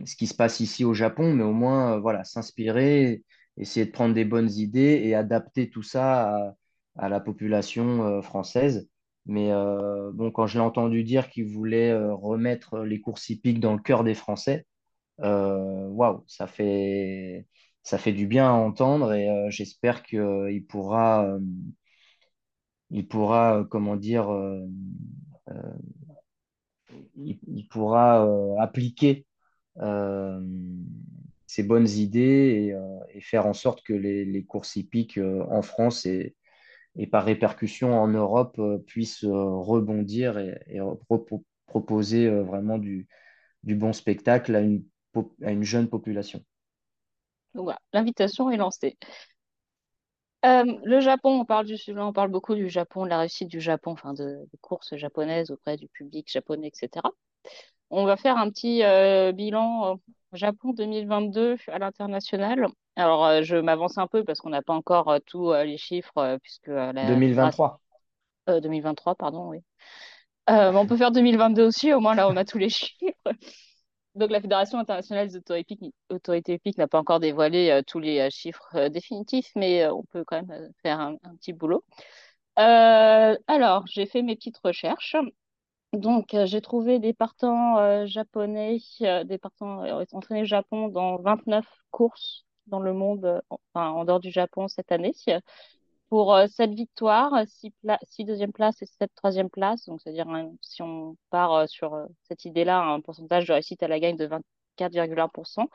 ce 0.06 0.16
qui 0.16 0.26
se 0.26 0.34
passe 0.34 0.60
ici 0.60 0.84
au 0.84 0.94
Japon, 0.94 1.34
mais 1.34 1.42
au 1.44 1.52
moins, 1.52 1.98
voilà, 1.98 2.24
s'inspirer, 2.24 3.22
essayer 3.58 3.86
de 3.86 3.90
prendre 3.90 4.14
des 4.14 4.24
bonnes 4.24 4.50
idées 4.50 5.02
et 5.04 5.14
adapter 5.14 5.68
tout 5.70 5.82
ça 5.82 6.54
à, 6.96 7.08
la 7.08 7.20
population 7.20 8.22
française. 8.22 8.88
Mais 9.26 9.50
bon, 10.12 10.30
quand 10.30 10.46
je 10.46 10.58
l'ai 10.58 10.64
entendu 10.64 11.04
dire 11.04 11.28
qu'il 11.30 11.46
voulait 11.46 11.94
remettre 11.94 12.78
les 12.80 13.00
courses 13.00 13.28
hippiques 13.30 13.60
dans 13.60 13.74
le 13.74 13.82
cœur 13.82 14.04
des 14.04 14.14
Français, 14.14 14.66
waouh, 15.18 16.24
ça 16.26 16.46
fait, 16.46 17.46
ça 17.82 17.98
fait 17.98 18.12
du 18.12 18.26
bien 18.26 18.48
à 18.48 18.52
entendre 18.52 19.12
et 19.12 19.28
j'espère 19.50 20.02
qu'il 20.02 20.64
pourra, 20.68 21.38
il 22.90 23.06
pourra, 23.06 23.58
euh, 23.58 23.64
comment 23.64 23.96
dire, 23.96 24.30
euh, 24.30 24.66
euh, 25.50 25.74
il, 27.16 27.38
il 27.46 27.66
pourra 27.68 28.26
appliquer 28.60 29.26
ces 31.46 31.62
bonnes 31.62 31.88
idées 31.88 32.74
et, 33.12 33.20
faire 33.20 33.46
en 33.46 33.52
sorte 33.52 33.82
que 33.82 33.92
les, 33.92 34.44
courses 34.44 34.76
hippiques 34.76 35.18
en 35.18 35.62
France 35.62 36.06
et, 36.06 36.36
par 37.10 37.24
répercussion 37.24 38.00
en 38.00 38.06
Europe 38.06 38.60
puissent 38.86 39.24
rebondir 39.24 40.38
et, 40.38 40.80
proposer 41.66 42.28
vraiment 42.28 42.78
du, 42.78 43.08
bon 43.64 43.92
spectacle 43.92 44.54
à 44.54 44.60
une, 44.60 44.84
jeune 45.62 45.88
population. 45.88 46.44
L'invitation 47.92 48.50
est 48.50 48.56
lancée. 48.56 48.96
Euh, 50.44 50.64
le 50.84 51.00
Japon, 51.00 51.40
on 51.40 51.44
parle 51.44 51.66
du, 51.66 51.76
là, 51.92 52.06
on 52.06 52.12
parle 52.12 52.30
beaucoup 52.30 52.54
du 52.54 52.68
Japon, 52.68 53.04
de 53.04 53.08
la 53.10 53.18
réussite 53.18 53.48
du 53.48 53.60
Japon, 53.60 53.92
enfin 53.92 54.12
de, 54.12 54.46
des 54.52 54.58
courses 54.58 54.94
japonaises 54.96 55.50
auprès 55.50 55.76
du 55.76 55.88
public 55.88 56.30
japonais, 56.30 56.68
etc. 56.68 57.10
On 57.90 58.04
va 58.04 58.16
faire 58.16 58.36
un 58.38 58.50
petit 58.50 58.82
euh, 58.84 59.32
bilan 59.32 59.92
euh, 59.92 59.96
Japon 60.34 60.72
2022 60.72 61.56
à 61.68 61.78
l'international. 61.78 62.66
Alors, 62.96 63.24
euh, 63.26 63.42
je 63.42 63.56
m'avance 63.56 63.98
un 63.98 64.06
peu 64.06 64.24
parce 64.24 64.40
qu'on 64.40 64.50
n'a 64.50 64.62
pas 64.62 64.74
encore 64.74 65.16
tous 65.26 65.52
les 65.54 65.78
chiffres, 65.78 66.38
puisque 66.42 66.68
euh, 66.68 66.92
la 66.92 67.22
fédération 67.22 67.62
2023. 67.64 67.80
euh, 68.50 68.60
2023, 68.60 69.14
pardon, 69.16 69.48
oui. 69.50 69.60
On 70.48 70.86
peut 70.86 70.96
faire 70.96 71.10
2022 71.12 71.66
aussi, 71.66 71.92
au 71.92 72.00
moins 72.00 72.14
là, 72.14 72.28
on 72.28 72.36
a 72.36 72.44
tous 72.44 72.58
les 72.58 72.68
chiffres. 72.70 73.14
Donc, 74.14 74.30
la 74.30 74.40
Fédération 74.40 74.78
internationale 74.78 75.28
des 75.28 75.36
autorités 75.36 76.54
hippiques, 76.54 76.78
n'a 76.78 76.86
pas 76.86 77.00
encore 77.00 77.18
dévoilé 77.18 77.70
euh, 77.70 77.82
tous 77.84 77.98
les 77.98 78.20
euh, 78.20 78.30
chiffres 78.30 78.68
euh, 78.76 78.88
définitifs, 78.88 79.50
mais 79.56 79.86
on 79.88 80.04
peut 80.04 80.24
quand 80.24 80.40
même 80.42 80.70
faire 80.82 81.00
un, 81.00 81.16
un 81.24 81.34
petit 81.36 81.52
boulot. 81.52 81.84
Alors, 82.56 83.84
j'ai 83.86 84.06
fait 84.06 84.22
mes 84.22 84.36
petites 84.36 84.58
recherches. 84.58 85.16
Donc, 85.92 86.36
j'ai 86.44 86.60
trouvé 86.60 86.98
des 86.98 87.12
partants 87.12 88.06
japonais, 88.06 88.78
des 89.00 89.38
partants 89.38 89.84
entraînés 90.12 90.42
au 90.42 90.44
Japon 90.44 90.88
dans 90.88 91.18
29 91.18 91.64
courses 91.90 92.44
dans 92.66 92.80
le 92.80 92.92
monde, 92.92 93.42
enfin, 93.50 93.90
en 93.90 94.04
dehors 94.04 94.20
du 94.20 94.30
Japon 94.30 94.68
cette 94.68 94.90
année, 94.90 95.12
pour 96.14 96.32
euh, 96.32 96.46
7 96.46 96.70
victoires, 96.74 97.32
6, 97.44 97.72
pla 97.82 97.98
6 98.04 98.24
deuxième 98.24 98.52
places 98.52 98.80
et 98.82 98.86
7 98.86 99.10
troisième 99.16 99.50
places. 99.50 99.86
Donc, 99.86 100.00
c'est-à-dire, 100.00 100.28
hein, 100.28 100.52
si 100.60 100.80
on 100.80 101.16
part 101.30 101.52
euh, 101.54 101.66
sur 101.66 101.92
euh, 101.94 102.06
cette 102.28 102.44
idée-là, 102.44 102.80
un 102.80 103.00
pourcentage 103.00 103.48
de 103.48 103.52
réussite 103.52 103.82
à 103.82 103.88
la 103.88 103.98
gagne 103.98 104.16
de 104.16 104.24
24,1%. 104.28 105.68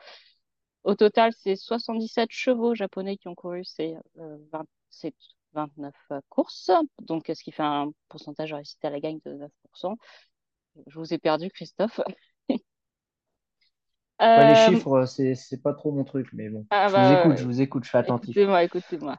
Au 0.84 0.94
total, 0.94 1.32
c'est 1.36 1.56
77 1.56 2.30
chevaux 2.32 2.74
japonais 2.74 3.18
qui 3.18 3.28
ont 3.28 3.34
couru 3.34 3.64
ces, 3.64 3.96
euh, 4.18 4.38
20 4.50 4.64
ces 4.88 5.14
29 5.52 5.94
euh, 6.12 6.20
courses, 6.30 6.70
donc 7.02 7.24
ce 7.26 7.42
qui 7.44 7.52
fait 7.52 7.62
un 7.62 7.90
pourcentage 8.08 8.48
de 8.50 8.54
réussite 8.54 8.82
à 8.82 8.88
la 8.88 9.00
gagne 9.00 9.20
de 9.26 9.34
9%. 9.34 9.98
Je 10.86 10.98
vous 10.98 11.12
ai 11.12 11.18
perdu, 11.18 11.50
Christophe. 11.50 12.00
Les 14.36 14.56
Euh, 14.56 14.56
chiffres, 14.56 15.06
c'est, 15.06 15.36
c'est 15.36 15.62
pas 15.62 15.72
trop 15.72 15.92
mon 15.92 16.02
truc, 16.02 16.30
mais 16.32 16.48
bon, 16.48 16.66
ah 16.70 16.88
je 16.94 16.96
vous 16.96 17.12
bah, 17.12 17.12
écoute, 17.12 17.36
je 17.36 17.44
vous 17.44 17.60
écoute, 17.60 17.84
je 17.84 17.90
fais 17.90 17.98
attentif. 17.98 18.36
écoutez-moi, 18.36 18.64
écoutez-moi. 18.64 19.18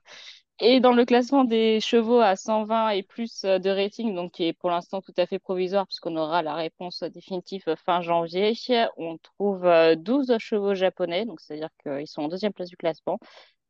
Et 0.63 0.79
dans 0.79 0.93
le 0.93 1.05
classement 1.05 1.43
des 1.43 1.79
chevaux 1.81 2.19
à 2.19 2.35
120 2.35 2.89
et 2.91 3.01
plus 3.03 3.45
euh, 3.45 3.57
de 3.57 3.69
rating, 3.71 4.13
donc 4.13 4.33
qui 4.33 4.43
est 4.45 4.53
pour 4.53 4.69
l'instant 4.69 5.01
tout 5.01 5.13
à 5.17 5.25
fait 5.25 5.39
provisoire, 5.39 5.87
puisqu'on 5.87 6.15
aura 6.15 6.43
la 6.43 6.53
réponse 6.53 7.01
définitive 7.03 7.63
fin 7.83 8.01
janvier, 8.01 8.53
on 8.97 9.17
trouve 9.17 9.65
euh, 9.65 9.95
12 9.95 10.37
chevaux 10.37 10.75
japonais, 10.75 11.25
donc 11.25 11.41
c'est-à-dire 11.41 11.69
qu'ils 11.81 12.07
sont 12.07 12.21
en 12.21 12.27
deuxième 12.27 12.53
place 12.53 12.69
du 12.69 12.77
classement. 12.77 13.19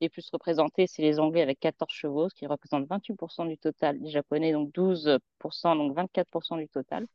Les 0.01 0.09
plus 0.09 0.29
représentés, 0.33 0.85
c'est 0.85 1.01
les 1.01 1.19
Anglais 1.19 1.41
avec 1.41 1.59
14 1.61 1.89
chevaux, 1.93 2.27
ce 2.27 2.35
qui 2.35 2.45
représente 2.45 2.87
28% 2.89 3.45
du 3.45 3.57
total. 3.57 3.97
Les 4.01 4.09
Japonais, 4.09 4.51
donc 4.51 4.71
12%, 4.73 5.77
donc 5.77 5.95
24% 5.95 6.57
du 6.57 6.67
total. 6.67 7.07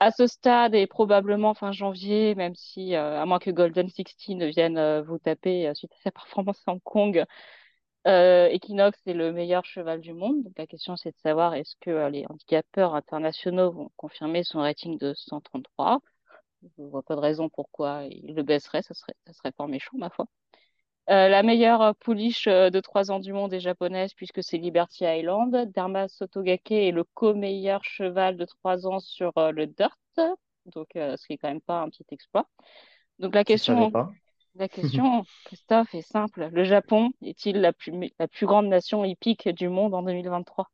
À 0.00 0.12
ce 0.12 0.26
stade, 0.28 0.74
et 0.76 0.86
probablement 0.86 1.54
fin 1.54 1.72
janvier, 1.72 2.34
même 2.36 2.54
si, 2.54 2.94
euh, 2.94 3.20
à 3.20 3.26
moins 3.26 3.40
que 3.40 3.50
Golden 3.50 3.88
Sixty 3.88 4.36
ne 4.36 4.46
vienne 4.46 4.78
euh, 4.78 5.02
vous 5.02 5.18
taper 5.18 5.66
euh, 5.68 5.74
suite 5.74 5.92
à 5.92 5.96
sa 6.04 6.10
performance 6.12 6.62
à 6.66 6.72
Hong 6.72 6.80
Kong, 6.84 7.24
euh, 8.06 8.48
Equinox 8.48 8.98
est 9.06 9.12
le 9.12 9.32
meilleur 9.32 9.64
cheval 9.64 10.00
du 10.00 10.12
monde. 10.12 10.42
Donc 10.42 10.52
la 10.56 10.66
question, 10.66 10.96
c'est 10.96 11.10
de 11.10 11.18
savoir 11.18 11.54
est-ce 11.54 11.74
que 11.80 11.90
euh, 11.90 12.10
les 12.10 12.24
handicapeurs 12.28 12.94
internationaux 12.94 13.72
vont 13.72 13.90
confirmer 13.96 14.44
son 14.44 14.60
rating 14.60 14.98
de 14.98 15.14
133. 15.14 16.00
Je 16.62 16.82
ne 16.82 16.88
vois 16.88 17.02
pas 17.02 17.16
de 17.16 17.20
raison 17.20 17.48
pourquoi 17.48 18.04
il 18.10 18.34
le 18.34 18.42
baisserait, 18.42 18.82
ça 18.82 18.94
serait, 18.94 19.14
ça 19.26 19.32
serait 19.32 19.52
pas 19.52 19.66
méchant, 19.66 19.96
ma 19.96 20.10
foi. 20.10 20.26
Euh, 21.10 21.28
la 21.28 21.42
meilleure 21.42 21.94
pouliche 21.96 22.46
de 22.46 22.80
trois 22.80 23.10
ans 23.10 23.18
du 23.18 23.32
monde 23.32 23.54
est 23.54 23.60
japonaise 23.60 24.12
puisque 24.14 24.42
c'est 24.42 24.58
Liberty 24.58 25.04
Island. 25.04 25.70
Dharma 25.72 26.08
Sotogake 26.08 26.70
est 26.70 26.90
le 26.90 27.04
co-meilleur 27.04 27.82
cheval 27.84 28.36
de 28.36 28.44
trois 28.44 28.86
ans 28.86 28.98
sur 28.98 29.32
le 29.36 29.66
dirt, 29.66 29.98
donc 30.66 30.88
ce 30.94 31.26
qui 31.26 31.34
est 31.34 31.38
quand 31.38 31.48
même 31.48 31.62
pas 31.62 31.80
un 31.80 31.88
petit 31.88 32.04
exploit. 32.10 32.46
Donc 33.18 33.34
la 33.34 33.44
question, 33.44 33.90
pas. 33.90 34.10
La 34.56 34.68
question, 34.68 35.26
Christophe, 35.44 35.94
est 35.94 36.02
simple. 36.02 36.50
Le 36.52 36.64
Japon 36.64 37.10
est-il 37.22 37.60
la 37.62 37.72
plus, 37.72 38.12
la 38.18 38.28
plus 38.28 38.44
grande 38.46 38.68
nation 38.68 39.04
hippique 39.04 39.48
du 39.48 39.70
monde 39.70 39.94
en 39.94 40.02
2023? 40.02 40.68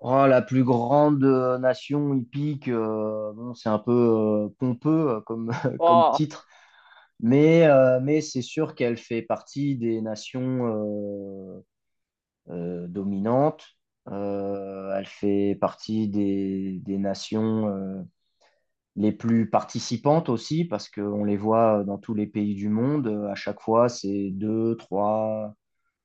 Oh, 0.00 0.26
la 0.26 0.42
plus 0.42 0.62
grande 0.64 1.24
euh, 1.24 1.58
nation 1.58 2.14
hippique, 2.14 2.68
euh, 2.68 3.32
bon, 3.32 3.54
c'est 3.54 3.68
un 3.70 3.78
peu 3.78 3.92
euh, 3.92 4.48
pompeux 4.58 5.20
comme, 5.26 5.50
comme 5.84 6.04
Oh, 6.04 6.10
titre, 6.10 6.46
mais, 7.20 7.66
euh, 7.66 8.00
mais 8.02 8.20
c'est 8.22 8.42
sûr 8.42 8.74
qu'elle 8.74 8.98
fait 8.98 9.22
partie 9.22 9.76
des 9.76 10.00
nations 10.02 11.62
dominantes. 12.46 13.64
Elle 14.06 15.06
fait 15.06 15.56
partie 15.60 16.08
des, 16.08 16.80
des 16.84 16.98
nations 16.98 18.06
les 18.96 19.12
plus 19.12 19.50
participantes 19.50 20.28
aussi, 20.28 20.64
parce 20.64 20.88
qu'on 20.88 21.24
les 21.24 21.36
voit 21.36 21.84
dans 21.84 21.98
tous 21.98 22.14
les 22.14 22.26
pays 22.26 22.54
du 22.54 22.68
monde. 22.68 23.08
À 23.30 23.34
chaque 23.34 23.60
fois, 23.60 23.88
c'est 23.88 24.30
deux, 24.30 24.76
trois, 24.76 25.54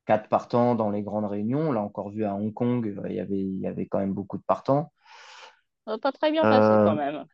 quatre 0.05 0.29
partants 0.29 0.75
dans 0.75 0.91
les 0.91 1.03
grandes 1.03 1.25
réunions. 1.25 1.69
On 1.69 1.73
l'a 1.73 1.81
encore 1.81 2.11
vu 2.11 2.25
à 2.25 2.35
Hong 2.35 2.53
Kong, 2.53 2.95
il 3.09 3.15
y 3.15 3.19
avait, 3.21 3.39
il 3.41 3.59
y 3.59 3.67
avait 3.67 3.87
quand 3.87 3.99
même 3.99 4.13
beaucoup 4.13 4.37
de 4.37 4.43
partants. 4.43 4.91
va 5.85 5.97
pas 5.99 6.11
très 6.11 6.31
bien 6.31 6.47
passé 6.47 6.79
quand 6.79 6.95
Euh, 6.95 6.95
même. 6.95 7.27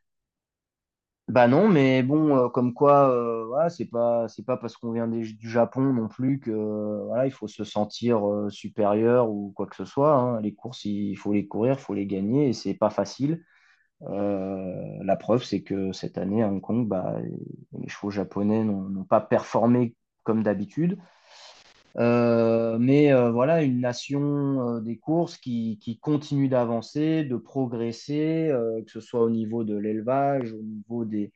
bah 1.27 1.47
non, 1.49 1.67
mais 1.67 2.03
bon, 2.03 2.37
euh, 2.37 2.49
comme 2.49 2.73
quoi, 2.73 3.09
euh, 3.11 3.45
voilà, 3.47 3.69
c'est 3.69 3.85
pas, 3.87 4.27
c'est 4.29 4.45
pas 4.45 4.55
parce 4.57 4.77
qu'on 4.77 4.93
vient 4.93 5.07
des- 5.09 5.33
du 5.33 5.49
Japon 5.49 5.81
non 5.93 6.07
plus 6.07 6.39
que 6.39 6.51
euh, 6.51 7.03
voilà, 7.05 7.25
il 7.25 7.31
faut 7.31 7.47
se 7.49 7.65
sentir 7.65 8.21
supérieur 8.49 9.29
ou 9.29 9.51
quoi 9.55 9.67
que 9.67 9.75
ce 9.75 9.83
soit. 9.85 10.15
hein. 10.15 10.39
Les 10.41 10.53
courses, 10.55 10.85
il 10.85 11.15
faut 11.17 11.33
les 11.33 11.45
courir, 11.47 11.73
il 11.73 11.79
faut 11.79 11.93
les 11.93 12.05
gagner 12.07 12.47
et 12.49 12.53
c'est 12.53 12.73
pas 12.75 12.89
facile. 12.89 13.43
Euh, 14.03 15.03
la 15.03 15.15
preuve, 15.15 15.43
c'est 15.43 15.61
que 15.61 15.91
cette 15.91 16.17
année 16.17 16.43
à 16.43 16.49
Hong 16.49 16.61
Kong, 16.61 16.87
bah, 16.87 17.19
les 17.79 17.89
chevaux 17.89 18.11
japonais 18.11 18.63
n'ont 18.63 19.03
pas 19.03 19.21
performé 19.21 19.95
comme 20.23 20.43
d'habitude. 20.43 20.97
Euh, 21.97 22.77
mais 22.79 23.11
euh, 23.11 23.31
voilà, 23.31 23.63
une 23.63 23.79
nation 23.81 24.79
des 24.81 24.97
courses 24.97 25.37
qui, 25.37 25.99
continue 26.01 26.47
d'avancer, 26.47 27.23
de 27.23 27.37
progresser, 27.37 28.51
que 28.85 28.91
ce 28.91 28.99
soit 28.99 29.23
au 29.23 29.29
niveau 29.29 29.63
de 29.63 29.75
l'élevage, 29.75 30.53
au 30.53 30.61
niveau 30.61 31.05
des, 31.05 31.31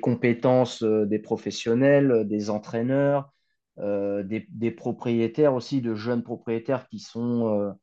compétences 0.00 0.82
des 0.82 1.18
professionnels, 1.18 2.26
des 2.26 2.50
entraîneurs, 2.50 3.32
des, 3.78 4.46
des 4.48 4.70
propriétaires 4.72 5.54
aussi, 5.54 5.80
de 5.80 5.94
jeunes 5.94 6.22
propriétaires 6.22 6.88
qui 6.88 6.98
sont 6.98 7.74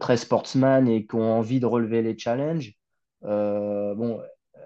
très 0.00 0.16
sportsman 0.16 0.88
et 0.88 1.06
qui 1.06 1.16
ont 1.16 1.32
envie 1.38 1.60
de 1.60 1.66
relever 1.66 2.02
les 2.02 2.16
challenges. 2.16 2.74
Euh, 3.24 3.94
bon, 3.94 4.20
euh, 4.56 4.58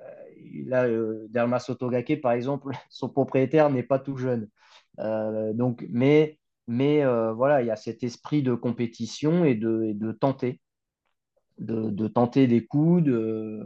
là, 0.66 0.84
euh, 0.86 1.26
Derma 1.30 1.58
Sotogake, 1.58 2.20
par 2.20 2.32
exemple, 2.32 2.70
son 2.90 3.08
propriétaire 3.08 3.70
n'est 3.70 3.82
pas 3.82 3.98
tout 3.98 4.16
jeune. 4.16 4.48
Donc, 4.98 5.86
mais 5.90 6.38
mais 6.68 7.04
voilà, 7.34 7.62
il 7.62 7.66
y 7.68 7.70
a 7.70 7.76
cet 7.76 8.02
esprit 8.02 8.42
de 8.42 8.54
compétition 8.54 9.44
et 9.44 9.54
de, 9.54 9.92
de 9.94 10.12
tenter, 10.12 10.60
de, 11.58 11.90
de 11.90 12.08
tenter 12.08 12.46
des 12.46 12.66
coups, 12.66 13.04
de, 13.04 13.62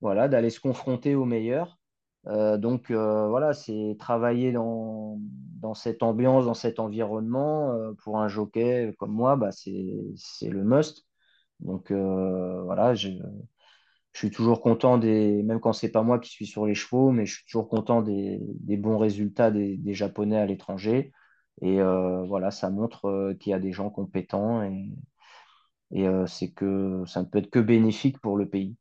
voilà, 0.00 0.28
d'aller 0.28 0.50
se 0.50 0.60
confronter 0.60 1.14
aux 1.14 1.24
meilleurs. 1.24 1.78
Euh, 2.26 2.58
donc 2.58 2.90
voilà, 2.92 3.54
c'est 3.54 3.96
travailler 3.98 4.52
dans, 4.52 5.18
dans 5.60 5.74
cette 5.74 6.02
ambiance, 6.02 6.44
dans 6.44 6.54
cet 6.54 6.80
environnement. 6.80 7.74
pour 8.04 8.18
un 8.18 8.28
jockey 8.28 8.94
comme 8.98 9.12
moi, 9.12 9.36
bah, 9.36 9.50
c'est, 9.52 9.70
le 9.72 10.64
must. 10.64 11.06
Donc 11.60 11.90
voilà, 11.90 12.94
je, 12.94 13.10
je 14.16 14.20
suis 14.20 14.30
toujours 14.30 14.62
content 14.62 14.96
des, 14.96 15.42
même 15.42 15.60
quand 15.60 15.74
c'est 15.74 15.90
pas 15.90 16.00
moi 16.00 16.18
qui 16.18 16.30
suis 16.30 16.46
sur 16.46 16.64
les 16.64 16.74
chevaux, 16.74 17.10
mais 17.10 17.26
je 17.26 17.34
suis 17.34 17.44
toujours 17.44 17.68
content 17.68 18.00
des, 18.00 18.40
bons 18.78 18.96
résultats 18.96 19.50
des, 19.50 19.78
Japonais 19.92 20.38
à 20.38 20.46
l'étranger. 20.46 21.12
Et 21.60 21.82
euh, 21.82 22.24
voilà, 22.24 22.50
ça 22.50 22.70
montre 22.70 23.04
euh, 23.10 23.34
qu'il 23.34 23.50
y 23.50 23.54
a 23.54 23.58
des 23.58 23.72
gens 23.72 23.90
compétents 23.90 24.62
et, 24.62 26.08
euh, 26.08 26.24
c'est 26.26 26.50
que 26.50 27.02
ça 27.06 27.20
ne 27.20 27.26
peut 27.26 27.40
être 27.40 27.50
que 27.50 27.58
bénéfique 27.58 28.18
pour 28.18 28.38
le 28.38 28.48
pays. 28.48 28.74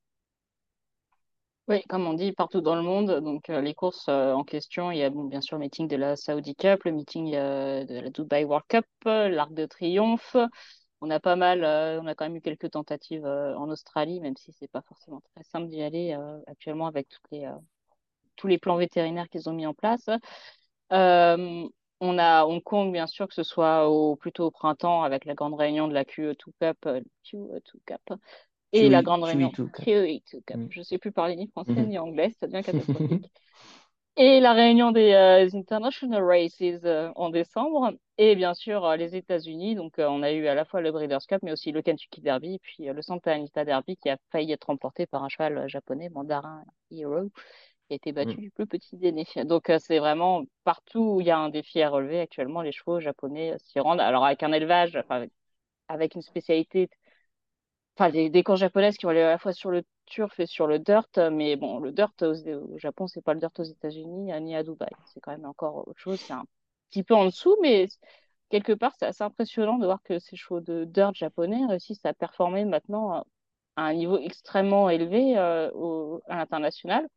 Oui, 1.68 1.84
comme 1.90 2.08
on 2.08 2.14
dit 2.14 2.32
partout 2.32 2.62
dans 2.62 2.78
le 2.78 2.82
monde, 2.82 3.20
donc 3.20 3.50
les 3.50 3.74
courses 3.74 4.08
en 4.08 4.46
question, 4.46 4.90
il 4.90 5.00
y 5.00 5.04
a 5.04 5.10
bon, 5.10 5.26
bien 5.26 5.42
sûr 5.42 5.58
le 5.58 5.64
meeting 5.64 5.90
de 5.90 5.98
la 5.98 6.16
Saudi 6.16 6.56
Cup, 6.56 6.86
le 6.86 6.94
meeting 6.94 7.32
de 7.34 8.00
la 8.00 8.10
Dubai 8.10 8.46
World 8.46 8.68
Cup, 8.70 8.86
l'Arc 9.04 9.54
de 9.54 9.66
Triomphe. 9.66 10.38
On 11.06 11.12
a 11.12 11.20
pas 11.20 11.36
mal, 11.36 11.64
euh, 11.64 12.02
on 12.02 12.08
a 12.08 12.16
quand 12.16 12.26
même 12.26 12.36
eu 12.38 12.42
quelques 12.42 12.72
tentatives 12.72 13.26
euh, 13.26 13.56
en 13.58 13.70
Australie, 13.70 14.20
même 14.20 14.36
si 14.38 14.52
c'est 14.54 14.68
pas 14.68 14.82
forcément 14.82 15.22
très 15.36 15.44
simple 15.44 15.68
d'y 15.68 15.84
aller 15.84 16.14
euh, 16.18 16.40
actuellement 16.48 16.88
avec 16.88 17.08
toutes 17.10 17.30
les, 17.32 17.48
tous 18.38 18.48
les 18.48 18.58
plans 18.58 18.78
vétérinaires 18.78 19.30
qu'ils 19.30 19.50
ont 19.50 19.54
mis 19.54 19.68
en 19.68 19.74
place. 19.76 20.10
On 22.02 22.18
a 22.20 22.46
Hong 22.46 22.62
Kong, 22.62 22.92
bien 22.92 23.08
sûr, 23.08 23.28
que 23.28 23.34
ce 23.34 23.44
soit 23.44 23.88
au, 23.90 24.16
plutôt 24.16 24.46
au 24.46 24.52
printemps 24.52 25.04
avec 25.04 25.26
la 25.26 25.34
grande 25.34 25.54
réunion 25.56 25.88
de 25.88 25.94
la 25.94 26.04
QE2 26.06 26.52
Cup, 26.60 26.78
euh, 26.86 27.02
QE2 27.24 27.80
Cup, 27.86 28.02
et 28.74 28.90
la 28.90 29.02
Chewy, 29.02 29.04
grande 29.04 29.24
chewy 29.24 29.50
réunion 29.50 29.52
tout. 29.52 29.72
QE2 29.74 30.42
Cup. 30.46 30.60
Mm. 30.60 30.68
Je 30.70 30.82
sais 30.84 30.98
plus 30.98 31.12
parler 31.12 31.36
ni 31.38 31.48
français 31.50 31.84
Mhm. 31.84 31.86
ni 31.86 31.98
anglais, 31.98 32.32
ça 32.40 32.48
devient 32.48 32.64
catastrophique. 32.66 33.32
Et 34.18 34.40
la 34.40 34.54
réunion 34.54 34.92
des 34.92 35.12
euh, 35.12 35.50
International 35.54 36.24
Races 36.24 36.62
euh, 36.86 37.12
en 37.16 37.30
décembre. 37.30 37.92
Et 38.18 38.36
bien 38.36 38.54
sûr, 38.54 38.86
euh, 38.86 38.96
les 38.96 39.16
États-Unis. 39.18 39.76
Donc, 39.76 39.96
on 39.98 40.24
a 40.24 40.32
eu 40.32 40.48
à 40.48 40.56
la 40.56 40.64
fois 40.64 40.80
le 40.82 40.92
Breeders' 40.92 41.28
Cup, 41.28 41.40
mais 41.44 41.52
aussi 41.52 41.72
le 41.74 41.82
Kentucky 41.82 42.22
Derby, 42.22 42.60
puis 42.60 42.86
le 42.86 43.02
Santa 43.02 43.34
Anita 43.34 43.66
Derby 43.66 43.98
qui 43.98 44.10
a 44.10 44.18
failli 44.32 44.54
être 44.54 44.66
remporté 44.68 45.06
par 45.06 45.24
un 45.24 45.30
cheval 45.30 45.68
japonais, 45.68 46.08
Mandarin 46.10 46.64
Hero, 46.92 47.30
qui 47.88 47.94
a 47.94 47.96
été 47.96 48.14
battu 48.14 48.40
Mm. 48.40 48.42
du 48.42 48.52
plus 48.52 48.68
petit 48.68 48.98
délai. 48.98 49.26
Donc, 49.46 49.72
c'est 49.80 50.00
vraiment 50.00 50.44
partout 50.64 51.16
où 51.18 51.22
il 51.22 51.28
y 51.28 51.32
a 51.32 51.38
un 51.40 51.50
défi 51.50 51.82
à 51.82 51.90
relever 51.90 52.22
actuellement, 52.22 52.62
les 52.62 52.72
chevaux 52.72 53.00
japonais 53.02 53.56
s'y 53.60 53.80
rendent. 53.82 54.00
Alors, 54.02 54.26
avec 54.26 54.44
un 54.44 54.54
élevage, 54.54 54.96
enfin, 54.96 55.18
avec, 55.18 55.32
avec 55.90 56.16
une 56.16 56.22
spécialité 56.24 56.90
enfin 57.98 58.10
des, 58.10 58.30
des 58.30 58.44
courses 58.44 58.60
japonaises 58.60 58.98
qui 58.98 59.06
vont 59.06 59.12
aller 59.12 59.22
à 59.22 59.30
la 59.32 59.38
fois 59.38 59.54
sur 59.54 59.72
le 59.72 59.84
turf 60.06 60.40
et 60.40 60.46
sur 60.46 60.68
le 60.68 60.80
dirt, 60.80 61.18
mais 61.32 61.56
bon, 61.56 61.80
le 61.80 61.92
dirt 61.92 62.14
au, 62.22 62.78
Japon, 62.78 63.08
c'est 63.08 63.22
pas 63.22 63.34
le 63.34 63.40
dirt 63.40 63.52
aux 63.60 63.64
États-Unis 63.64 64.32
euh, 64.34 64.40
ni 64.40 64.56
à 64.56 64.64
Dubaï. 64.64 64.90
C'est 65.06 65.20
quand 65.20 65.32
même 65.32 65.46
encore 65.46 65.88
autre 65.88 66.00
chose. 66.00 66.20
C'est 66.20 66.34
un 66.34 66.46
petit 66.90 67.04
peu 67.04 67.16
en 67.16 67.26
dessous, 67.26 67.56
mais 67.62 67.88
quelque 68.50 68.74
part, 68.74 68.94
c'est 68.98 69.06
assez 69.06 69.24
impressionnant 69.24 69.78
de 69.78 69.86
voir 69.86 70.02
que 70.04 70.20
ces 70.20 70.36
chevaux 70.36 70.60
de 70.62 70.86
dirt 70.86 71.14
japonais 71.16 71.66
réussissent 71.66 72.06
à 72.06 72.14
performer 72.14 72.66
maintenant 72.66 73.24
à 73.76 73.84
un 73.84 73.94
niveau 73.94 74.18
extrêmement 74.18 74.90
élevé 74.90 75.38
euh, 75.38 75.70
au, 75.72 76.22
à 76.28 76.38
l'international. 76.38 77.08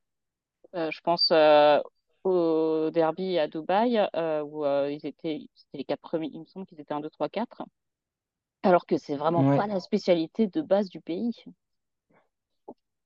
Euh, 0.75 0.91
je 0.91 1.01
pense 1.01 1.31
euh, 1.31 1.81
au 2.25 2.91
derby 2.91 3.39
à 3.39 3.49
Dubaï 3.49 4.01
où 4.45 4.65
ils 4.65 5.07
étaient, 5.07 5.49
c'était 5.55 5.79
les 5.79 5.85
quatre 5.85 6.01
premiers, 6.01 6.31
il 6.33 6.41
me 6.41 6.47
semble 6.47 6.67
qu'ils 6.67 6.81
étaient 6.81 6.95
un 6.95 7.01
2 7.01 7.11
3 7.11 7.29
4 7.29 7.63
alors 8.65 8.87
que 8.87 8.99
c'est 8.99 9.17
vraiment 9.17 9.57
pas 9.57 9.67
la 9.69 9.81
spécialité 9.81 10.49
de 10.49 10.61
base 10.61 10.89
du 10.89 11.01
pays. 11.01 11.45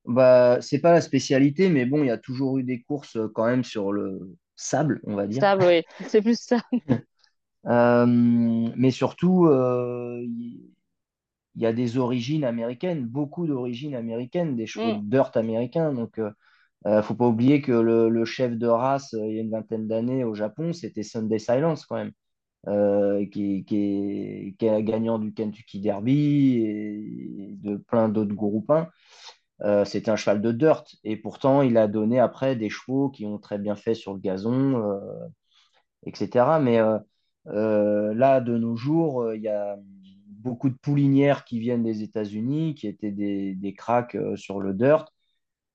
Bah, 0.04 0.58
c'est 0.60 0.80
pas 0.80 0.92
la 0.92 1.00
spécialité, 1.00 1.68
mais 1.68 1.86
bon, 1.86 2.02
il 2.02 2.08
y 2.08 2.10
a 2.10 2.18
toujours 2.18 2.58
eu 2.58 2.64
des 2.64 2.82
courses 2.82 3.16
euh, 3.16 3.28
quand 3.34 3.46
même 3.46 3.64
sur 3.64 3.92
le 3.92 4.36
sable, 4.56 5.00
on 5.04 5.14
va 5.14 5.26
dire. 5.26 5.44
Stable, 5.44 5.64
oui, 5.64 5.82
c'est 6.06 6.22
plus 6.22 6.38
ça. 6.40 6.60
Euh, 7.66 8.06
mais 8.76 8.90
surtout, 8.90 9.46
euh, 9.46 10.20
il 11.54 11.62
y 11.62 11.66
a 11.66 11.72
des 11.72 11.98
origines 11.98 12.44
américaines, 12.44 13.06
beaucoup 13.06 13.46
d'origines 13.46 13.94
américaines, 13.94 14.56
des 14.56 14.66
chevaux 14.66 14.94
Mm. 14.94 15.02
dirt 15.02 15.36
américains. 15.36 15.92
Donc, 15.92 16.18
euh, 16.18 16.30
euh, 16.86 17.02
faut 17.02 17.14
pas 17.14 17.28
oublier 17.28 17.62
que 17.62 17.72
le, 17.72 18.08
le 18.10 18.24
chef 18.24 18.56
de 18.58 18.66
race, 18.68 19.12
il 19.14 19.34
y 19.36 19.38
a 19.38 19.42
une 19.42 19.50
vingtaine 19.50 19.88
d'années 19.88 20.24
au 20.24 20.34
Japon, 20.34 20.72
c'était 20.74 21.02
Sunday 21.04 21.38
Silence 21.40 21.86
quand 21.86 21.96
même, 21.96 22.12
euh, 22.68 23.26
qui, 23.26 23.64
qui 23.66 23.76
est, 23.78 24.56
qui 24.58 24.66
est 24.66 24.84
gagnant 24.84 25.18
du 25.18 25.34
Kentucky 25.34 25.80
Derby 25.80 26.58
et 26.64 27.56
de 27.62 27.76
plein 27.78 28.08
d'autres 28.10 28.34
groupins. 28.34 28.88
Euh, 29.64 29.84
c'était 29.84 30.10
un 30.10 30.16
cheval 30.16 30.42
de 30.42 30.50
dirt 30.52 30.84
et 31.04 31.16
pourtant 31.16 31.62
il 31.62 31.76
a 31.76 31.86
donné 31.86 32.18
après 32.18 32.56
des 32.56 32.68
chevaux 32.68 33.10
qui 33.10 33.26
ont 33.26 33.38
très 33.38 33.58
bien 33.58 33.76
fait 33.76 33.94
sur 33.94 34.12
le 34.14 34.18
gazon, 34.20 34.76
euh, 34.82 34.98
etc. 36.06 36.60
Mais 36.60 36.78
euh, 36.80 36.98
euh, 37.48 38.14
là, 38.14 38.40
de 38.40 38.56
nos 38.58 38.76
jours, 38.76 39.32
il 39.34 39.42
y 39.42 39.48
a 39.48 39.76
beaucoup 40.28 40.68
de 40.70 40.76
poulinières 40.76 41.44
qui 41.44 41.60
viennent 41.60 41.84
des 41.84 42.02
États-Unis, 42.02 42.74
qui 42.74 42.88
étaient 42.88 43.12
des, 43.12 43.54
des 43.54 43.74
cracks 43.74 44.16
sur 44.36 44.60
le 44.60 44.74
dirt. 44.74 45.06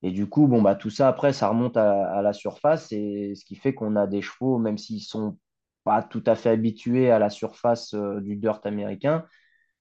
Et 0.04 0.12
du 0.12 0.28
coup, 0.28 0.48
bon, 0.48 0.62
bah, 0.62 0.76
tout 0.76 0.90
ça, 0.90 1.08
après, 1.08 1.34
ça 1.34 1.50
remonte 1.50 1.78
à, 1.78 2.12
à 2.14 2.22
la 2.22 2.34
surface. 2.34 2.92
Et 2.92 3.34
ce 3.36 3.46
qui 3.46 3.56
fait 3.56 3.74
qu'on 3.74 3.96
a 3.96 4.08
des 4.08 4.22
chevaux, 4.22 4.58
même 4.60 4.78
s'ils 4.78 5.02
sont 5.02 5.38
pas 5.84 6.04
tout 6.04 6.24
à 6.26 6.36
fait 6.36 6.50
habitués 6.50 7.12
à 7.12 7.20
la 7.20 7.30
surface 7.30 7.96
du 7.96 8.36
dirt 8.38 8.62
américain, 8.66 9.26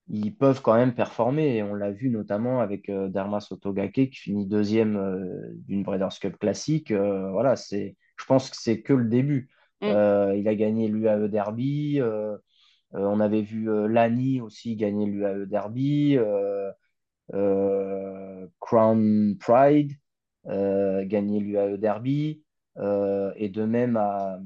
ils 0.09 0.35
peuvent 0.35 0.61
quand 0.61 0.75
même 0.75 0.93
performer. 0.93 1.57
Et 1.57 1.63
on 1.63 1.73
l'a 1.73 1.91
vu 1.91 2.09
notamment 2.09 2.61
avec 2.61 2.89
euh, 2.89 3.09
Derma 3.09 3.39
Sotogake 3.39 4.09
qui 4.09 4.15
finit 4.15 4.45
deuxième 4.45 4.95
euh, 4.95 5.51
d'une 5.67 5.83
Breeders' 5.83 6.19
Cup 6.19 6.37
classique. 6.37 6.91
Euh, 6.91 7.29
voilà, 7.31 7.55
c'est, 7.55 7.95
je 8.17 8.25
pense 8.25 8.49
que 8.49 8.55
c'est 8.57 8.81
que 8.81 8.93
le 8.93 9.05
début. 9.05 9.49
Mm. 9.81 9.85
Euh, 9.85 10.35
il 10.35 10.47
a 10.47 10.55
gagné 10.55 10.87
l'UAE 10.87 11.27
Derby. 11.27 12.01
On 12.93 13.19
avait 13.19 13.41
vu 13.41 13.67
Lani 13.89 14.39
aussi 14.39 14.75
gagner 14.77 15.05
l'UAE 15.05 15.45
Derby. 15.45 16.17
Crown 18.59 19.37
Pride 19.39 19.91
gagner 20.45 21.39
l'UAE 21.41 21.77
Derby. 21.77 22.41
Et 22.77 23.49
de 23.49 23.65
même 23.65 23.97
à- 23.97 24.39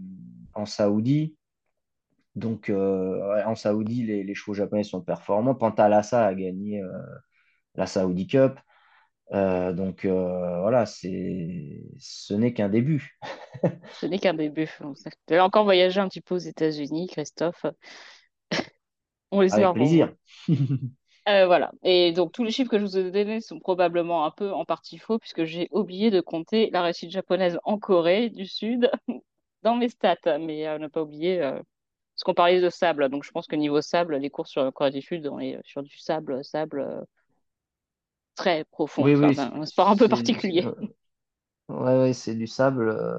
en 0.54 0.66
Saoudi. 0.66 1.36
Donc, 2.36 2.70
euh, 2.70 3.44
en 3.46 3.56
Saoudi, 3.56 4.04
les, 4.04 4.24
les 4.24 4.36
chevaux 4.36 4.54
japonais 4.54 4.84
sont 4.84 5.02
performants. 5.02 5.56
Pantalassa 5.56 6.26
a 6.26 6.34
gagné 6.34 6.82
euh, 6.82 6.90
la 7.76 7.88
Saudi 7.88 8.28
Cup. 8.28 8.60
Euh, 9.34 9.74
donc, 9.74 10.06
voilà, 10.06 10.86
c'est, 10.86 11.84
ce 12.00 12.34
n'est 12.34 12.54
qu'un 12.54 12.70
début. 12.70 13.18
Ce 13.92 14.06
n'est 14.06 14.20
qu'un 14.20 14.34
début. 14.34 14.70
Tu 15.28 15.36
as 15.36 15.46
encore 15.46 15.64
voyagé 15.64 16.00
un 16.00 16.08
petit 16.10 16.22
peu 16.22 16.36
aux 16.36 16.38
États-Unis, 16.40 17.08
Christophe. 17.08 17.66
On 19.32 19.42
Avec 19.50 19.74
pour 19.74 19.86
vous. 19.86 19.88
plaisir. 19.88 20.14
Euh, 21.30 21.46
voilà. 21.46 21.72
Et 21.84 22.14
donc, 22.14 22.32
tous 22.32 22.44
les 22.44 22.52
chiffres 22.52 22.70
que 22.72 22.80
je 22.80 22.84
vous 22.84 22.98
ai 22.98 23.12
donnés 23.12 23.42
sont 23.42 23.60
probablement 23.60 24.26
un 24.26 24.32
peu 24.32 24.52
en 24.52 24.66
partie 24.66 24.98
faux, 24.98 25.20
puisque 25.20 25.44
j'ai 25.46 25.68
oublié 25.72 26.10
de 26.10 26.20
compter 26.22 26.70
la 26.72 26.82
réussite 26.82 27.12
japonaise 27.12 27.60
en 27.64 27.78
Corée 27.78 28.30
du 28.30 28.46
Sud 28.48 28.90
dans 29.64 29.76
mes 29.76 29.90
stats. 29.90 30.40
Mais 30.40 30.68
euh, 30.68 30.80
ne 30.80 30.88
pas 30.88 31.04
oublier, 31.04 31.42
euh, 31.42 31.62
parce 32.22 32.26
qu'on 32.26 32.34
parlait 32.36 32.62
de 32.62 32.70
sable. 32.70 33.10
Donc, 33.10 33.24
je 33.24 33.32
pense 33.32 33.48
que 33.48 33.56
niveau 33.56 33.82
sable, 33.82 34.16
les 34.18 34.30
courses 34.30 34.52
sur 34.52 34.64
la 34.64 34.72
Corée 34.72 34.92
du 34.92 35.02
Sud, 35.02 35.26
on 35.26 35.40
est 35.40 35.58
sur 35.66 35.82
du 35.82 35.98
sable, 35.98 36.44
sable 36.46 36.82
euh, 36.82 37.02
très 38.36 38.64
profond. 38.66 39.04
Oui, 39.04 39.16
oui, 39.16 39.36
un 39.40 39.66
sport 39.66 39.90
un 39.90 39.96
peu 39.96 40.08
du, 40.08 40.12
particulier. 40.12 40.64
euh, 40.68 40.72
ouais, 41.70 41.98
ouais, 42.00 42.14
c'est 42.14 42.36
du 42.36 42.46
sable. 42.46 42.90
euh. 42.90 43.18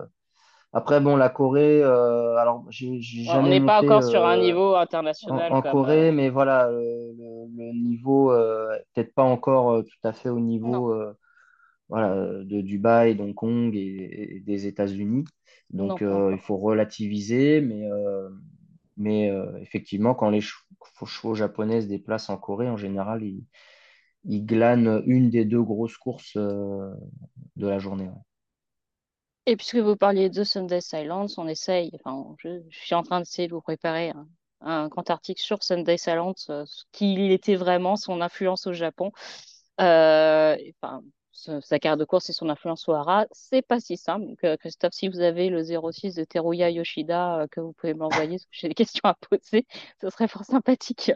Après, 0.73 1.01
bon, 1.01 1.17
la 1.17 1.31
Corée, 1.31 1.83
euh, 1.83 2.37
alors, 2.37 2.65
j'ai 2.71 3.01
j'ai 3.01 3.25
On 3.25 3.43
jamais 3.43 3.59
n'est 3.59 3.61
pas 3.61 3.81
encore 3.83 4.05
sur 4.05 4.25
un 4.25 4.37
niveau 4.37 4.77
international 4.77 5.51
en 5.53 5.63
comme. 5.63 5.71
euh, 5.71 5.73
Corée, 5.73 6.13
mais 6.13 6.31
voilà, 6.31 6.71
le, 6.71 7.73
niveau, 7.75 8.31
peut-être 8.95 9.13
pas 9.15 9.25
encore 9.25 9.83
tout 9.85 10.09
à 10.09 10.13
fait 10.13 10.29
au 10.29 10.39
niveau 10.39 10.95
voilà, 11.89 12.15
de 12.45 12.61
Dubaï, 12.61 13.17
d'Hong 13.17 13.35
Kong 13.35 13.75
et, 13.75 14.37
et 14.37 14.41
des 14.41 14.67
États-Unis. 14.69 15.25
non, 15.73 15.89
Donc, 15.89 16.01
il 16.01 16.39
faut 16.39 16.57
relativiser, 16.57 17.61
mais, 17.61 17.89
mais 18.97 19.31
euh, 19.31 19.57
effectivement, 19.61 20.15
quand 20.15 20.31
les 20.31 20.41
chevaux, 20.41 21.07
chevaux 21.07 21.35
japonais 21.35 21.83
se 21.83 21.87
déplacent 21.87 22.31
en 22.31 22.37
Corée, 22.37 22.69
en 22.69 22.77
général, 22.77 23.23
ils, 23.23 23.45
ils 24.25 24.45
glanent 24.45 25.03
une 25.07 25.31
des 25.31 25.45
deux 25.45 25.63
grosses 25.63 25.97
courses 25.97 26.37
euh, 26.37 26.91
de 27.57 27.67
la 27.67 27.79
journée. 27.79 28.11
Et 29.47 29.57
puisque 29.57 29.77
vous 29.77 29.97
parliez 29.97 30.31
de 30.31 30.45
Sunday 30.45 30.81
Silence, 30.81 31.37
on 31.39 31.49
essaye, 31.49 31.91
enfin, 31.95 32.37
je, 32.39 32.61
suis 32.71 32.95
en 32.95 33.03
train 33.03 33.19
d'essayer 33.19 33.49
de 33.49 33.55
vous 33.55 33.61
préparer 33.61 34.11
un, 34.11 34.29
un 34.63 34.89
grand 34.89 35.09
article 35.11 35.43
sur 35.43 35.63
Sunday 35.63 35.97
Silence, 35.97 36.49
euh, 36.51 36.65
ce 36.67 36.85
qu'il 36.93 37.33
était 37.33 37.57
vraiment, 37.57 37.97
son 37.97 38.21
influence 38.21 38.67
au 38.67 38.73
Japon, 38.73 39.13
euh, 39.81 40.57
ce- 41.33 41.61
sa 41.61 41.79
carte 41.79 41.99
de 41.99 42.05
course 42.05 42.31
et 42.31 42.33
son 42.33 42.49
influence 42.49 42.89
au 42.89 42.93
hara. 42.95 43.27
C'est 43.33 43.63
pas 43.63 43.81
si 43.81 43.97
simple. 43.97 44.27
Donc, 44.27 44.45
euh, 44.45 44.57
Christophe, 44.57 44.93
si 44.95 45.09
vous 45.09 45.21
avez 45.21 45.49
le 45.51 45.63
06 45.63 46.15
de 46.15 46.25
Teruya 46.25 46.71
Yoshida 46.71 47.41
euh, 47.43 47.47
que 47.49 47.61
vous 47.61 47.73
pouvez 47.73 47.95
m'envoyer, 47.95 48.37
parce 48.39 48.45
que 48.47 48.51
j'ai 48.53 48.69
des 48.69 48.75
questions 48.75 49.03
à 49.05 49.15
poser, 49.15 49.67
ce 50.01 50.11
serait 50.11 50.29
fort 50.29 50.45
sympathique. 50.45 51.13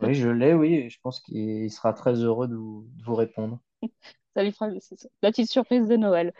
Oui, 0.00 0.14
je 0.14 0.28
l'ai, 0.28 0.54
oui, 0.54 0.74
et 0.74 0.90
je 0.90 0.98
pense 1.00 1.20
qu'il 1.20 1.70
sera 1.70 1.92
très 1.92 2.14
heureux 2.14 2.48
de 2.48 2.54
vous, 2.54 2.88
de 2.96 3.04
vous 3.04 3.14
répondre. 3.14 3.60
Ça 4.34 4.42
lui 4.42 4.52
fera 4.52 4.68
la 4.68 5.30
petite 5.30 5.50
surprise 5.50 5.86
de 5.88 5.96
Noël. 5.96 6.32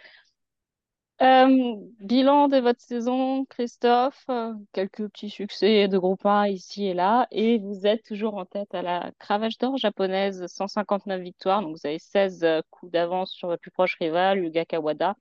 Euh, 1.22 1.74
bilan 2.00 2.48
de 2.48 2.58
votre 2.58 2.80
saison, 2.80 3.46
Christophe, 3.46 4.24
euh, 4.28 4.52
quelques 4.72 5.08
petits 5.08 5.30
succès 5.30 5.88
de 5.88 5.96
groupe 5.96 6.26
1 6.26 6.48
ici 6.48 6.86
et 6.86 6.94
là, 6.94 7.26
et 7.30 7.58
vous 7.58 7.86
êtes 7.86 8.04
toujours 8.04 8.34
en 8.34 8.44
tête 8.44 8.74
à 8.74 8.82
la 8.82 9.12
cravache 9.18 9.56
d'or 9.56 9.78
japonaise, 9.78 10.44
159 10.46 11.22
victoires, 11.22 11.62
donc 11.62 11.74
vous 11.74 11.86
avez 11.86 11.98
16 11.98 12.44
euh, 12.44 12.60
coups 12.70 12.92
d'avance 12.92 13.32
sur 13.32 13.48
votre 13.48 13.62
plus 13.62 13.70
proche 13.70 13.96
rival, 13.98 14.44
Yuga 14.44 14.66
Kawada. 14.66 15.16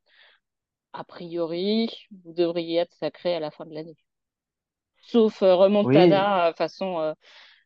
A 0.92 1.04
priori, 1.04 1.90
vous 2.24 2.34
devriez 2.34 2.80
être 2.80 2.94
sacré 2.96 3.36
à 3.36 3.40
la 3.40 3.52
fin 3.52 3.66
de 3.66 3.74
l'année. 3.74 3.98
Sauf 5.02 5.44
euh, 5.44 5.56
Oui, 5.56 5.64
remontada 5.64 6.48
euh, 6.48 6.54
façon 6.54 7.00
euh, 7.00 7.14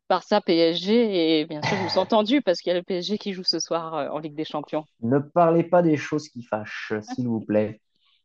Barça 0.10 0.42
PSG, 0.42 1.40
et 1.40 1.46
bien 1.46 1.62
sûr, 1.62 1.78
je 1.78 1.84
me 1.84 1.90
sens 1.90 2.08
tendu 2.08 2.42
parce 2.42 2.62
qu'il 2.62 2.72
y 2.72 2.76
a 2.76 2.80
le 2.80 2.84
PSG 2.84 3.18
qui 3.18 3.34
joue 3.34 3.44
ce 3.44 3.60
soir 3.60 4.12
en 4.12 4.18
Ligue 4.18 4.36
des 4.36 4.46
Champions. 4.46 4.86
ne 5.02 5.20
parlez 5.20 5.64
pas 5.64 5.84
des 5.84 5.98
choses 5.98 6.30
qui 6.30 6.42
fâchent, 6.44 6.94
s'il 7.02 7.28
vous 7.28 7.42
plaît. 7.42 7.80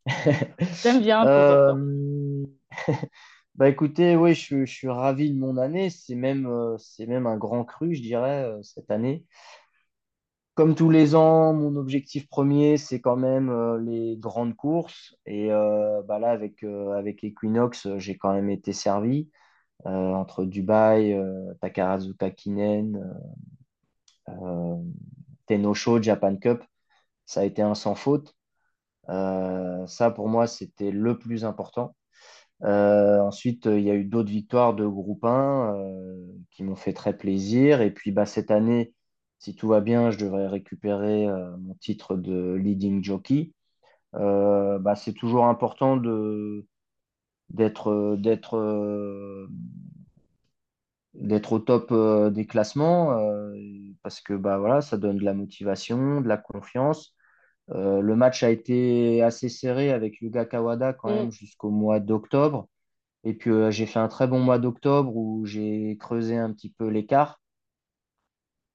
J'aime 0.83 1.01
bien. 1.01 1.27
Euh, 1.27 2.45
Bah 3.55 3.69
écoutez, 3.69 4.17
oui, 4.17 4.33
je, 4.35 4.65
je 4.65 4.71
suis 4.73 4.89
ravi 4.89 5.31
de 5.31 5.37
mon 5.39 5.57
année. 5.57 5.89
C'est 5.89 6.15
même, 6.15 6.45
euh, 6.47 6.77
c'est 6.77 7.05
même 7.07 7.25
un 7.27 7.37
grand 7.37 7.63
cru, 7.65 7.95
je 7.95 8.01
dirais, 8.01 8.43
euh, 8.45 8.61
cette 8.63 8.91
année. 8.91 9.25
Comme 10.53 10.73
tous 10.75 10.89
les 10.89 11.15
ans, 11.15 11.53
mon 11.53 11.75
objectif 11.75 12.29
premier, 12.29 12.77
c'est 12.77 13.01
quand 13.01 13.17
même 13.17 13.49
euh, 13.49 13.77
les 13.81 14.15
grandes 14.17 14.55
courses. 14.55 15.15
Et 15.25 15.49
bah 15.49 16.19
là, 16.19 16.31
avec, 16.31 16.63
avec 16.63 17.23
Equinox, 17.23 17.87
j'ai 17.97 18.17
quand 18.17 18.33
même 18.33 18.49
été 18.49 18.71
servi. 18.73 19.29
Euh, 19.87 19.89
entre 20.13 20.45
Dubaï, 20.45 21.13
euh, 21.13 21.53
Takarazuka 21.61 22.31
Kinen, 22.31 23.01
euh, 24.29 24.75
Tenosho, 25.47 26.01
Japan 26.01 26.35
Cup, 26.37 26.63
ça 27.25 27.41
a 27.41 27.45
été 27.45 27.61
un 27.61 27.75
sans 27.75 27.95
faute. 27.95 28.35
Euh, 29.09 29.85
ça, 29.87 30.11
pour 30.11 30.27
moi, 30.29 30.47
c'était 30.47 30.91
le 30.91 31.17
plus 31.17 31.45
important. 31.45 31.95
Euh, 32.63 33.19
ensuite, 33.19 33.67
euh, 33.67 33.79
il 33.79 33.85
y 33.85 33.91
a 33.91 33.95
eu 33.95 34.05
d'autres 34.05 34.29
victoires 34.29 34.73
de 34.75 34.87
groupe 34.87 35.25
1 35.25 35.75
euh, 35.75 36.25
qui 36.51 36.63
m'ont 36.63 36.75
fait 36.75 36.93
très 36.93 37.17
plaisir. 37.17 37.81
Et 37.81 37.91
puis 37.91 38.11
bah, 38.11 38.25
cette 38.25 38.51
année, 38.51 38.93
si 39.39 39.55
tout 39.55 39.67
va 39.67 39.81
bien, 39.81 40.11
je 40.11 40.17
devrais 40.17 40.47
récupérer 40.47 41.27
mon 41.59 41.75
titre 41.75 42.15
de 42.15 42.53
leading 42.55 43.03
jockey. 43.03 43.53
Bah, 44.13 44.95
c'est 44.95 45.13
toujours 45.13 45.45
important 45.45 45.97
d'être, 47.49 48.17
au 51.51 51.59
top 51.59 51.93
des 52.33 52.47
classements 52.47 53.17
parce 54.03 54.21
que 54.21 54.33
bah, 54.33 54.81
ça 54.81 54.97
donne 54.97 55.17
de 55.17 55.25
la 55.25 55.33
motivation, 55.33 56.21
de 56.21 56.27
la 56.27 56.37
confiance. 56.37 57.14
Euh, 57.71 58.01
le 58.01 58.15
match 58.15 58.43
a 58.43 58.49
été 58.51 59.21
assez 59.23 59.49
serré 59.49 59.91
avec 59.91 60.21
Yuga 60.21 60.45
Kawada 60.45 60.93
quand 60.93 61.09
Mm. 61.09 61.13
même 61.13 61.31
jusqu'au 61.31 61.69
mois 61.71 61.99
d'octobre. 61.99 62.67
Et 63.25 63.33
puis 63.35 63.51
euh, 63.51 63.71
j'ai 63.71 63.85
fait 63.87 63.99
un 63.99 64.09
très 64.09 64.27
bon 64.27 64.39
mois 64.39 64.59
d'octobre 64.59 65.15
où 65.15 65.45
j'ai 65.45 65.97
creusé 65.99 66.37
un 66.37 66.53
petit 66.53 66.69
peu 66.71 66.87
l'écart. 66.89 67.41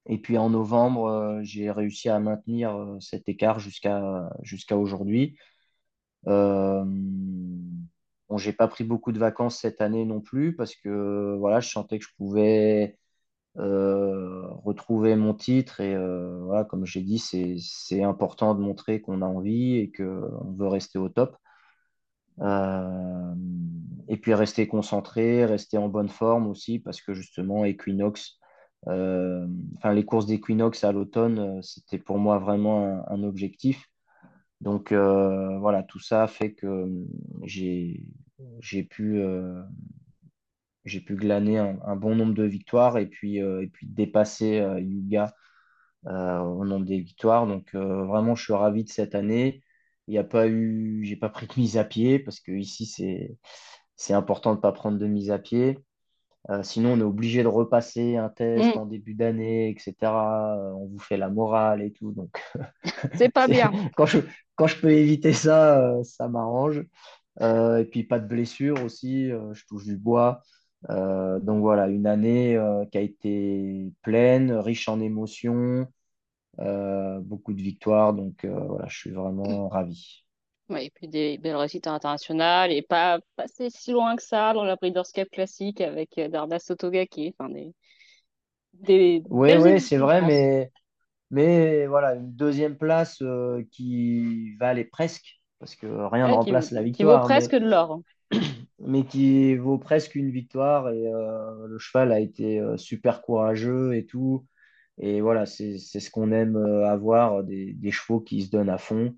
Et 0.06 0.18
puis 0.18 0.38
en 0.38 0.50
novembre, 0.50 1.06
euh, 1.06 1.40
j'ai 1.42 1.70
réussi 1.70 2.08
à 2.08 2.18
maintenir 2.20 2.96
cet 3.00 3.28
écart 3.28 3.60
jusqu'à 3.60 4.30
jusqu'à 4.42 4.76
aujourd'hui. 4.76 5.36
Bon, 8.28 8.38
j'ai 8.38 8.52
pas 8.52 8.68
pris 8.68 8.84
beaucoup 8.84 9.12
de 9.12 9.18
vacances 9.18 9.58
cette 9.58 9.80
année 9.80 10.04
non 10.04 10.20
plus 10.20 10.54
parce 10.54 10.74
que 10.76 11.36
voilà, 11.38 11.60
je 11.60 11.68
sentais 11.70 11.98
que 11.98 12.04
je 12.04 12.14
pouvais 12.16 12.96
retrouver 14.64 15.16
mon 15.16 15.34
titre. 15.34 15.80
Et 15.80 15.94
euh, 15.94 16.40
voilà, 16.44 16.64
comme 16.64 16.86
j'ai 16.86 17.02
dit, 17.02 17.18
c'est 17.18 18.02
important 18.02 18.54
de 18.54 18.60
montrer 18.60 19.00
qu'on 19.00 19.22
a 19.22 19.26
envie 19.26 19.76
et 19.76 19.90
qu'on 19.92 20.54
veut 20.56 20.68
rester 20.68 20.98
au 20.98 21.08
top. 21.08 21.36
Euh, 22.40 23.34
et 24.08 24.16
puis 24.16 24.34
rester 24.34 24.66
concentré, 24.66 25.44
rester 25.44 25.78
en 25.78 25.88
bonne 25.88 26.08
forme 26.08 26.46
aussi, 26.46 26.78
parce 26.78 27.00
que 27.02 27.12
justement, 27.12 27.64
Equinox, 27.64 28.38
euh, 28.88 29.46
les 29.92 30.04
courses 30.04 30.26
d'Equinox 30.26 30.84
à 30.84 30.92
l'automne, 30.92 31.38
euh, 31.38 31.62
c'était 31.62 31.98
pour 31.98 32.18
moi 32.18 32.38
vraiment 32.38 32.86
un, 32.86 33.04
un 33.08 33.22
objectif. 33.24 33.86
Donc 34.60 34.92
euh, 34.92 35.58
voilà, 35.58 35.82
tout 35.82 36.00
ça 36.00 36.26
fait 36.26 36.52
que 36.54 36.66
euh, 36.66 37.06
j'ai 37.42 38.82
pu, 38.84 39.20
euh, 39.20 39.62
j'ai 40.90 41.00
pu 41.00 41.16
glaner 41.16 41.58
un, 41.58 41.78
un 41.86 41.96
bon 41.96 42.14
nombre 42.16 42.34
de 42.34 42.44
victoires 42.44 42.98
et 42.98 43.06
puis, 43.06 43.42
euh, 43.42 43.62
et 43.62 43.68
puis 43.68 43.86
dépasser 43.88 44.60
euh, 44.60 44.80
Yuga 44.80 45.34
euh, 46.06 46.38
au 46.40 46.64
nombre 46.64 46.86
des 46.86 47.00
victoires. 47.00 47.46
Donc 47.46 47.74
vraiment, 47.74 48.34
je 48.34 48.44
suis 48.44 48.52
ravi 48.54 48.84
de 48.84 48.90
cette 48.90 49.14
année. 49.14 49.62
Il 50.08 50.12
n'y 50.12 50.18
a 50.18 50.24
pas 50.24 50.48
eu, 50.48 51.02
j'ai 51.04 51.16
pas 51.16 51.28
pris 51.30 51.46
de 51.46 51.54
mise 51.58 51.78
à 51.78 51.84
pied 51.84 52.18
parce 52.18 52.40
que 52.40 52.52
ici 52.52 52.86
c'est 52.86 53.36
c'est 53.96 54.14
important 54.14 54.52
de 54.52 54.56
ne 54.56 54.62
pas 54.62 54.72
prendre 54.72 54.98
de 54.98 55.06
mise 55.06 55.30
à 55.30 55.38
pied. 55.38 55.78
Sinon, 56.62 56.94
on 56.94 56.98
est 57.00 57.02
obligé 57.02 57.42
de 57.42 57.48
repasser 57.48 58.16
un 58.16 58.28
test 58.30 58.74
Mm. 58.74 58.78
en 58.78 58.86
début 58.86 59.14
d'année, 59.14 59.70
etc. 59.70 60.56
On 60.76 60.86
vous 60.88 60.98
fait 60.98 61.16
la 61.16 61.28
morale 61.28 61.82
et 61.82 61.92
tout. 61.92 62.12
Donc, 62.12 62.40
C'est 63.14 63.30
pas 63.32 63.46
bien. 63.48 63.70
quand 63.96 64.06
je, 64.06 64.18
quand 64.56 64.66
je 64.66 64.80
peux 64.80 64.90
éviter 64.92 65.32
ça, 65.32 65.94
ça 66.04 66.28
m'arrange. 66.28 66.82
Euh, 67.42 67.78
et 67.78 67.84
puis, 67.84 68.04
pas 68.04 68.18
de 68.18 68.26
blessure 68.26 68.82
aussi. 68.84 69.30
euh, 69.30 69.52
je 69.54 69.64
touche 69.66 69.84
du 69.84 69.96
bois. 69.96 70.42
Euh, 70.88 71.38
donc 71.40 71.60
voilà, 71.60 71.88
une 71.88 72.06
année 72.06 72.56
euh, 72.56 72.84
qui 72.86 72.98
a 72.98 73.00
été 73.02 73.92
pleine, 74.02 74.52
riche 74.52 74.88
en 74.88 75.00
émotions, 75.00 75.86
euh, 76.60 77.20
beaucoup 77.20 77.52
de 77.54 77.62
victoires. 77.62 78.14
Donc 78.14 78.46
voilà, 78.46 78.88
je 78.88 78.98
suis 78.98 79.10
vraiment 79.12 79.68
ravi. 79.68 80.24
Ouais, 80.70 80.86
et 80.86 80.90
puis 80.90 81.08
des 81.08 81.36
belles 81.38 81.56
réussites 81.56 81.86
internationales 81.88 82.70
et 82.72 82.80
pas 82.82 83.18
passer 83.36 83.68
si 83.70 83.90
loin 83.92 84.14
que 84.16 84.22
ça 84.22 84.52
dans 84.54 84.62
la 84.64 84.76
Breeders' 84.76 85.12
Cup 85.12 85.28
classique 85.30 85.80
avec 85.80 86.18
Darda 86.30 86.58
Sotogake. 86.60 87.34
Enfin, 87.38 87.50
des, 87.50 87.74
des 88.72 89.22
Oui, 89.28 89.56
oui, 89.56 89.80
c'est 89.80 89.96
vrai, 89.98 90.22
mais, 90.22 90.72
mais 91.30 91.86
voilà, 91.86 92.14
une 92.16 92.34
deuxième 92.34 92.76
place 92.78 93.22
qui 93.72 94.56
va 94.56 94.68
aller 94.70 94.84
presque, 94.84 95.40
parce 95.60 95.76
que 95.76 95.86
rien 95.86 96.28
ne 96.28 96.32
Ouais, 96.32 96.34
remplace 96.34 96.72
la 96.72 96.82
qui 96.92 97.04
vaut 97.04 97.18
victoire, 97.18 97.28
presque 97.28 97.50
mais, 97.50 97.54
de 97.54 97.66
l'or. 97.68 98.00
Mais 98.80 99.04
qui 99.04 99.56
vaut 99.56 99.78
presque 99.78 100.14
une 100.14 100.30
victoire. 100.30 100.90
Et 100.90 101.06
euh, 101.06 101.66
le 101.66 101.78
cheval 101.78 102.12
a 102.12 102.20
été 102.20 102.60
euh, 102.60 102.76
super 102.76 103.22
courageux 103.22 103.94
et 103.94 104.06
tout. 104.06 104.46
Et 104.98 105.20
voilà, 105.20 105.46
c'est, 105.46 105.78
ce 105.78 106.10
qu'on 106.10 106.32
aime 106.32 106.56
euh, 106.56 106.86
avoir, 106.86 107.44
des, 107.44 107.72
des 107.72 107.90
chevaux 107.90 108.20
qui 108.20 108.42
se 108.42 108.50
donnent 108.50 108.70
à 108.70 108.78
fond, 108.78 109.16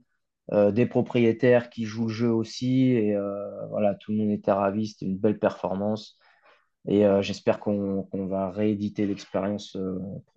des 0.72 0.86
propriétaires 0.86 1.70
qui 1.70 1.84
jouent 1.84 2.08
le 2.08 2.12
jeu 2.12 2.30
aussi. 2.30 2.90
Et 2.90 3.16
voilà, 3.70 3.94
tout 3.94 4.12
le 4.12 4.18
monde 4.18 4.30
était 4.32 4.52
ravi, 4.52 4.88
c'était 4.88 5.06
une 5.06 5.16
belle 5.16 5.38
performance. 5.38 6.18
Et 6.86 7.04
j'espère 7.20 7.58
qu'on 7.58 8.06
va 8.12 8.50
rééditer 8.50 9.06
l'expérience 9.06 9.78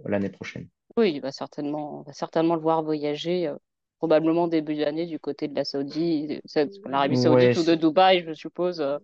l'année 0.05 0.29
prochaine. 0.29 0.69
Oui, 0.95 1.11
il 1.15 1.19
va 1.19 1.33
certainement, 1.33 1.99
on 1.99 2.01
va 2.03 2.13
certainement 2.13 2.55
le 2.55 2.61
voir 2.61 2.81
voyager, 2.81 3.51
probablement 3.97 4.47
début 4.47 4.75
d'année 4.75 5.05
du 5.05 5.19
côté 5.19 5.47
de 5.47 5.55
la 5.55 5.65
Saoudie, 5.65 6.27
de 6.27 6.41
l'Arabie 6.89 7.17
Ouais, 7.17 7.17
Saoudite 7.17 7.57
ou 7.57 7.63
de 7.63 7.75
Dubaï, 7.75 8.23
je 8.27 8.33
suppose, 8.33 8.81
euh, 8.81 8.99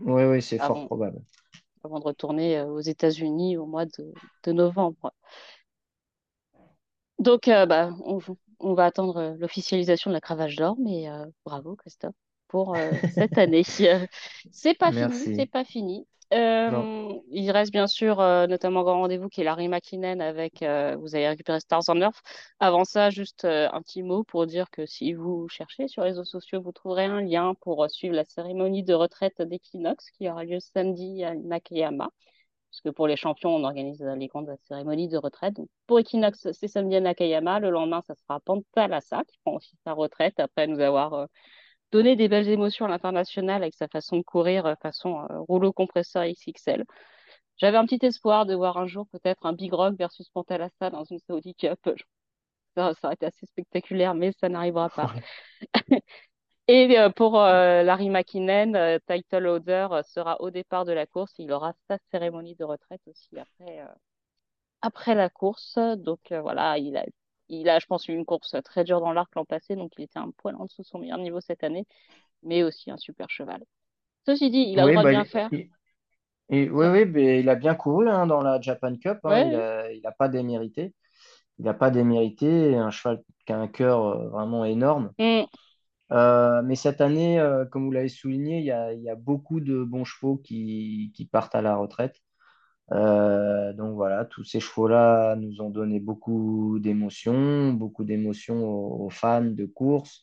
ouais, 0.00 0.26
ouais, 0.28 0.40
c'est 0.40 0.58
fort 0.58 0.84
probable. 0.86 1.20
avant 1.84 1.98
de 2.00 2.04
retourner 2.04 2.58
euh, 2.58 2.66
aux 2.66 2.80
États-Unis 2.80 3.56
au 3.58 3.66
mois 3.66 3.84
de, 3.86 4.12
de 4.44 4.52
novembre. 4.52 5.12
Donc, 7.18 7.48
euh, 7.48 7.66
bah, 7.66 7.90
on, 8.04 8.18
on 8.60 8.74
va 8.74 8.86
attendre 8.86 9.16
euh, 9.18 9.34
l'officialisation 9.38 10.10
de 10.10 10.14
la 10.14 10.20
cravache 10.20 10.56
d'or, 10.56 10.76
mais 10.78 11.08
euh, 11.10 11.26
bravo 11.44 11.76
Christophe 11.76 12.14
pour 12.48 12.74
euh, 12.74 12.94
cette 13.06 13.38
année. 13.38 13.62
Euh, 13.80 14.06
c'est 14.50 14.74
pas 14.74 14.92
fini, 14.92 15.30
c'est 15.34 15.46
pas 15.46 15.64
fini. 15.64 16.06
Euh, 16.32 17.18
il 17.30 17.50
reste 17.50 17.72
bien 17.72 17.88
sûr 17.88 18.20
euh, 18.20 18.46
notamment 18.46 18.82
grand 18.84 19.00
rendez-vous 19.00 19.28
qui 19.28 19.40
est 19.40 19.44
Larry 19.44 19.66
McKinnon 19.68 20.20
avec 20.20 20.62
euh, 20.62 20.96
vous 20.96 21.16
allez 21.16 21.28
récupérer 21.28 21.58
Stars 21.58 21.82
on 21.88 22.00
Earth. 22.00 22.22
Avant 22.60 22.84
ça, 22.84 23.10
juste 23.10 23.44
euh, 23.44 23.68
un 23.72 23.82
petit 23.82 24.02
mot 24.04 24.22
pour 24.22 24.46
dire 24.46 24.70
que 24.70 24.86
si 24.86 25.12
vous 25.12 25.48
cherchez 25.48 25.88
sur 25.88 26.02
les 26.02 26.10
réseaux 26.10 26.24
sociaux, 26.24 26.62
vous 26.62 26.70
trouverez 26.70 27.06
un 27.06 27.20
lien 27.20 27.54
pour 27.60 27.84
suivre 27.90 28.14
la 28.14 28.24
cérémonie 28.24 28.84
de 28.84 28.94
retraite 28.94 29.42
d'Equinox 29.42 30.10
qui 30.12 30.28
aura 30.28 30.44
lieu 30.44 30.60
samedi 30.60 31.24
à 31.24 31.34
Nakayama 31.34 32.10
puisque 32.70 32.94
pour 32.94 33.08
les 33.08 33.16
champions, 33.16 33.56
on 33.56 33.64
organise 33.64 34.00
les 34.00 34.28
grandes 34.28 34.54
cérémonies 34.68 35.08
de 35.08 35.16
retraite. 35.16 35.54
Donc, 35.54 35.68
pour 35.88 35.98
Equinox, 35.98 36.52
c'est 36.52 36.68
samedi 36.68 36.94
à 36.94 37.00
Nakayama. 37.00 37.58
Le 37.58 37.70
lendemain, 37.70 38.00
ça 38.06 38.14
sera 38.14 38.38
Pantalassa, 38.38 39.24
qui 39.26 39.38
prend 39.44 39.56
aussi 39.56 39.76
sa 39.84 39.92
retraite 39.92 40.38
après 40.38 40.68
nous 40.68 40.78
avoir 40.78 41.26
donné 41.92 42.16
des 42.16 42.28
belles 42.28 42.48
émotions 42.48 42.86
à 42.86 42.88
l'international 42.88 43.62
avec 43.62 43.74
sa 43.74 43.88
façon 43.88 44.16
de 44.18 44.22
courir, 44.22 44.66
euh, 44.66 44.74
façon 44.82 45.20
euh, 45.30 45.40
rouleau 45.40 45.72
compresseur 45.72 46.24
XXL. 46.24 46.84
J'avais 47.58 47.76
un 47.76 47.86
petit 47.86 48.04
espoir 48.04 48.46
de 48.46 48.54
voir 48.54 48.78
un 48.78 48.86
jour 48.86 49.06
peut-être 49.12 49.44
un 49.46 49.52
Big 49.52 49.72
Rock 49.72 49.96
versus 49.98 50.28
Pantalassa 50.30 50.90
dans 50.90 51.04
une 51.04 51.18
Saudi 51.20 51.54
Cup. 51.54 51.78
Ça, 52.76 52.94
ça 52.94 53.08
aurait 53.08 53.14
été 53.14 53.26
assez 53.26 53.46
spectaculaire, 53.46 54.14
mais 54.14 54.32
ça 54.40 54.48
n'arrivera 54.48 54.88
pas. 54.90 55.12
Ouais. 55.90 56.02
Et 56.70 56.96
euh, 57.00 57.10
pour 57.10 57.40
euh, 57.40 57.82
Larry 57.82 58.10
McKinnon, 58.10 58.74
euh, 58.74 58.98
title 59.08 59.44
holder 59.44 59.88
sera 60.04 60.40
au 60.40 60.50
départ 60.50 60.84
de 60.84 60.92
la 60.92 61.04
course. 61.04 61.34
Il 61.38 61.50
aura 61.50 61.72
sa 61.88 61.98
cérémonie 62.12 62.54
de 62.54 62.62
retraite 62.62 63.00
aussi 63.08 63.36
après, 63.36 63.80
euh, 63.80 63.86
après 64.80 65.16
la 65.16 65.28
course. 65.28 65.78
Donc 65.96 66.20
voilà, 66.30 66.78
il 66.78 66.96
a, 66.96 67.04
il 67.50 67.68
a, 67.70 67.78
je 67.80 67.86
pense, 67.86 68.08
eu 68.08 68.14
une 68.14 68.24
course 68.26 68.56
très 68.64 68.84
dure 68.84 69.00
dans 69.00 69.12
l'arc 69.12 69.34
l'an 69.36 69.44
passé, 69.46 69.76
donc 69.76 69.92
il 69.98 70.04
était 70.04 70.18
un 70.20 70.30
poil 70.32 70.56
en 70.56 70.66
dessous 70.66 70.82
de 70.82 70.86
son 70.88 70.98
meilleur 71.00 71.18
niveau 71.18 71.40
cette 71.42 71.64
année, 71.64 71.86
mais 72.44 72.62
aussi 72.64 72.90
un 72.90 72.98
super 72.98 73.30
cheval. 73.30 73.64
Ceci 74.26 74.50
dit, 74.50 74.66
il 74.70 74.80
a 74.80 74.86
Oui, 74.86 74.88
droit 74.88 75.04
de 75.04 75.10
bien 75.10 75.24
il, 75.24 75.26
faire. 75.26 75.50
il- 76.50 76.72
oui, 76.72 76.86
oui, 76.88 77.04
mais 77.06 77.40
il 77.40 77.48
a 77.48 77.54
bien 77.56 77.74
couru 77.74 78.08
hein, 78.08 78.26
dans 78.26 78.42
la 78.42 78.60
Japan 78.60 78.96
Cup. 78.96 79.20
hein. 79.24 79.40
il 79.42 79.54
Ouais, 79.54 79.56
a, 79.56 79.92
il 79.92 80.06
a 80.06 80.12
pas 80.12 80.28
démérité. 80.28 80.94
Il 81.58 81.64
n'a 81.66 81.74
pas 81.74 81.90
démérité. 81.90 82.76
Un 82.76 82.90
cheval 82.90 83.22
qui 83.46 83.52
a 83.52 83.58
un 83.58 83.68
cœur 83.68 84.04
euh, 84.06 84.28
vraiment 84.30 84.64
énorme. 84.64 85.12
Mm. 85.18 85.46
Euh, 86.12 86.62
mais 86.62 86.74
cette 86.76 87.00
année, 87.00 87.38
euh, 87.40 87.64
comme 87.66 87.84
vous 87.86 87.92
l'avez 87.92 88.08
souligné, 88.08 88.58
il 88.58 88.64
y 88.64 88.72
a, 88.72 88.92
il 88.92 89.02
y 89.02 89.08
a 89.10 89.14
beaucoup 89.14 89.60
de 89.60 89.84
bons 89.84 90.04
chevaux 90.04 90.36
qui, 90.38 91.12
qui 91.14 91.24
partent 91.26 91.54
à 91.54 91.62
la 91.62 91.76
retraite. 91.76 92.16
Euh, 92.92 93.72
donc 93.72 93.94
voilà, 93.94 94.24
tous 94.24 94.44
ces 94.44 94.60
chevaux-là 94.60 95.36
nous 95.36 95.60
ont 95.60 95.70
donné 95.70 96.00
beaucoup 96.00 96.78
d'émotions, 96.80 97.72
beaucoup 97.72 98.04
d'émotions 98.04 98.64
aux, 98.64 99.06
aux 99.06 99.10
fans 99.10 99.44
de 99.44 99.66
course. 99.66 100.22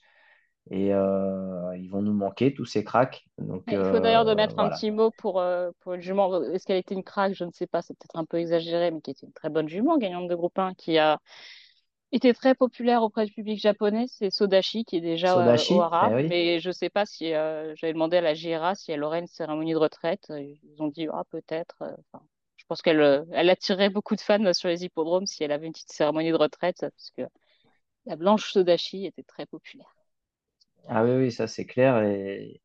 Et 0.69 0.93
euh, 0.93 1.77
ils 1.77 1.87
vont 1.87 2.01
nous 2.01 2.13
manquer, 2.13 2.53
tous 2.53 2.65
ces 2.65 2.83
cracks. 2.83 3.25
Donc 3.37 3.63
Il 3.67 3.77
faut 3.77 3.99
d'ailleurs 3.99 4.25
de 4.25 4.31
euh, 4.31 4.35
mettre 4.35 4.59
un 4.59 4.69
petit 4.69 4.91
mot 4.91 5.11
pour, 5.11 5.41
pour 5.79 5.93
une 5.93 6.01
jument. 6.01 6.43
Est-ce 6.51 6.65
qu'elle 6.65 6.77
était 6.77 6.93
une 6.93 7.05
craque? 7.05 7.33
Je 7.35 7.45
ne 7.45 7.51
sais 7.51 7.67
pas, 7.67 7.81
c'est 7.81 7.93
peut-être 7.93 8.17
un 8.17 8.25
peu 8.25 8.37
exagéré, 8.37 8.91
mais 8.91 8.99
qui 8.99 9.11
était 9.11 9.25
une 9.25 9.31
très 9.31 9.49
bonne 9.49 9.69
jument, 9.69 9.97
gagnante 9.97 10.27
de 10.27 10.35
groupe 10.35 10.59
1, 10.59 10.73
qui 10.73 10.97
a 10.97 11.19
était 12.11 12.33
très 12.33 12.55
populaire 12.55 13.03
auprès 13.03 13.25
du 13.25 13.33
public 13.33 13.59
japonais, 13.59 14.05
c'est 14.07 14.29
Sodashi 14.29 14.85
qui 14.85 14.97
est 14.97 15.01
déjà 15.01 15.35
au 15.35 15.81
Hara, 15.81 16.09
eh 16.11 16.15
oui. 16.15 16.27
mais 16.29 16.59
je 16.59 16.71
sais 16.71 16.89
pas 16.89 17.05
si 17.05 17.33
euh, 17.33 17.75
j'avais 17.75 17.93
demandé 17.93 18.17
à 18.17 18.21
la 18.21 18.33
JRA 18.33 18.75
si 18.75 18.91
elle 18.91 19.03
aurait 19.03 19.19
une 19.19 19.27
cérémonie 19.27 19.73
de 19.73 19.77
retraite. 19.77 20.25
Ils 20.29 20.81
ont 20.81 20.87
dit 20.87 21.07
ah 21.11 21.23
peut-être. 21.29 21.75
Enfin, 21.81 22.23
pense 22.67 22.81
qu'elle 22.81 23.01
euh, 23.01 23.23
elle 23.33 23.49
attirerait 23.49 23.89
beaucoup 23.89 24.15
de 24.15 24.21
fans 24.21 24.53
sur 24.53 24.69
les 24.69 24.83
hippodromes 24.85 25.25
si 25.27 25.43
elle 25.43 25.51
avait 25.51 25.67
une 25.67 25.73
petite 25.73 25.91
cérémonie 25.91 26.31
de 26.31 26.35
retraite, 26.37 26.79
parce 26.81 27.11
que 27.17 27.23
la 28.05 28.15
blanche 28.17 28.51
Sodashi 28.53 29.05
était 29.07 29.23
très 29.23 29.45
populaire. 29.47 29.95
Ah 30.87 31.03
oui, 31.03 31.11
oui, 31.11 31.31
ça 31.31 31.47
c'est 31.47 31.65
clair. 31.65 32.01
Et 32.03 32.61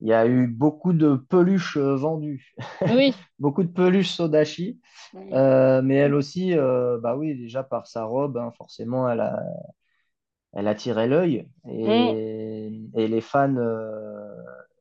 il 0.00 0.08
y 0.08 0.12
a 0.12 0.26
eu 0.26 0.46
beaucoup 0.48 0.92
de 0.92 1.16
peluches 1.16 1.76
euh, 1.78 1.96
vendues, 1.96 2.54
Oui, 2.88 3.14
beaucoup 3.38 3.62
de 3.64 3.68
peluches 3.72 4.10
Sodashi. 4.12 4.80
oui. 5.12 5.34
Euh, 5.34 5.82
mais 5.82 5.96
elle 5.96 6.14
aussi, 6.14 6.54
euh, 6.58 6.98
bah 7.00 7.16
oui, 7.16 7.36
déjà 7.36 7.62
par 7.64 7.86
sa 7.86 8.04
robe, 8.04 8.38
hein, 8.38 8.52
forcément, 8.58 9.10
elle 9.10 9.20
a, 9.20 9.38
elle 10.52 10.68
attirait 10.68 11.08
l'œil. 11.08 11.46
Et, 11.68 12.70
et 12.94 13.08
les 13.08 13.20
fans, 13.20 13.54
euh, 13.56 14.34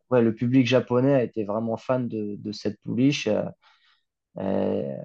ouais, 0.09 0.21
le 0.21 0.33
public 0.33 0.65
japonais 0.67 1.13
a 1.13 1.23
été 1.23 1.43
vraiment 1.43 1.77
fan 1.77 2.07
de, 2.07 2.36
de 2.38 2.51
cette 2.51 2.79
pouliche. 2.81 3.27
Euh, 4.38 4.95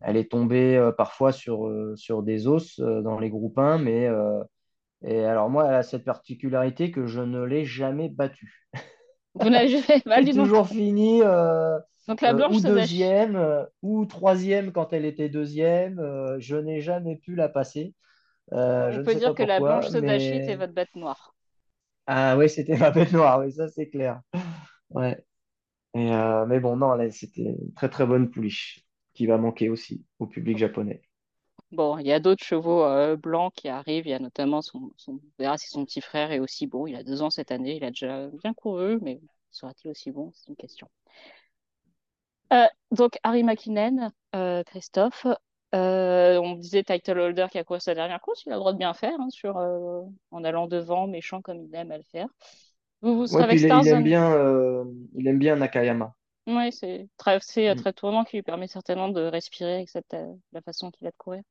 elle, 0.00 0.16
est 0.16 0.30
tombée 0.30 0.76
euh, 0.76 0.92
parfois 0.92 1.32
sur, 1.32 1.66
euh, 1.66 1.94
sur 1.96 2.22
des 2.22 2.46
os 2.46 2.78
dans 2.78 3.18
les 3.18 3.30
groupes 3.30 3.58
1, 3.58 3.78
mais 3.78 4.08
et 5.06 5.24
alors 5.24 5.50
moi, 5.50 5.66
elle 5.68 5.74
a 5.74 5.82
cette 5.82 6.04
particularité 6.04 6.90
que 6.90 7.06
je 7.06 7.20
ne 7.20 7.42
l'ai 7.42 7.64
jamais 7.66 8.08
battue. 8.08 8.66
Vous 9.34 9.50
dit 9.50 9.82
donc. 10.32 10.46
toujours 10.46 10.66
fini 10.66 11.20
euh, 11.22 11.78
Donc 12.08 12.22
la 12.22 12.30
euh, 12.30 12.34
blanche 12.34 12.56
ou 12.56 12.60
deuxième 12.60 13.36
euh, 13.36 13.64
ou 13.82 14.06
troisième 14.06 14.72
quand 14.72 14.92
elle 14.92 15.04
était 15.04 15.28
deuxième. 15.28 16.00
Je 16.38 16.56
n'ai 16.56 16.80
jamais 16.80 17.16
pu 17.16 17.34
la 17.34 17.48
passer. 17.48 17.94
On 18.50 18.90
je 18.92 19.00
peut 19.00 19.14
dire 19.14 19.34
que 19.34 19.42
la 19.42 19.60
blanche 19.60 19.84
pourquoi, 19.84 20.00
Sodashi 20.00 20.28
était 20.28 20.46
mais 20.48 20.56
votre 20.56 20.72
bête 20.72 20.94
noire. 20.94 21.34
ah 22.06 22.36
oui, 22.36 22.48
c'était 22.48 22.76
ma 22.76 22.90
bête 22.90 23.12
noire, 23.12 23.40
oui, 23.40 23.52
ça 23.52 23.68
c'est 23.68 23.88
clair. 23.88 24.20
Ouais. 24.90 25.22
Euh, 25.96 26.46
mais 26.46 26.60
bon, 26.60 26.76
non, 26.76 26.96
c'était 27.10 27.42
une 27.42 27.72
très 27.74 27.88
très 27.88 28.06
bonne 28.06 28.30
pouliche 28.30 28.84
qui 29.12 29.26
va 29.26 29.38
manquer 29.38 29.68
aussi 29.68 30.04
au 30.18 30.26
public 30.26 30.58
japonais. 30.58 31.02
Bon, 31.70 31.98
il 31.98 32.06
y 32.06 32.12
a 32.12 32.20
d'autres 32.20 32.44
chevaux 32.44 32.84
euh, 32.84 33.16
blancs 33.16 33.52
qui 33.54 33.68
arrivent. 33.68 34.06
Il 34.06 34.10
y 34.10 34.14
a 34.14 34.18
notamment 34.18 34.62
son, 34.62 34.92
son, 34.96 35.20
son 35.58 35.84
petit 35.84 36.00
frère 36.00 36.32
est 36.32 36.40
aussi 36.40 36.66
bon. 36.66 36.86
Il 36.86 36.96
a 36.96 37.04
deux 37.04 37.22
ans 37.22 37.30
cette 37.30 37.52
année. 37.52 37.76
Il 37.76 37.84
a 37.84 37.90
déjà 37.90 38.28
bien 38.28 38.54
couru, 38.54 38.98
mais 39.02 39.20
sera-t-il 39.50 39.90
aussi 39.90 40.10
bon? 40.10 40.32
C'est 40.34 40.48
une 40.48 40.56
question. 40.56 40.88
Euh, 42.52 42.66
donc, 42.90 43.18
Harry 43.22 43.44
euh, 44.34 44.62
Christophe, 44.64 45.26
on 45.72 46.56
disait 46.56 46.84
title 46.84 47.18
holder 47.18 47.46
qui 47.50 47.58
a 47.58 47.64
couru 47.64 47.80
sa 47.80 47.94
dernière 47.94 48.20
course. 48.20 48.44
Il 48.46 48.52
a 48.52 48.54
le 48.54 48.60
droit 48.60 48.72
de 48.72 48.78
bien 48.78 48.94
faire 48.94 49.18
hein, 49.20 49.30
sur, 49.30 49.56
en 49.56 50.44
allant 50.44 50.66
devant, 50.66 51.06
méchant 51.06 51.40
comme 51.40 51.62
il 51.62 51.74
aime 51.74 51.92
à 51.92 51.98
le 51.98 52.04
faire. 52.04 52.28
Vous, 53.04 53.16
vous 53.16 53.28
serez 53.28 53.44
Ouais, 53.44 53.44
avec 53.44 53.60
il, 53.60 53.64
il 53.64 53.88
aime 53.88 54.02
bien, 54.02 54.32
euh, 54.32 54.84
il 55.14 55.26
aime 55.28 55.38
bien 55.38 55.56
Nakayama. 55.56 56.14
Oui, 56.46 56.72
c'est 56.72 57.08
traversé 57.16 57.68
euh, 57.68 57.74
Mm. 57.74 57.80
très 57.80 57.92
tournant 57.94 58.24
qui 58.24 58.36
lui 58.36 58.42
permet 58.42 58.66
certainement 58.66 59.08
de 59.08 59.22
respirer 59.22 59.76
avec 59.76 59.88
cette, 59.88 60.12
euh, 60.14 60.34
la 60.52 60.60
façon 60.60 60.90
qu'il 60.90 61.06
a 61.06 61.10
de 61.10 61.16
courir. 61.16 61.42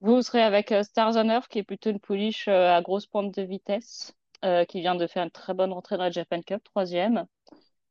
Vous 0.00 0.22
serez 0.22 0.42
avec 0.42 0.72
euh, 0.72 0.82
Stars 0.84 1.16
on 1.16 1.28
Earth, 1.30 1.48
qui 1.48 1.58
est 1.60 1.64
plutôt 1.64 1.90
une 1.90 2.00
pouliche 2.00 2.48
euh, 2.48 2.76
à 2.76 2.82
grosse 2.82 3.06
pointe 3.06 3.34
de 3.34 3.42
vitesse, 3.42 4.14
euh, 4.44 4.64
qui 4.64 4.80
vient 4.80 4.94
de 4.96 5.06
faire 5.06 5.24
une 5.24 5.30
très 5.30 5.54
bonne 5.54 5.72
rentrée 5.72 5.96
dans 5.98 6.04
la 6.04 6.10
Japan 6.10 6.42
Cup, 6.42 6.62
troisième. 6.64 7.26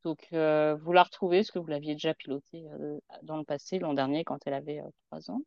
Donc, 0.05 0.28
euh, 0.34 0.75
vous 0.82 0.93
la 0.93 1.03
retrouvez, 1.03 1.39
parce 1.39 1.51
que 1.51 1.59
vous 1.59 1.67
l'aviez 1.67 1.93
déjà 1.95 2.13
pilotée 2.13 2.65
dans 3.23 3.38
le 3.38 3.43
passé, 3.45 3.80
l'an 3.80 3.93
dernier, 3.93 4.23
quand 4.23 4.39
elle 4.47 4.53
avait 4.55 4.82
trois 5.09 5.32
ans. 5.32 5.41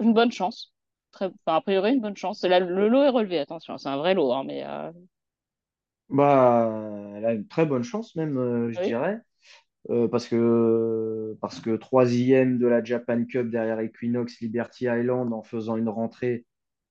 Une 0.00 0.14
bonne 0.14 0.32
chance. 0.32 0.72
Très, 1.12 1.26
enfin, 1.26 1.56
a 1.56 1.60
priori, 1.60 1.92
une 1.92 2.00
bonne 2.00 2.16
chance. 2.16 2.42
Là, 2.44 2.60
le 2.60 2.88
lot 2.88 3.02
est 3.02 3.08
relevé, 3.10 3.38
attention, 3.38 3.78
c'est 3.78 3.88
un 3.88 3.96
vrai 3.98 4.14
lot, 4.14 4.32
hein, 4.32 4.44
mais 4.44 4.64
Bah, 6.08 6.70
elle 7.16 7.24
a 7.24 7.32
une 7.32 7.48
très 7.48 7.66
bonne 7.66 7.82
chance 7.82 8.14
même, 8.16 8.38
euh, 8.38 8.70
je 8.72 8.80
oui. 8.80 8.82
dirais, 8.82 9.20
Euh, 9.90 10.08
parce 10.08 10.28
que 10.28 11.36
parce 11.40 11.60
que 11.60 11.76
troisième 11.76 12.58
de 12.58 12.66
la 12.68 12.84
Japan 12.84 13.24
Cup 13.26 13.50
derrière 13.50 13.80
Equinox 13.80 14.40
Liberty 14.40 14.86
Island 14.86 15.32
en 15.34 15.42
faisant 15.42 15.76
une 15.76 15.88
rentrée, 15.90 16.46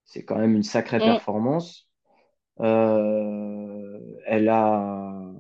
c'est 0.06 0.26
quand 0.26 0.38
même 0.40 0.56
une 0.56 0.64
sacrée 0.64 1.02
Mm. 1.02 1.20
performance. 1.20 1.90
Euh, 2.62 4.00
elle 4.28 4.50
a, 4.50 5.34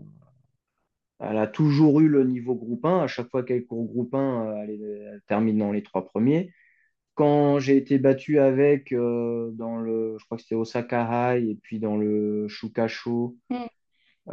elle 1.19 1.38
a 1.38 1.47
toujours 1.47 1.99
eu 2.01 2.07
le 2.07 2.23
niveau 2.26 2.55
groupe 2.55 2.86
1. 2.86 2.99
À 3.01 3.07
chaque 3.07 3.30
fois 3.30 3.43
qu'elle 3.43 3.65
court 3.65 3.86
groupe 3.86 4.13
1, 4.15 4.47
euh, 4.47 4.63
elle, 4.63 4.69
est- 4.71 4.99
elle 5.13 5.21
termine 5.28 5.57
dans 5.57 5.71
les 5.71 5.84
trois 5.84 6.05
premiers. 6.05 6.51
Quand 7.16 7.59
j'ai 7.59 7.78
été 7.78 7.97
battu 7.97 8.39
avec 8.39 8.91
euh, 8.91 9.49
dans 9.53 9.78
le, 9.78 10.18
je 10.20 10.26
crois 10.26 10.38
que 10.38 10.43
c'était 10.43 10.55
Osaka 10.55 11.34
High 11.36 11.49
et 11.49 11.55
puis 11.55 11.80
dans 11.80 11.97
le 11.97 12.47
Shukasho, 12.47 13.38
Mm. 13.49 13.55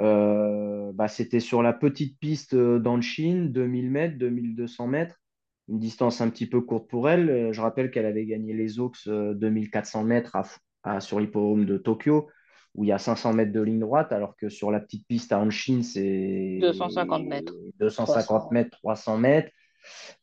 euh, 0.01 0.91
bah, 0.95 1.09
c'était 1.09 1.41
sur 1.41 1.63
la 1.63 1.73
petite 1.73 2.19
piste 2.19 2.55
euh, 2.55 2.79
d'Anshin, 2.79 3.47
2000 3.51 3.91
mètres, 3.91 4.17
2200 4.19 4.87
mètres, 4.87 5.17
une 5.69 5.79
distance 5.79 6.21
un 6.21 6.31
petit 6.31 6.47
peu 6.47 6.61
courte 6.63 6.89
pour 6.89 7.09
elle. 7.11 7.53
Je 7.53 7.61
rappelle 7.61 7.91
qu'elle 7.91 8.07
avait 8.07 8.25
gagné 8.27 8.53
les 8.55 8.81
Oaks 8.81 9.07
euh, 9.07 9.35
2400 9.35 10.05
mètres 10.05 10.35
à, 10.35 10.43
à- 10.83 11.01
sur 11.01 11.21
l'hippodrome 11.21 11.67
de 11.67 11.77
Tokyo, 11.77 12.29
où 12.75 12.85
il 12.85 12.89
y 12.89 12.93
a 12.93 12.99
500 12.99 13.35
mètres 13.35 13.53
de 13.53 13.61
ligne 13.61 13.81
droite, 13.81 14.13
alors 14.13 14.35
que 14.37 14.49
sur 14.49 14.71
la 14.71 14.81
petite 14.81 15.07
piste 15.07 15.31
à 15.33 15.39
Anshin, 15.41 15.83
250 16.61 17.23
c'est 17.23 17.29
mètres, 17.29 17.53
250 17.79 18.25
300. 18.27 18.49
mètres, 18.51 18.71
300 18.79 19.19
mètres. 19.19 19.51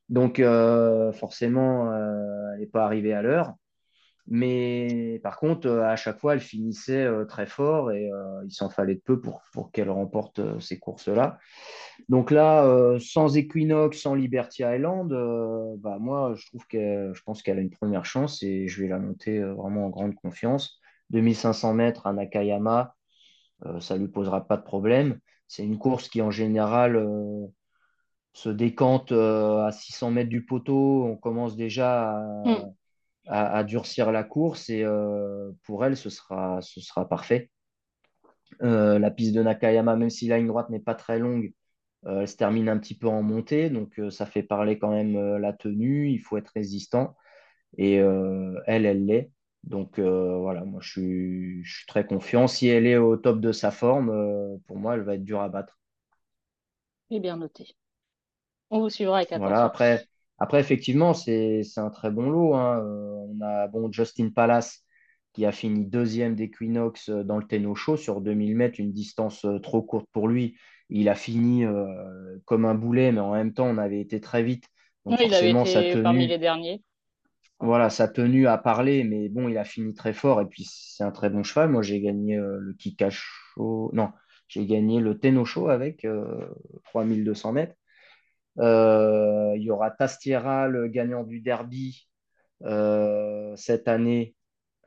Donc, 0.10 0.40
euh, 0.40 1.12
forcément, 1.12 1.92
euh, 1.92 2.54
elle 2.54 2.62
n'est 2.62 2.68
pas 2.68 2.84
arrivée 2.84 3.14
à 3.14 3.22
l'heure. 3.22 3.54
Mais 4.32 5.20
par 5.24 5.40
contre, 5.40 5.68
euh, 5.68 5.84
à 5.84 5.96
chaque 5.96 6.20
fois, 6.20 6.34
elle 6.34 6.40
finissait 6.40 7.08
très 7.28 7.48
fort 7.48 7.92
et 7.92 8.10
il 8.46 8.52
s'en 8.52 8.70
fallait 8.70 8.96
de 8.96 9.02
peu 9.02 9.20
pour, 9.22 9.42
pour 9.54 9.72
qu'elle 9.72 9.90
remporte 9.90 10.60
ces 10.60 10.80
courses-là. 10.80 11.40
Donc 12.10 12.32
là, 12.32 12.98
sans 13.00 13.38
Equinox, 13.38 14.00
sans 14.00 14.16
Liberty 14.16 14.64
Island, 14.64 15.10
bah 15.80 15.98
moi, 16.00 16.34
je 16.36 16.46
trouve 16.48 16.66
que 16.68 17.12
je 17.14 17.22
pense 17.24 17.42
qu'elle 17.42 17.58
a 17.58 17.62
une 17.62 17.70
première 17.70 18.06
chance 18.06 18.44
et 18.44 18.68
je 18.68 18.82
vais 18.82 18.88
la 18.88 19.00
monter 19.00 19.40
vraiment 19.40 19.86
en 19.86 19.90
grande 19.90 20.16
confiance. 20.16 20.80
2500 21.10 21.74
mètres 21.74 22.06
à 22.06 22.14
Nakayama, 22.14 22.96
ça 23.80 23.98
lui 23.98 24.08
posera 24.08 24.48
pas 24.48 24.58
de 24.58 24.64
problème. 24.64 25.20
C'est 25.48 25.64
une 25.64 25.80
course 25.80 26.08
qui, 26.08 26.22
en 26.22 26.30
général, 26.32 27.04
se 28.34 28.50
décante 28.50 29.12
euh, 29.12 29.66
à 29.66 29.72
600 29.72 30.12
mètres 30.12 30.30
du 30.30 30.46
poteau. 30.46 31.06
On 31.06 31.18
commence 31.18 31.56
déjà 31.56 32.12
à, 32.20 32.26
Mm. 32.46 32.70
à- 33.28 33.58
à 33.60 33.64
durcir 33.64 34.12
la 34.12 34.24
course 34.24 34.70
et 34.70 34.84
euh, 34.84 35.52
pour 35.64 35.86
elle, 35.86 35.98
ce 35.98 36.10
sera, 36.10 36.62
ce 36.62 36.82
sera 36.82 37.08
parfait. 37.10 37.52
Euh, 38.62 39.00
la 39.00 39.12
piste 39.12 39.34
de 39.36 39.42
Nakayama, 39.44 39.96
même 39.96 40.10
si 40.10 40.28
la 40.28 40.38
ligne 40.38 40.48
droite 40.48 40.70
n'est 40.70 40.80
pas 40.80 40.96
très 40.96 41.20
longue, 41.20 41.54
elle 42.08 42.28
se 42.28 42.38
termine 42.38 42.70
un 42.70 42.78
petit 42.80 42.98
peu 42.98 43.08
en 43.08 43.22
montée, 43.24 43.70
donc 43.70 44.00
ça 44.10 44.26
fait 44.26 44.44
parler 44.44 44.80
quand 44.80 44.92
même 44.92 45.38
la 45.38 45.54
tenue, 45.54 46.10
il 46.12 46.20
faut 46.20 46.38
être 46.38 46.52
résistant 46.56 47.16
et 47.78 47.96
elle, 47.96 48.86
elle 48.86 49.06
l'est. 49.06 49.32
Donc 49.64 50.00
euh, 50.00 50.38
voilà, 50.38 50.66
moi 50.66 50.82
je 50.84 50.90
suis, 50.92 51.64
je 51.66 51.78
suis 51.80 51.88
très 51.88 52.06
confiant. 52.08 52.48
Si 52.48 52.68
elle 52.68 52.88
est 52.88 52.98
au 52.98 53.18
top 53.18 53.42
de 53.42 53.52
sa 53.52 53.72
forme, 53.72 54.10
euh, 54.12 54.58
pour 54.68 54.78
moi, 54.78 54.96
elle 54.96 55.02
va 55.04 55.16
être 55.16 55.24
dure 55.26 55.42
à 55.42 55.50
battre. 55.50 55.80
Et 57.12 57.20
bien 57.20 57.38
noté. 57.38 57.76
On 58.70 58.80
vous 58.80 58.90
suivra 58.90 59.18
avec 59.18 59.34
Voilà, 59.36 59.64
après, 59.64 60.06
après 60.38 60.60
effectivement, 60.60 61.14
c'est, 61.14 61.62
un 61.78 61.90
très 61.90 62.12
bon 62.12 62.30
lot. 62.30 62.56
hein. 62.56 62.80
Euh, 62.80 63.14
on 63.30 63.42
a 63.42 63.68
bon, 63.68 63.92
Justin 63.92 64.30
Palace 64.30 64.84
qui 65.34 65.46
a 65.46 65.52
fini 65.52 65.86
deuxième 65.86 66.36
d'Equinox 66.36 67.10
euh, 67.10 67.24
dans 67.24 67.38
le 67.38 67.46
Tenno 67.46 67.76
Show 67.76 67.98
sur 67.98 68.22
2000 68.22 68.56
mètres, 68.56 68.80
une 68.80 68.92
distance 68.92 69.46
euh, 69.46 69.60
trop 69.60 69.82
courte 69.82 70.08
pour 70.12 70.28
lui. 70.28 70.58
Il 70.90 71.08
a 71.10 71.16
fini 71.16 71.66
euh, 71.66 71.86
comme 72.46 72.66
un 72.66 72.74
boulet, 72.76 73.12
mais 73.12 73.20
en 73.22 73.34
même 73.34 73.54
temps, 73.54 73.68
on 73.68 73.78
avait 73.78 74.02
été 74.02 74.20
très 74.22 74.44
vite. 74.44 74.66
Oui, 75.06 75.18
Donc 75.18 75.28
il 75.28 75.34
avait 75.34 75.52
forcément, 75.52 75.82
été 75.82 76.02
parmi 76.02 76.28
les 76.28 76.38
derniers. 76.40 76.82
voilà, 77.60 77.90
sa 77.90 78.08
tenue 78.08 78.48
a 78.48 78.58
parlé, 78.58 79.04
mais 79.04 79.30
bon, 79.30 79.50
il 79.50 79.58
a 79.58 79.66
fini 79.66 79.94
très 79.94 80.14
fort. 80.14 80.42
Et 80.42 80.46
puis, 80.46 80.66
c'est 80.70 81.04
un 81.04 81.12
très 81.12 81.30
bon 81.30 81.44
cheval. 81.44 81.70
Moi, 81.70 81.82
j'ai 81.84 82.02
gagné 82.02 82.38
euh, 82.38 82.58
le 82.60 82.74
Kikasho. 82.74 83.92
Non, 83.94 84.12
j'ai 84.48 84.66
gagné 84.66 85.00
le 85.00 85.18
Tenno 85.20 85.46
Show 85.46 85.70
avec 85.70 86.06
euh, 86.06 86.26
3200 86.86 87.52
mètres. 87.54 87.76
Euh, 88.60 89.54
il 89.56 89.64
y 89.64 89.72
aura 89.72 89.92
Tastiera, 89.92 90.68
le 90.68 90.88
gagnant 90.88 91.24
du 91.24 91.40
derby 91.42 92.08
euh, 92.64 93.56
cette 93.56 93.88
année, 93.88 94.36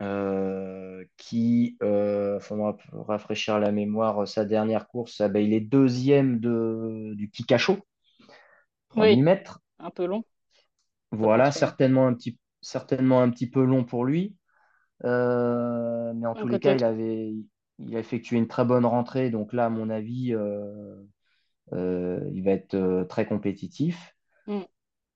euh, 0.01 1.05
qui, 1.16 1.77
euh, 1.83 2.41
faudra 2.41 2.77
rafraîchir 2.93 3.59
la 3.61 3.73
mémoire, 3.73 4.27
sa 4.29 4.45
dernière 4.45 4.89
course, 4.89 5.20
ah 5.20 5.29
ben, 5.29 5.41
il 5.45 5.53
est 5.55 5.61
deuxième 5.61 6.41
de, 6.41 7.14
du 7.16 7.31
Kikasho, 7.31 7.79
3000 8.91 9.18
Oui, 9.18 9.23
mètres. 9.23 9.61
un 9.79 9.91
peu 9.91 10.07
long, 10.07 10.25
Voilà, 11.11 11.51
certainement 11.53 12.07
un 12.07 12.14
petit, 12.14 12.39
certainement 12.61 13.20
un 13.23 13.31
petit 13.31 13.49
peu 13.51 13.64
long 13.64 13.85
pour 13.85 14.05
lui. 14.05 14.37
Euh, 15.05 16.12
mais 16.14 16.27
en 16.27 16.35
tous 16.35 16.49
les 16.49 16.61
cas, 16.61 16.75
il 16.75 16.85
avait, 16.85 17.35
il 17.79 17.97
a 17.97 17.99
effectué 18.01 18.37
une 18.37 18.49
très 18.49 18.64
bonne 18.64 18.87
rentrée. 18.87 19.31
Donc 19.31 19.53
là, 19.53 19.66
à 19.66 19.70
mon 19.70 19.91
avis, 19.91 20.35
euh, 20.35 20.97
il 21.73 22.43
va 22.45 22.53
être 22.53 22.75
euh, 22.75 23.05
très 23.05 23.27
compétitif. 23.27 24.14
Mm. 24.47 24.62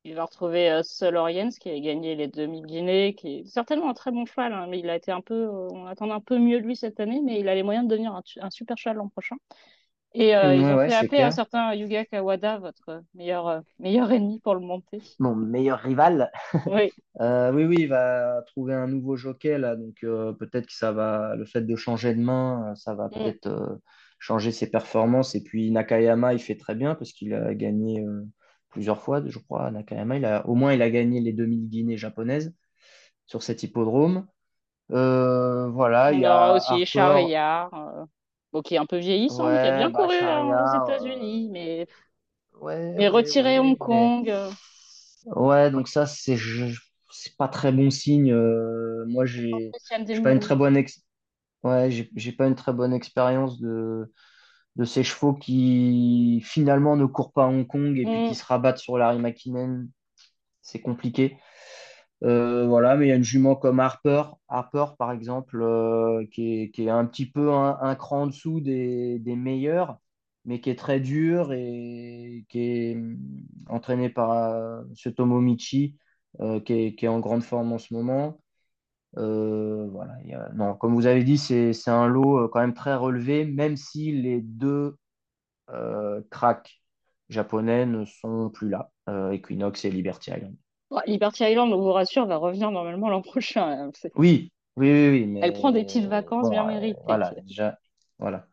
Il 0.04 0.14
va 0.14 0.24
retrouver 0.24 0.70
euh, 0.70 0.82
Seul 0.84 1.16
Oriens 1.16 1.50
qui 1.50 1.68
a 1.68 1.80
gagné 1.80 2.14
les 2.14 2.28
2000 2.28 2.64
Guinées, 2.66 3.14
qui 3.16 3.38
est 3.38 3.46
certainement 3.46 3.90
un 3.90 3.94
très 3.94 4.12
bon 4.12 4.24
cheval, 4.24 4.52
hein, 4.52 4.66
mais 4.68 4.78
il 4.78 4.88
a 4.88 4.96
été 4.96 5.10
un 5.10 5.20
peu, 5.20 5.34
euh, 5.34 5.68
on 5.72 5.86
attend 5.86 6.10
un 6.12 6.20
peu 6.20 6.38
mieux 6.38 6.60
de 6.60 6.66
lui 6.66 6.76
cette 6.76 7.00
année, 7.00 7.20
mais 7.24 7.40
il 7.40 7.48
a 7.48 7.54
les 7.54 7.64
moyens 7.64 7.86
de 7.86 7.90
devenir 7.90 8.14
un, 8.14 8.50
super 8.50 8.78
cheval 8.78 8.98
l'an 8.98 9.08
prochain. 9.08 9.36
Et 10.14 10.36
euh, 10.36 10.54
ils 10.54 10.62
ont 10.62 10.76
ouais, 10.76 10.88
fait 10.88 10.94
appeler 10.94 11.22
un 11.22 11.30
certain 11.30 11.74
Yuga 11.74 12.04
Kawada, 12.04 12.58
votre 12.58 13.02
meilleur, 13.14 13.48
euh, 13.48 13.60
meilleur 13.80 14.10
ennemi 14.12 14.38
pour 14.40 14.54
le 14.54 14.60
monter. 14.60 15.00
Mon 15.18 15.34
meilleur 15.34 15.80
rival. 15.80 16.30
Oui, 16.66 16.90
Euh, 17.20 17.50
oui, 17.50 17.64
oui, 17.64 17.76
il 17.80 17.88
va 17.88 18.42
trouver 18.46 18.74
un 18.74 18.86
nouveau 18.86 19.16
jockey 19.16 19.56
là, 19.56 19.74
donc 19.74 19.96
euh, 20.04 20.34
peut-être 20.34 20.66
que 20.66 20.74
ça 20.74 20.92
va, 20.92 21.34
le 21.34 21.46
fait 21.46 21.62
de 21.62 21.74
changer 21.74 22.14
de 22.14 22.20
main, 22.20 22.72
euh, 22.72 22.74
ça 22.74 22.94
va 22.94 23.08
Mm. 23.08 23.24
peut-être 23.24 23.46
euh, 23.46 23.76
changer 24.18 24.52
ses 24.52 24.70
performances. 24.70 25.34
Et 25.34 25.42
puis 25.42 25.70
Nakayama, 25.70 26.34
il 26.34 26.40
fait 26.40 26.56
très 26.56 26.74
bien 26.74 26.94
parce 26.94 27.12
qu'il 27.12 27.34
a 27.34 27.54
gagné 27.54 28.00
euh, 28.04 28.24
plusieurs 28.70 29.02
fois, 29.02 29.22
je 29.26 29.38
crois. 29.38 29.70
Nakayama, 29.70 30.16
il 30.18 30.24
a, 30.24 30.46
au 30.48 30.54
moins, 30.54 30.72
il 30.74 30.82
a 30.82 30.90
gagné 30.90 31.20
les 31.20 31.32
2000 31.32 31.68
Guinées 31.68 31.96
japonaises 31.98 32.54
sur 33.26 33.42
cet 33.42 33.62
hippodrome. 33.64 34.26
Euh, 34.92 35.68
voilà, 35.70 36.12
il 36.12 36.20
y 36.20 36.26
aura 36.26 36.52
a 36.52 36.52
aussi 36.52 36.86
Harper, 36.94 37.28
Charriard, 37.66 37.72
euh, 37.74 38.04
bon, 38.52 38.62
qui 38.62 38.74
est 38.74 38.78
un 38.78 38.86
peu 38.86 38.98
vieillissant, 38.98 39.50
mais 39.50 39.58
qui 39.58 39.66
a 39.66 39.72
ouais, 39.72 39.72
bien 39.72 39.90
bah 39.90 40.08
couru 40.08 40.14
hein, 40.30 40.52
aux 40.56 40.66
États-Unis, 40.66 41.48
mais 41.50 41.86
ouais, 42.60 43.08
ouais, 43.08 43.08
retiré 43.08 43.58
Hong 43.58 43.76
ouais, 43.78 43.88
mais 43.88 44.12
Kong. 44.16 44.28
euh, 44.30 44.50
ouais, 45.26 45.70
donc 45.70 45.88
ça, 45.88 46.06
c'est 46.06 46.36
je- 46.36 46.78
pas 47.38 47.48
très 47.48 47.72
bon 47.72 47.90
signe. 47.90 48.34
Moi, 49.06 49.26
j'ai 49.26 49.74
pas 50.22 50.32
une 50.32 50.40
très 50.40 50.56
bonne 50.56 50.76
ex 50.76 51.02
Ouais, 51.66 51.90
j'ai 52.14 52.32
pas 52.32 52.46
une 52.46 52.54
très 52.54 52.72
bonne 52.72 52.92
expérience 52.92 53.58
de, 53.60 54.12
de 54.76 54.84
ces 54.84 55.04
chevaux 55.04 55.34
qui 55.34 56.42
finalement 56.44 56.96
ne 56.96 57.06
courent 57.06 57.32
pas 57.32 57.44
à 57.44 57.48
Hong 57.48 57.66
Kong 57.66 57.98
et 57.98 58.06
puis 58.08 58.22
qui 58.22 58.34
Mm. 58.34 58.36
se 58.36 58.44
rabattent 58.44 58.78
sur 58.78 58.98
Larry 58.98 59.18
McKinnon. 59.20 59.88
C'est 60.62 60.80
compliqué. 60.82 61.38
Euh, 62.24 62.66
voilà, 62.66 62.96
mais 62.96 63.06
il 63.06 63.08
y 63.10 63.12
a 63.12 63.16
une 63.16 63.24
jument 63.24 63.56
comme 63.56 63.80
Harper, 63.80 64.24
Harper 64.48 64.86
par 64.98 65.12
exemple, 65.12 65.62
euh, 65.62 66.26
qui 66.32 66.62
est, 66.62 66.70
qui 66.72 66.84
est 66.86 66.90
un 66.90 67.06
petit 67.06 67.30
peu 67.30 67.52
un, 67.52 67.78
un 67.80 67.94
cran 67.96 68.22
en 68.24 68.26
dessous 68.28 68.60
des, 68.60 69.18
des 69.20 69.36
meilleurs, 69.36 69.98
mais 70.46 70.60
qui 70.60 70.70
est 70.70 70.76
très 70.78 71.00
dur 71.00 71.52
et 71.52 72.46
qui 72.50 72.60
est 72.60 72.96
hum, 72.96 73.18
entraîné 73.68 74.10
par 74.10 74.32
euh, 74.32 74.82
ce 74.94 75.08
Tomomichi, 75.10 75.96
euh, 76.40 76.60
qui 76.60 76.72
est, 76.74 76.96
qui 76.96 77.06
est 77.06 77.08
en 77.08 77.20
grande 77.20 77.44
forme 77.44 77.72
en 77.72 77.78
ce 77.78 77.94
moment. 77.94 78.40
Euh, 79.16 79.86
voilà, 79.90 80.18
non, 80.54 80.74
comme 80.74 80.94
vous 80.94 81.06
avez 81.06 81.24
dit, 81.24 81.38
c'est, 81.38 81.72
un 81.88 82.06
lot 82.06 82.38
euh, 82.38 82.48
quand 82.48 82.60
même 82.60 82.74
très 82.74 82.94
relevé, 82.94 83.44
même 83.44 83.76
si 83.76 84.12
les 84.12 84.40
deux 84.40 84.96
euh, 85.70 86.20
cracks 86.30 86.80
japonais 87.28 87.86
ne 87.86 88.04
sont 88.04 88.50
plus 88.50 88.68
là, 88.68 88.90
euh, 89.08 89.30
Equinox 89.30 89.84
et 89.84 89.90
Liberty 89.90 90.30
Island. 90.30 90.54
Liberty 91.06 91.44
Island, 91.44 91.72
on 91.72 91.80
vous 91.80 91.92
rassure, 91.92 92.26
va 92.26 92.36
revenir 92.36 92.70
normalement 92.70 93.08
l'an 93.08 93.22
prochain. 93.22 93.88
hein. 93.88 94.08
Oui, 94.14 94.52
oui, 94.76 95.08
oui, 95.08 95.38
Elle 95.42 95.52
prend 95.54 95.72
des 95.72 95.84
petites 95.84 96.06
vacances 96.06 96.44
bon, 96.44 96.50
bien 96.50 96.64
euh, 96.64 96.68
méritées. 96.68 97.00
voilà, 97.06 97.32
déjà, 97.44 97.78
voilà, 98.18 98.46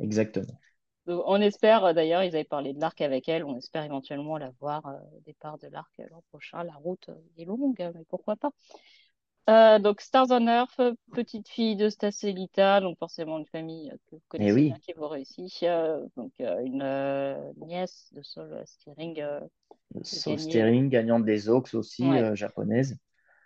exactement. 0.00 0.58
Donc, 1.06 1.22
on 1.26 1.40
espère, 1.40 1.84
euh, 1.84 1.92
d'ailleurs, 1.92 2.24
ils 2.24 2.34
avaient 2.34 2.44
parlé 2.44 2.72
de 2.72 2.80
l'arc 2.80 3.00
avec 3.00 3.28
elle, 3.28 3.44
on 3.44 3.56
espère 3.56 3.84
éventuellement 3.84 4.38
la 4.38 4.50
voir 4.60 4.86
euh, 4.86 4.98
au 5.16 5.20
départ 5.24 5.56
de 5.58 5.68
l'arc 5.68 5.92
euh, 6.00 6.06
l'an 6.10 6.22
prochain. 6.30 6.64
La 6.64 6.74
route 6.74 7.08
euh, 7.08 7.14
est 7.38 7.44
longue, 7.44 7.80
euh, 7.80 7.92
mais 7.94 8.04
pourquoi 8.08 8.36
pas. 8.36 8.50
Euh, 9.48 9.78
donc 9.78 10.00
Stars 10.00 10.26
on 10.30 10.48
Earth, 10.48 10.80
petite 11.12 11.48
fille 11.48 11.76
de 11.76 11.88
Stacelita, 11.88 12.80
donc 12.80 12.98
forcément 12.98 13.38
une 13.38 13.46
famille 13.46 13.90
euh, 13.90 13.96
que 14.10 14.16
vous 14.16 14.22
Et 14.22 14.28
connaissez 14.28 14.60
bien 14.62 14.78
qui 14.80 14.92
vous 14.94 15.06
réussit. 15.06 15.62
Euh, 15.62 16.04
donc 16.16 16.32
euh, 16.40 16.60
une 16.64 17.66
nièce 17.66 18.08
de 18.12 18.22
Sol 18.22 18.62
Steering 18.66 19.22
gagné. 20.26 20.38
Steering, 20.38 20.88
gagnante 20.88 21.24
des 21.24 21.48
Oaks 21.48 21.74
aussi, 21.74 22.04
Ouais. 22.04 22.34
japonaise. 22.34 22.96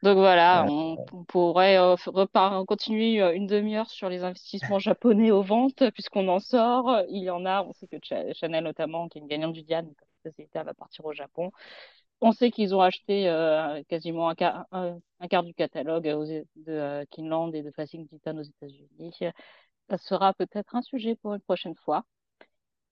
Donc 0.03 0.17
voilà, 0.17 0.65
on, 0.67 0.97
on 1.13 1.25
pourrait 1.25 1.77
euh, 1.79 1.95
f- 1.95 2.09
repar- 2.11 2.65
continuer 2.65 3.21
une 3.37 3.47
demi-heure 3.47 3.91
sur 3.91 4.09
les 4.09 4.23
investissements 4.23 4.79
japonais 4.79 5.31
aux 5.31 5.43
ventes, 5.43 5.91
puisqu'on 5.91 6.27
en 6.29 6.39
sort. 6.39 7.03
Il 7.11 7.23
y 7.23 7.29
en 7.29 7.45
a, 7.45 7.63
on 7.65 7.73
sait 7.75 7.87
que 7.87 7.97
Cha- 8.03 8.33
Chanel 8.33 8.65
notamment, 8.65 9.09
qui 9.09 9.19
est 9.19 9.21
une 9.21 9.27
gagnante 9.29 9.53
du 9.53 9.63
Diane, 9.63 9.93
Stacelita 10.21 10.63
va 10.63 10.73
partir 10.73 11.05
au 11.05 11.13
Japon. 11.13 11.51
On 12.21 12.33
sait 12.33 12.51
qu'ils 12.51 12.75
ont 12.75 12.81
acheté 12.81 13.29
euh, 13.29 13.83
quasiment 13.89 14.29
un 14.29 14.35
quart, 14.35 14.67
un, 14.73 14.99
un 15.21 15.29
quart 15.29 15.43
du 15.43 15.55
catalogue 15.55 16.07
aux- 16.07 16.25
de 16.27 16.45
euh, 16.69 17.05
Kinland 17.11 17.55
et 17.55 17.63
de 17.63 17.71
Facing 17.71 18.07
Titan 18.09 18.37
aux 18.37 18.43
États-Unis. 18.43 19.15
ça 19.91 19.99
sera 19.99 20.35
peut-être 20.35 20.75
un 20.77 20.83
sujet 20.83 21.17
pour 21.17 21.35
une 21.35 21.41
prochaine 21.43 21.77
fois. 21.77 22.05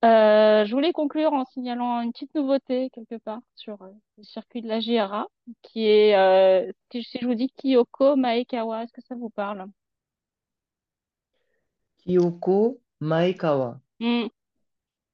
Euh, 0.05 0.65
je 0.65 0.73
voulais 0.73 0.93
conclure 0.93 1.33
en 1.33 1.45
signalant 1.47 2.01
une 2.03 2.13
petite 2.13 2.35
nouveauté 2.35 2.91
quelque 2.91 3.17
part 3.17 3.41
sur 3.57 3.83
euh, 3.83 3.91
le 4.19 4.23
circuit 4.25 4.63
de 4.63 4.69
la 4.69 4.81
JRA, 4.81 5.27
qui 5.63 5.87
est, 5.87 6.17
euh, 6.17 6.71
si 6.93 7.19
je 7.21 7.27
vous 7.27 7.35
dis 7.35 7.51
Kyoko 7.57 8.15
Maekawa, 8.17 8.85
est-ce 8.85 8.93
que 8.93 9.03
ça 9.03 9.17
vous 9.17 9.31
parle? 9.31 9.67
Kyoko 12.01 12.81
Maekawa. 13.09 13.81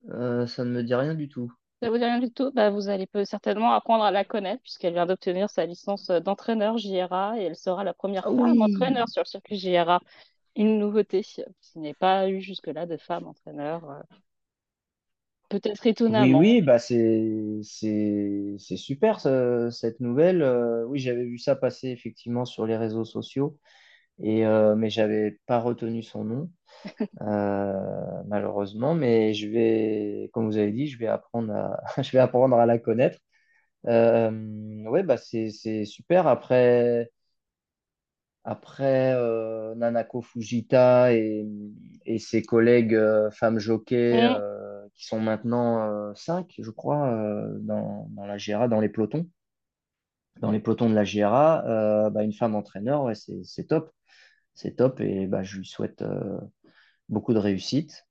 Euh, 0.08 0.46
ça 0.46 0.64
ne 0.64 0.70
me 0.70 0.82
dit 0.82 0.94
rien 0.94 1.14
du 1.14 1.28
tout. 1.28 1.52
Ça 1.82 1.90
vous 1.90 1.98
dit 1.98 2.04
rien 2.04 2.18
du 2.20 2.30
tout? 2.32 2.50
Bah, 2.52 2.70
vous 2.70 2.88
allez 2.88 3.06
peut 3.06 3.24
certainement 3.24 3.72
apprendre 3.72 4.04
à 4.04 4.10
la 4.10 4.24
connaître 4.24 4.62
puisqu'elle 4.62 4.94
vient 4.94 5.06
d'obtenir 5.06 5.50
sa 5.50 5.66
licence 5.66 6.06
d'entraîneur 6.08 6.78
JRA 6.78 7.38
et 7.38 7.44
elle 7.44 7.56
sera 7.56 7.84
la 7.84 7.94
première 7.94 8.24
Ah 8.24 8.30
femme 8.30 8.54
oui, 8.54 8.58
entraîneur 8.62 9.08
sur 9.08 9.22
le 9.22 9.26
circuit 9.28 9.56
JRA. 9.58 10.00
Une 10.56 10.78
nouveauté, 10.78 11.22
il 11.74 11.82
n'y 11.82 11.90
a 11.90 11.94
pas 11.94 12.28
eu 12.28 12.40
jusque-là 12.40 12.86
de 12.86 12.96
femme 12.96 13.26
entraîneur, 13.26 13.88
euh, 13.90 14.00
peut-être 15.48 15.86
oui, 16.06 16.34
étonnamment. 16.34 16.34
oui, 16.34 16.60
bah 16.62 16.78
c'est 16.78 17.62
super 18.76 19.20
ce- 19.20 19.70
cette 19.72 20.00
nouvelle. 20.00 20.42
Euh, 20.42 20.84
oui, 20.86 20.98
j'avais 21.00 21.24
vu 21.24 21.38
ça 21.38 21.56
passer 21.56 21.88
effectivement 21.88 22.44
sur 22.44 22.66
les 22.66 22.76
réseaux 22.76 23.04
sociaux 23.04 23.58
et 24.22 24.46
euh, 24.46 24.76
mais 24.76 24.90
j'avais 24.90 25.40
pas 25.46 25.60
retenu 25.60 26.02
son 26.02 26.24
nom 26.24 26.50
euh, 27.22 28.22
malheureusement. 28.26 28.94
Mais 28.94 29.34
je 29.34 29.48
vais, 29.48 30.30
comme 30.32 30.46
vous 30.46 30.56
avez 30.58 30.72
dit, 30.72 30.86
je 30.88 30.98
vais 30.98 31.06
apprendre 31.06 31.52
à 31.54 31.80
je 32.02 32.10
vais 32.12 32.18
apprendre 32.18 32.56
à 32.56 32.66
la 32.66 32.78
connaître. 32.78 33.18
Euh, 33.88 34.30
ouais, 34.88 35.02
bah 35.02 35.16
c'est 35.18 35.50
super. 35.86 36.26
Après. 36.26 37.10
Après 38.46 39.14
euh, 39.14 39.74
Nanako 39.74 40.20
Fujita 40.20 41.14
et, 41.14 41.46
et 42.04 42.18
ses 42.18 42.42
collègues 42.42 42.94
euh, 42.94 43.30
femmes 43.30 43.58
jockeys 43.58 44.20
qui 44.94 45.06
sont 45.06 45.18
maintenant 45.20 46.14
cinq, 46.14 46.54
je 46.58 46.70
crois, 46.70 47.10
dans, 47.60 48.06
dans 48.10 48.26
la 48.26 48.36
GRA, 48.36 48.68
dans 48.68 48.80
les 48.80 48.88
pelotons, 48.88 49.26
dans 50.40 50.50
les 50.50 50.60
pelotons 50.60 50.90
de 50.90 50.94
la 50.94 51.04
GRA, 51.04 51.64
euh, 51.66 52.10
bah, 52.10 52.22
une 52.22 52.32
femme 52.32 52.54
entraîneur, 52.54 53.02
ouais, 53.04 53.14
c'est, 53.14 53.42
c'est 53.44 53.64
top. 53.64 53.90
C'est 54.54 54.76
top 54.76 55.00
et 55.00 55.26
bah, 55.26 55.42
je 55.42 55.58
lui 55.58 55.66
souhaite 55.66 56.02
euh, 56.02 56.40
beaucoup 57.08 57.34
de 57.34 57.38
réussite. 57.38 58.06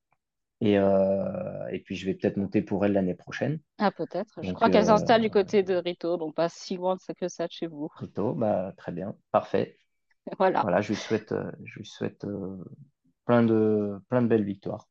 Et, 0.62 0.78
euh, 0.78 1.68
et 1.72 1.80
puis 1.80 1.96
je 1.96 2.06
vais 2.06 2.14
peut-être 2.14 2.38
monter 2.38 2.62
pour 2.62 2.86
elle 2.86 2.94
l'année 2.94 3.16
prochaine. 3.16 3.60
Ah, 3.80 3.92
peut-être. 3.92 4.32
Je 4.38 4.48
Donc, 4.48 4.56
crois 4.56 4.70
qu'elle 4.70 4.84
euh, 4.84 4.88
s'installe 4.88 5.22
du 5.22 5.30
côté 5.30 5.62
de 5.62 5.76
Rito, 5.76 6.16
donc 6.16 6.36
pas 6.36 6.48
si 6.48 6.78
loin 6.78 6.96
que 7.20 7.28
ça 7.28 7.48
de 7.48 7.52
chez 7.52 7.68
vous. 7.68 7.90
Rito, 7.98 8.34
bah, 8.34 8.74
très 8.78 8.94
bien, 8.94 9.16
parfait. 9.32 9.78
Voilà. 10.38 10.62
Voilà, 10.62 10.80
je 10.80 10.90
lui 10.90 10.96
souhaite, 10.96 11.34
euh, 11.34 11.52
je 11.66 11.80
lui 11.80 11.86
souhaite 11.86 12.26
plein 13.26 13.44
de, 13.44 14.00
plein 14.08 14.22
de 14.22 14.28
belles 14.28 14.46
victoires. 14.46 14.88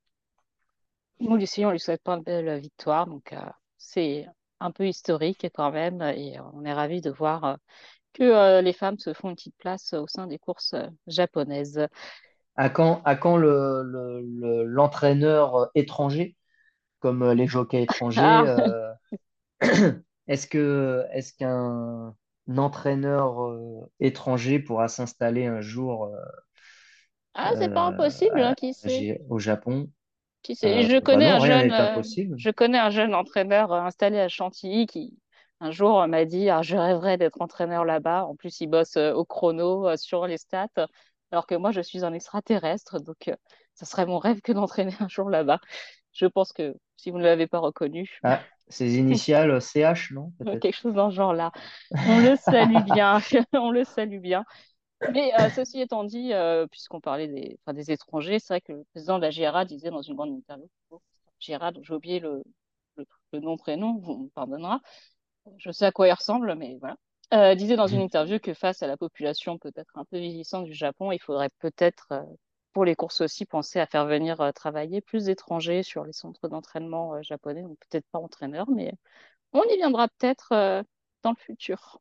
Nous, 1.20 1.30
on 1.30 1.36
lui 1.70 1.80
souhaite 1.80 2.02
plein 2.02 2.18
de 2.18 2.24
belles 2.24 2.60
victoires, 2.60 3.06
donc 3.06 3.34
c'est 3.78 4.26
un 4.60 4.72
peu 4.72 4.86
historique 4.86 5.46
quand 5.54 5.72
même, 5.72 6.02
et 6.02 6.38
on 6.52 6.64
est 6.64 6.72
ravis 6.72 7.00
de 7.00 7.10
voir 7.10 7.56
que 8.12 8.22
euh, 8.22 8.62
les 8.62 8.72
femmes 8.72 8.98
se 8.98 9.12
font 9.12 9.30
une 9.30 9.36
petite 9.36 9.56
place 9.56 9.92
au 9.94 10.06
sein 10.06 10.26
des 10.26 10.38
courses 10.38 10.74
euh, 10.74 10.86
japonaises. 11.06 11.86
À 12.56 12.68
quand, 12.70 13.02
à 13.04 13.16
quand 13.16 13.36
le, 13.36 13.82
le- 13.84 14.20
le- 14.22 14.64
l'entraîneur 14.64 15.70
étranger, 15.74 16.36
comme 17.00 17.30
les 17.32 17.46
jockeys 17.48 17.82
étrangers, 17.84 18.46
Ah, 18.46 18.48
euh, 18.48 18.92
est-ce 20.28 20.46
que, 20.48 21.06
est-ce 21.12 21.34
qu'un 21.34 22.14
entraîneur 22.58 23.42
euh, 23.44 23.90
étranger 24.00 24.58
pourra 24.60 24.88
s'installer 24.88 25.46
un 25.46 25.60
jour 25.62 26.06
euh, 26.06 26.16
ah, 27.34 27.50
c'est 27.58 27.68
pas 27.68 27.86
euh, 27.86 27.88
impossible, 27.88 28.40
hein, 28.40 28.54
qui 28.54 28.72
sait? 28.74 29.06
Au 29.28 29.38
Japon? 29.38 29.90
Qui 30.42 30.56
sait? 30.56 30.82
Euh, 30.82 30.88
Je 30.88 30.98
bah 31.02 31.20
connais 31.20 31.28
non, 31.28 31.38
un 31.38 31.38
jeune, 31.40 31.70
euh, 31.72 32.02
je 32.36 32.50
connais 32.50 32.78
un 32.78 32.90
jeune 32.90 33.14
entraîneur 33.14 33.72
euh, 33.72 33.80
installé 33.82 34.18
à 34.18 34.28
Chantilly 34.28 34.86
qui 34.86 35.18
un 35.60 35.70
jour 35.70 36.00
euh, 36.02 36.06
m'a 36.08 36.24
dit, 36.24 36.48
ah, 36.50 36.62
je 36.62 36.76
rêverais 36.76 37.16
d'être 37.18 37.40
entraîneur 37.40 37.84
là-bas. 37.84 38.24
En 38.26 38.34
plus, 38.36 38.60
il 38.60 38.66
bosse 38.68 38.96
euh, 38.96 39.12
au 39.12 39.24
chrono 39.24 39.88
euh, 39.88 39.96
sur 39.96 40.26
les 40.26 40.38
stats, 40.38 40.68
alors 41.32 41.46
que 41.46 41.54
moi, 41.56 41.72
je 41.72 41.80
suis 41.80 42.04
un 42.04 42.12
extraterrestre, 42.14 43.00
donc 43.00 43.28
euh, 43.28 43.36
ça 43.74 43.86
serait 43.86 44.06
mon 44.06 44.18
rêve 44.18 44.40
que 44.42 44.52
d'entraîner 44.52 44.94
un 45.00 45.08
jour 45.08 45.30
là-bas. 45.30 45.60
Je 46.12 46.26
pense 46.26 46.52
que 46.52 46.74
si 46.96 47.10
vous 47.10 47.18
ne 47.18 47.24
l'avez 47.24 47.46
pas 47.48 47.58
reconnu, 47.60 48.22
Ah, 48.24 48.48
ses 48.68 48.96
initiales 48.98 49.60
CH, 49.62 50.10
non, 50.12 50.32
peut-être? 50.38 50.60
quelque 50.60 50.76
chose 50.76 50.94
dans 50.94 51.10
ce 51.10 51.16
genre-là, 51.16 51.52
on 52.04 52.18
le 52.18 52.36
salue 52.36 52.82
bien, 52.82 53.18
on 53.54 53.70
le 53.70 53.84
salue 53.84 54.20
bien. 54.20 54.44
Mais 55.06 55.32
euh, 55.40 55.50
ceci 55.50 55.80
étant 55.80 56.04
dit, 56.04 56.32
euh, 56.34 56.66
puisqu'on 56.68 57.00
parlait 57.00 57.28
des, 57.28 57.58
enfin, 57.66 57.74
des 57.74 57.90
étrangers, 57.92 58.38
c'est 58.38 58.54
vrai 58.54 58.60
que 58.62 58.72
le 58.72 58.84
président 58.92 59.18
de 59.18 59.22
la 59.22 59.30
GRA 59.30 59.64
disait 59.64 59.90
dans 59.90 60.02
une 60.02 60.16
grande 60.16 60.30
interview, 60.32 60.68
GRA, 61.40 61.72
dont 61.72 61.82
j'ai 61.84 61.94
oublié 61.94 62.20
le, 62.20 62.42
le, 62.96 63.06
le 63.32 63.40
nom, 63.40 63.56
prénom, 63.58 64.00
on 64.06 64.18
me 64.24 64.28
pardonnera, 64.30 64.80
je 65.58 65.70
sais 65.72 65.86
à 65.86 65.92
quoi 65.92 66.08
il 66.08 66.12
ressemble, 66.12 66.54
mais 66.56 66.76
voilà, 66.80 66.96
euh, 67.32 67.54
disait 67.54 67.76
dans 67.76 67.86
une 67.86 68.00
interview 68.00 68.38
que 68.38 68.54
face 68.54 68.82
à 68.82 68.86
la 68.86 68.96
population 68.96 69.58
peut-être 69.58 69.96
un 69.96 70.04
peu 70.04 70.18
vieillissante 70.18 70.64
du 70.64 70.74
Japon, 70.74 71.12
il 71.12 71.20
faudrait 71.20 71.50
peut-être, 71.58 72.08
euh, 72.12 72.22
pour 72.72 72.84
les 72.84 72.94
courses 72.94 73.20
aussi, 73.20 73.46
penser 73.46 73.80
à 73.80 73.86
faire 73.86 74.06
venir 74.06 74.40
euh, 74.40 74.52
travailler 74.52 75.00
plus 75.00 75.26
d'étrangers 75.26 75.82
sur 75.82 76.04
les 76.04 76.12
centres 76.12 76.48
d'entraînement 76.48 77.20
japonais, 77.22 77.62
donc 77.62 77.78
peut-être 77.90 78.06
pas 78.12 78.18
entraîneurs, 78.18 78.70
mais 78.70 78.92
on 79.52 79.62
y 79.64 79.76
viendra 79.76 80.08
peut-être 80.08 80.84
dans 81.22 81.30
le 81.30 81.36
futur. 81.36 82.00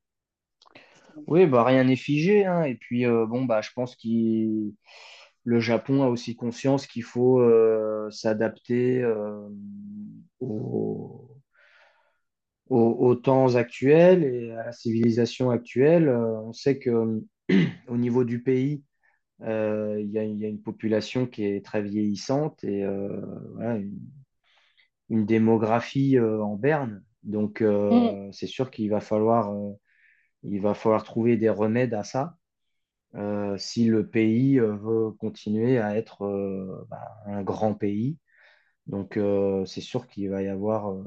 Oui, 1.28 1.46
bah 1.46 1.66
rien 1.66 1.84
n'est 1.84 1.98
figé, 1.98 2.46
hein. 2.46 2.64
Et 2.64 2.76
puis 2.76 3.06
bon, 3.06 3.44
bah 3.44 3.60
je 3.62 3.70
pense 3.76 3.98
qu'il 3.98 4.74
le 5.44 5.60
Japon 5.60 6.04
a 6.04 6.08
aussi 6.08 6.36
conscience 6.36 6.88
qu'il 6.88 7.04
faut 7.04 7.40
euh, 7.40 8.10
s'adapter 8.12 9.02
euh, 9.02 9.48
aux, 10.40 11.28
aux- 12.72 12.98
aux 13.10 13.16
temps 13.16 13.56
actuels 13.58 14.24
et 14.26 14.52
à 14.54 14.66
la 14.68 14.74
civilisation 14.74 15.52
actuelle. 15.52 16.10
Euh, 16.10 16.42
on 16.44 16.54
sait 16.54 16.80
que 16.80 17.24
au 17.90 17.98
niveau 17.98 18.26
du 18.26 18.44
pays, 18.44 18.84
euh, 19.44 19.98
il 20.02 20.12
y 20.12 20.20
a, 20.20 20.26
il 20.26 20.38
y 20.40 20.46
a 20.46 20.50
une 20.50 20.62
population 20.62 21.28
qui 21.28 21.46
est 21.46 21.66
très 21.66 21.82
vieillissante 21.84 22.64
et 22.66 22.84
euh, 22.86 23.22
voilà, 23.56 23.78
une, 23.78 24.00
une 25.10 25.26
démographie 25.26 26.18
euh, 26.18 26.42
en 26.44 26.56
berne. 26.56 27.04
Donc 27.24 27.62
Mm, 27.90 28.16
c'est 28.32 28.48
sûr 28.48 28.72
qu'il 28.72 28.90
va 28.90 29.00
falloir, 29.00 29.54
il 30.44 30.62
va 30.62 30.74
falloir 30.76 31.04
trouver 31.04 31.38
des 31.38 31.50
remèdes 31.50 31.94
à 31.94 32.04
ça. 32.04 32.38
si 33.58 33.86
le 33.86 34.08
pays 34.08 34.60
veut 34.60 35.12
continuer 35.20 35.78
à 35.80 35.96
être 35.98 36.86
bah, 36.90 37.02
un 37.26 37.44
grand 37.44 37.74
pays. 37.74 38.18
Donc, 38.88 39.18
euh, 39.18 39.66
c'est 39.66 39.82
sûr 39.82 40.08
qu'il 40.08 40.30
va 40.30 40.42
y 40.44 40.48
avoir 40.48 40.92
euh, 40.92 41.04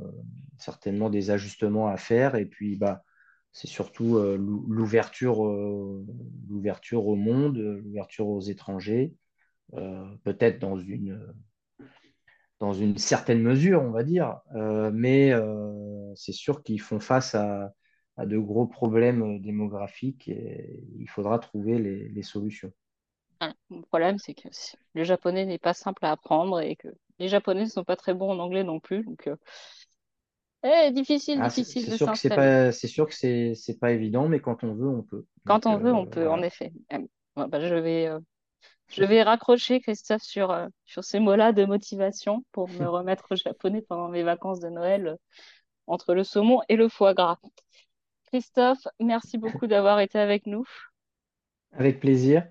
certainement 0.59 1.11
des 1.11 1.31
ajustements 1.31 1.89
à 1.89 1.97
faire. 1.97 2.35
Et 2.37 2.47
puis, 2.47 2.77
bah, 2.77 3.03
c'est 3.53 3.67
surtout 3.69 4.17
euh, 4.17 4.37
l'ou- 4.37 4.67
l'ouverture, 4.69 5.39
au 5.41 7.17
monde, 7.17 7.59
l'ouverture 7.59 8.29
aux 8.29 8.41
étrangers, 8.41 9.15
peut-être 10.25 10.59
dans 10.61 10.79
une, 10.79 11.35
dans 12.61 12.73
une 12.73 12.99
certaine 12.99 13.43
mesure, 13.43 13.83
on 13.83 13.91
va 13.91 14.05
dire. 14.05 14.41
Mais 14.93 15.33
c'est 16.17 16.33
sûr 16.33 16.63
qu'ils 16.63 16.81
font 16.81 17.01
face 17.01 17.35
à, 17.35 17.73
de 18.19 18.39
gros 18.39 18.67
problèmes 18.67 19.41
démographiques 19.41 20.29
et 20.29 20.85
il 20.99 21.09
faudra 21.09 21.39
trouver 21.39 21.79
les 21.79 22.23
solutions. 22.23 22.73
Voilà. 23.41 23.55
Le 23.71 23.83
problème, 23.83 24.19
c'est 24.19 24.35
que 24.35 24.49
le 24.95 25.05
japonais 25.05 25.47
n'est 25.47 25.59
pas 25.59 25.75
simple 25.75 26.05
à 26.05 26.13
apprendre 26.13 26.61
et 26.61 26.77
que 26.77 26.89
les 27.19 27.29
japonais 27.29 27.65
ne 27.65 27.69
sont 27.71 27.85
pas 27.85 27.97
très 27.97 28.15
bons 28.15 28.31
en 28.33 28.39
anglais 28.39 28.65
non 28.65 28.81
plus. 28.81 29.05
Donc, 29.05 29.27
euh, 29.29 29.37
eh, 30.63 30.91
difficile, 30.93 31.41
Ah, 31.41 31.43
difficile 31.43 31.87
c'est 31.87 31.91
de 31.91 31.97
sûr 31.97 32.11
que 32.11 32.17
c'est 32.17 32.31
s'installer. 32.31 32.35
pas, 32.35 32.73
c'est 32.73 32.87
sûr 32.89 33.07
que 33.09 33.15
c'est, 33.15 33.79
pas 33.81 33.93
évident, 33.93 34.29
mais 34.29 34.41
quand 34.41 34.65
on 34.65 34.75
veut, 34.75 34.89
on 34.89 35.03
peut. 35.03 35.27
Quand 35.47 35.67
Donc 35.67 35.67
on 35.67 35.79
veut, 35.79 35.93
on 35.93 36.07
euh, 36.07 36.07
peut, 36.07 36.29
en 36.29 36.43
effet. 36.43 36.73
Euh, 36.93 36.99
ouais, 37.37 37.49
bah, 37.49 37.61
je 37.61 37.75
vais, 37.75 38.07
euh, 38.07 38.21
je 38.89 39.05
vais 39.05 39.23
raccrocher, 39.23 39.81
Christophe, 39.81 40.23
sur, 40.23 40.51
euh, 40.53 40.69
sur 40.87 41.05
ces 41.05 41.21
mots-là 41.21 41.53
de 41.53 41.65
motivation 41.67 42.45
pour 42.53 42.69
me 42.71 42.87
remettre 42.89 43.27
au 43.33 43.37
japonais 43.37 43.83
pendant 43.83 44.09
mes 44.09 44.23
vacances 44.25 44.61
de 44.61 44.69
Noël 44.71 45.09
euh, 45.09 45.17
entre 45.87 46.15
le 46.15 46.25
saumon 46.25 46.61
et 46.69 46.77
le 46.77 46.89
foie 46.89 47.15
gras. 47.15 47.39
Christophe, 48.27 48.87
merci 49.01 49.39
beaucoup 49.39 49.67
d'avoir 49.69 50.01
été 50.01 50.19
avec 50.19 50.47
nous. 50.47 50.65
Avec 51.73 52.01
plaisir. 52.01 52.49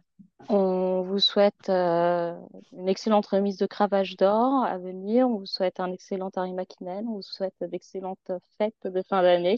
On 0.49 1.03
vous 1.03 1.19
souhaite 1.19 1.69
euh, 1.69 2.35
une 2.73 2.89
excellente 2.89 3.25
remise 3.27 3.57
de 3.57 3.65
cravache 3.65 4.15
d'or 4.17 4.63
à 4.65 4.77
venir. 4.77 5.27
On 5.29 5.39
vous 5.39 5.45
souhaite 5.45 5.79
un 5.79 5.91
excellent 5.91 6.31
Harry 6.35 6.53
Makinen. 6.53 7.07
On 7.07 7.15
vous 7.15 7.21
souhaite 7.21 7.55
d'excellentes 7.61 8.31
fêtes 8.57 8.75
de 8.87 9.01
fin 9.03 9.21
d'année. 9.23 9.57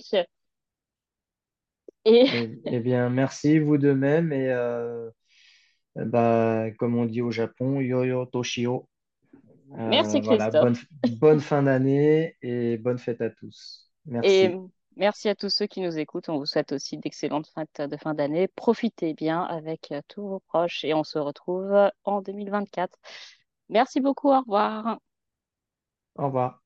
Et 2.05 2.27
Eh, 2.31 2.59
eh 2.65 2.79
bien, 2.79 3.09
merci 3.09 3.59
vous 3.59 3.77
de 3.77 3.91
même 3.93 4.31
et 4.33 4.49
euh, 4.49 5.09
bah, 5.95 6.67
comme 6.79 6.95
on 6.97 7.05
dit 7.05 7.21
au 7.21 7.31
Japon, 7.31 7.81
yo-yo 7.81 8.25
toshio. 8.27 8.89
merci 9.85 10.19
Euh, 10.19 10.23
voilà, 10.23 10.51
bonne, 10.51 10.77
Christophe. 10.77 10.85
bonne 11.05 11.41
fin 11.41 11.63
d'année 11.63 12.37
et 12.41 12.77
bonne 12.77 12.99
fête 12.99 13.21
à 13.21 13.29
tous. 13.29 13.91
Et 14.21 14.59
Merci. 14.97 15.29
à 15.29 15.35
tous 15.35 15.49
ceux 15.49 15.67
qui 15.67 15.81
nous 15.81 15.97
écoutent. 15.97 16.29
On 16.29 16.37
vous 16.37 16.45
souhaite 16.45 16.71
aussi 16.71 16.97
d'excellentes 16.97 17.47
fêtes 17.47 17.81
de 17.81 17.97
fin 17.97 18.13
d'année. 18.13 18.47
Profitez 18.47 19.13
bien 19.13 19.41
avec 19.43 19.91
euh, 19.91 20.01
tous 20.07 20.27
vos 20.27 20.39
proches 20.39 20.83
et 20.85 20.93
on 20.93 21.03
se 21.03 21.19
retrouve 21.19 21.91
en 22.03 22.21
2024. 22.21 22.97
Merci 23.69 23.99
beaucoup, 23.99 24.29
au 24.29 24.39
revoir. 24.39 24.99
Au 26.15 26.25
revoir. 26.25 26.64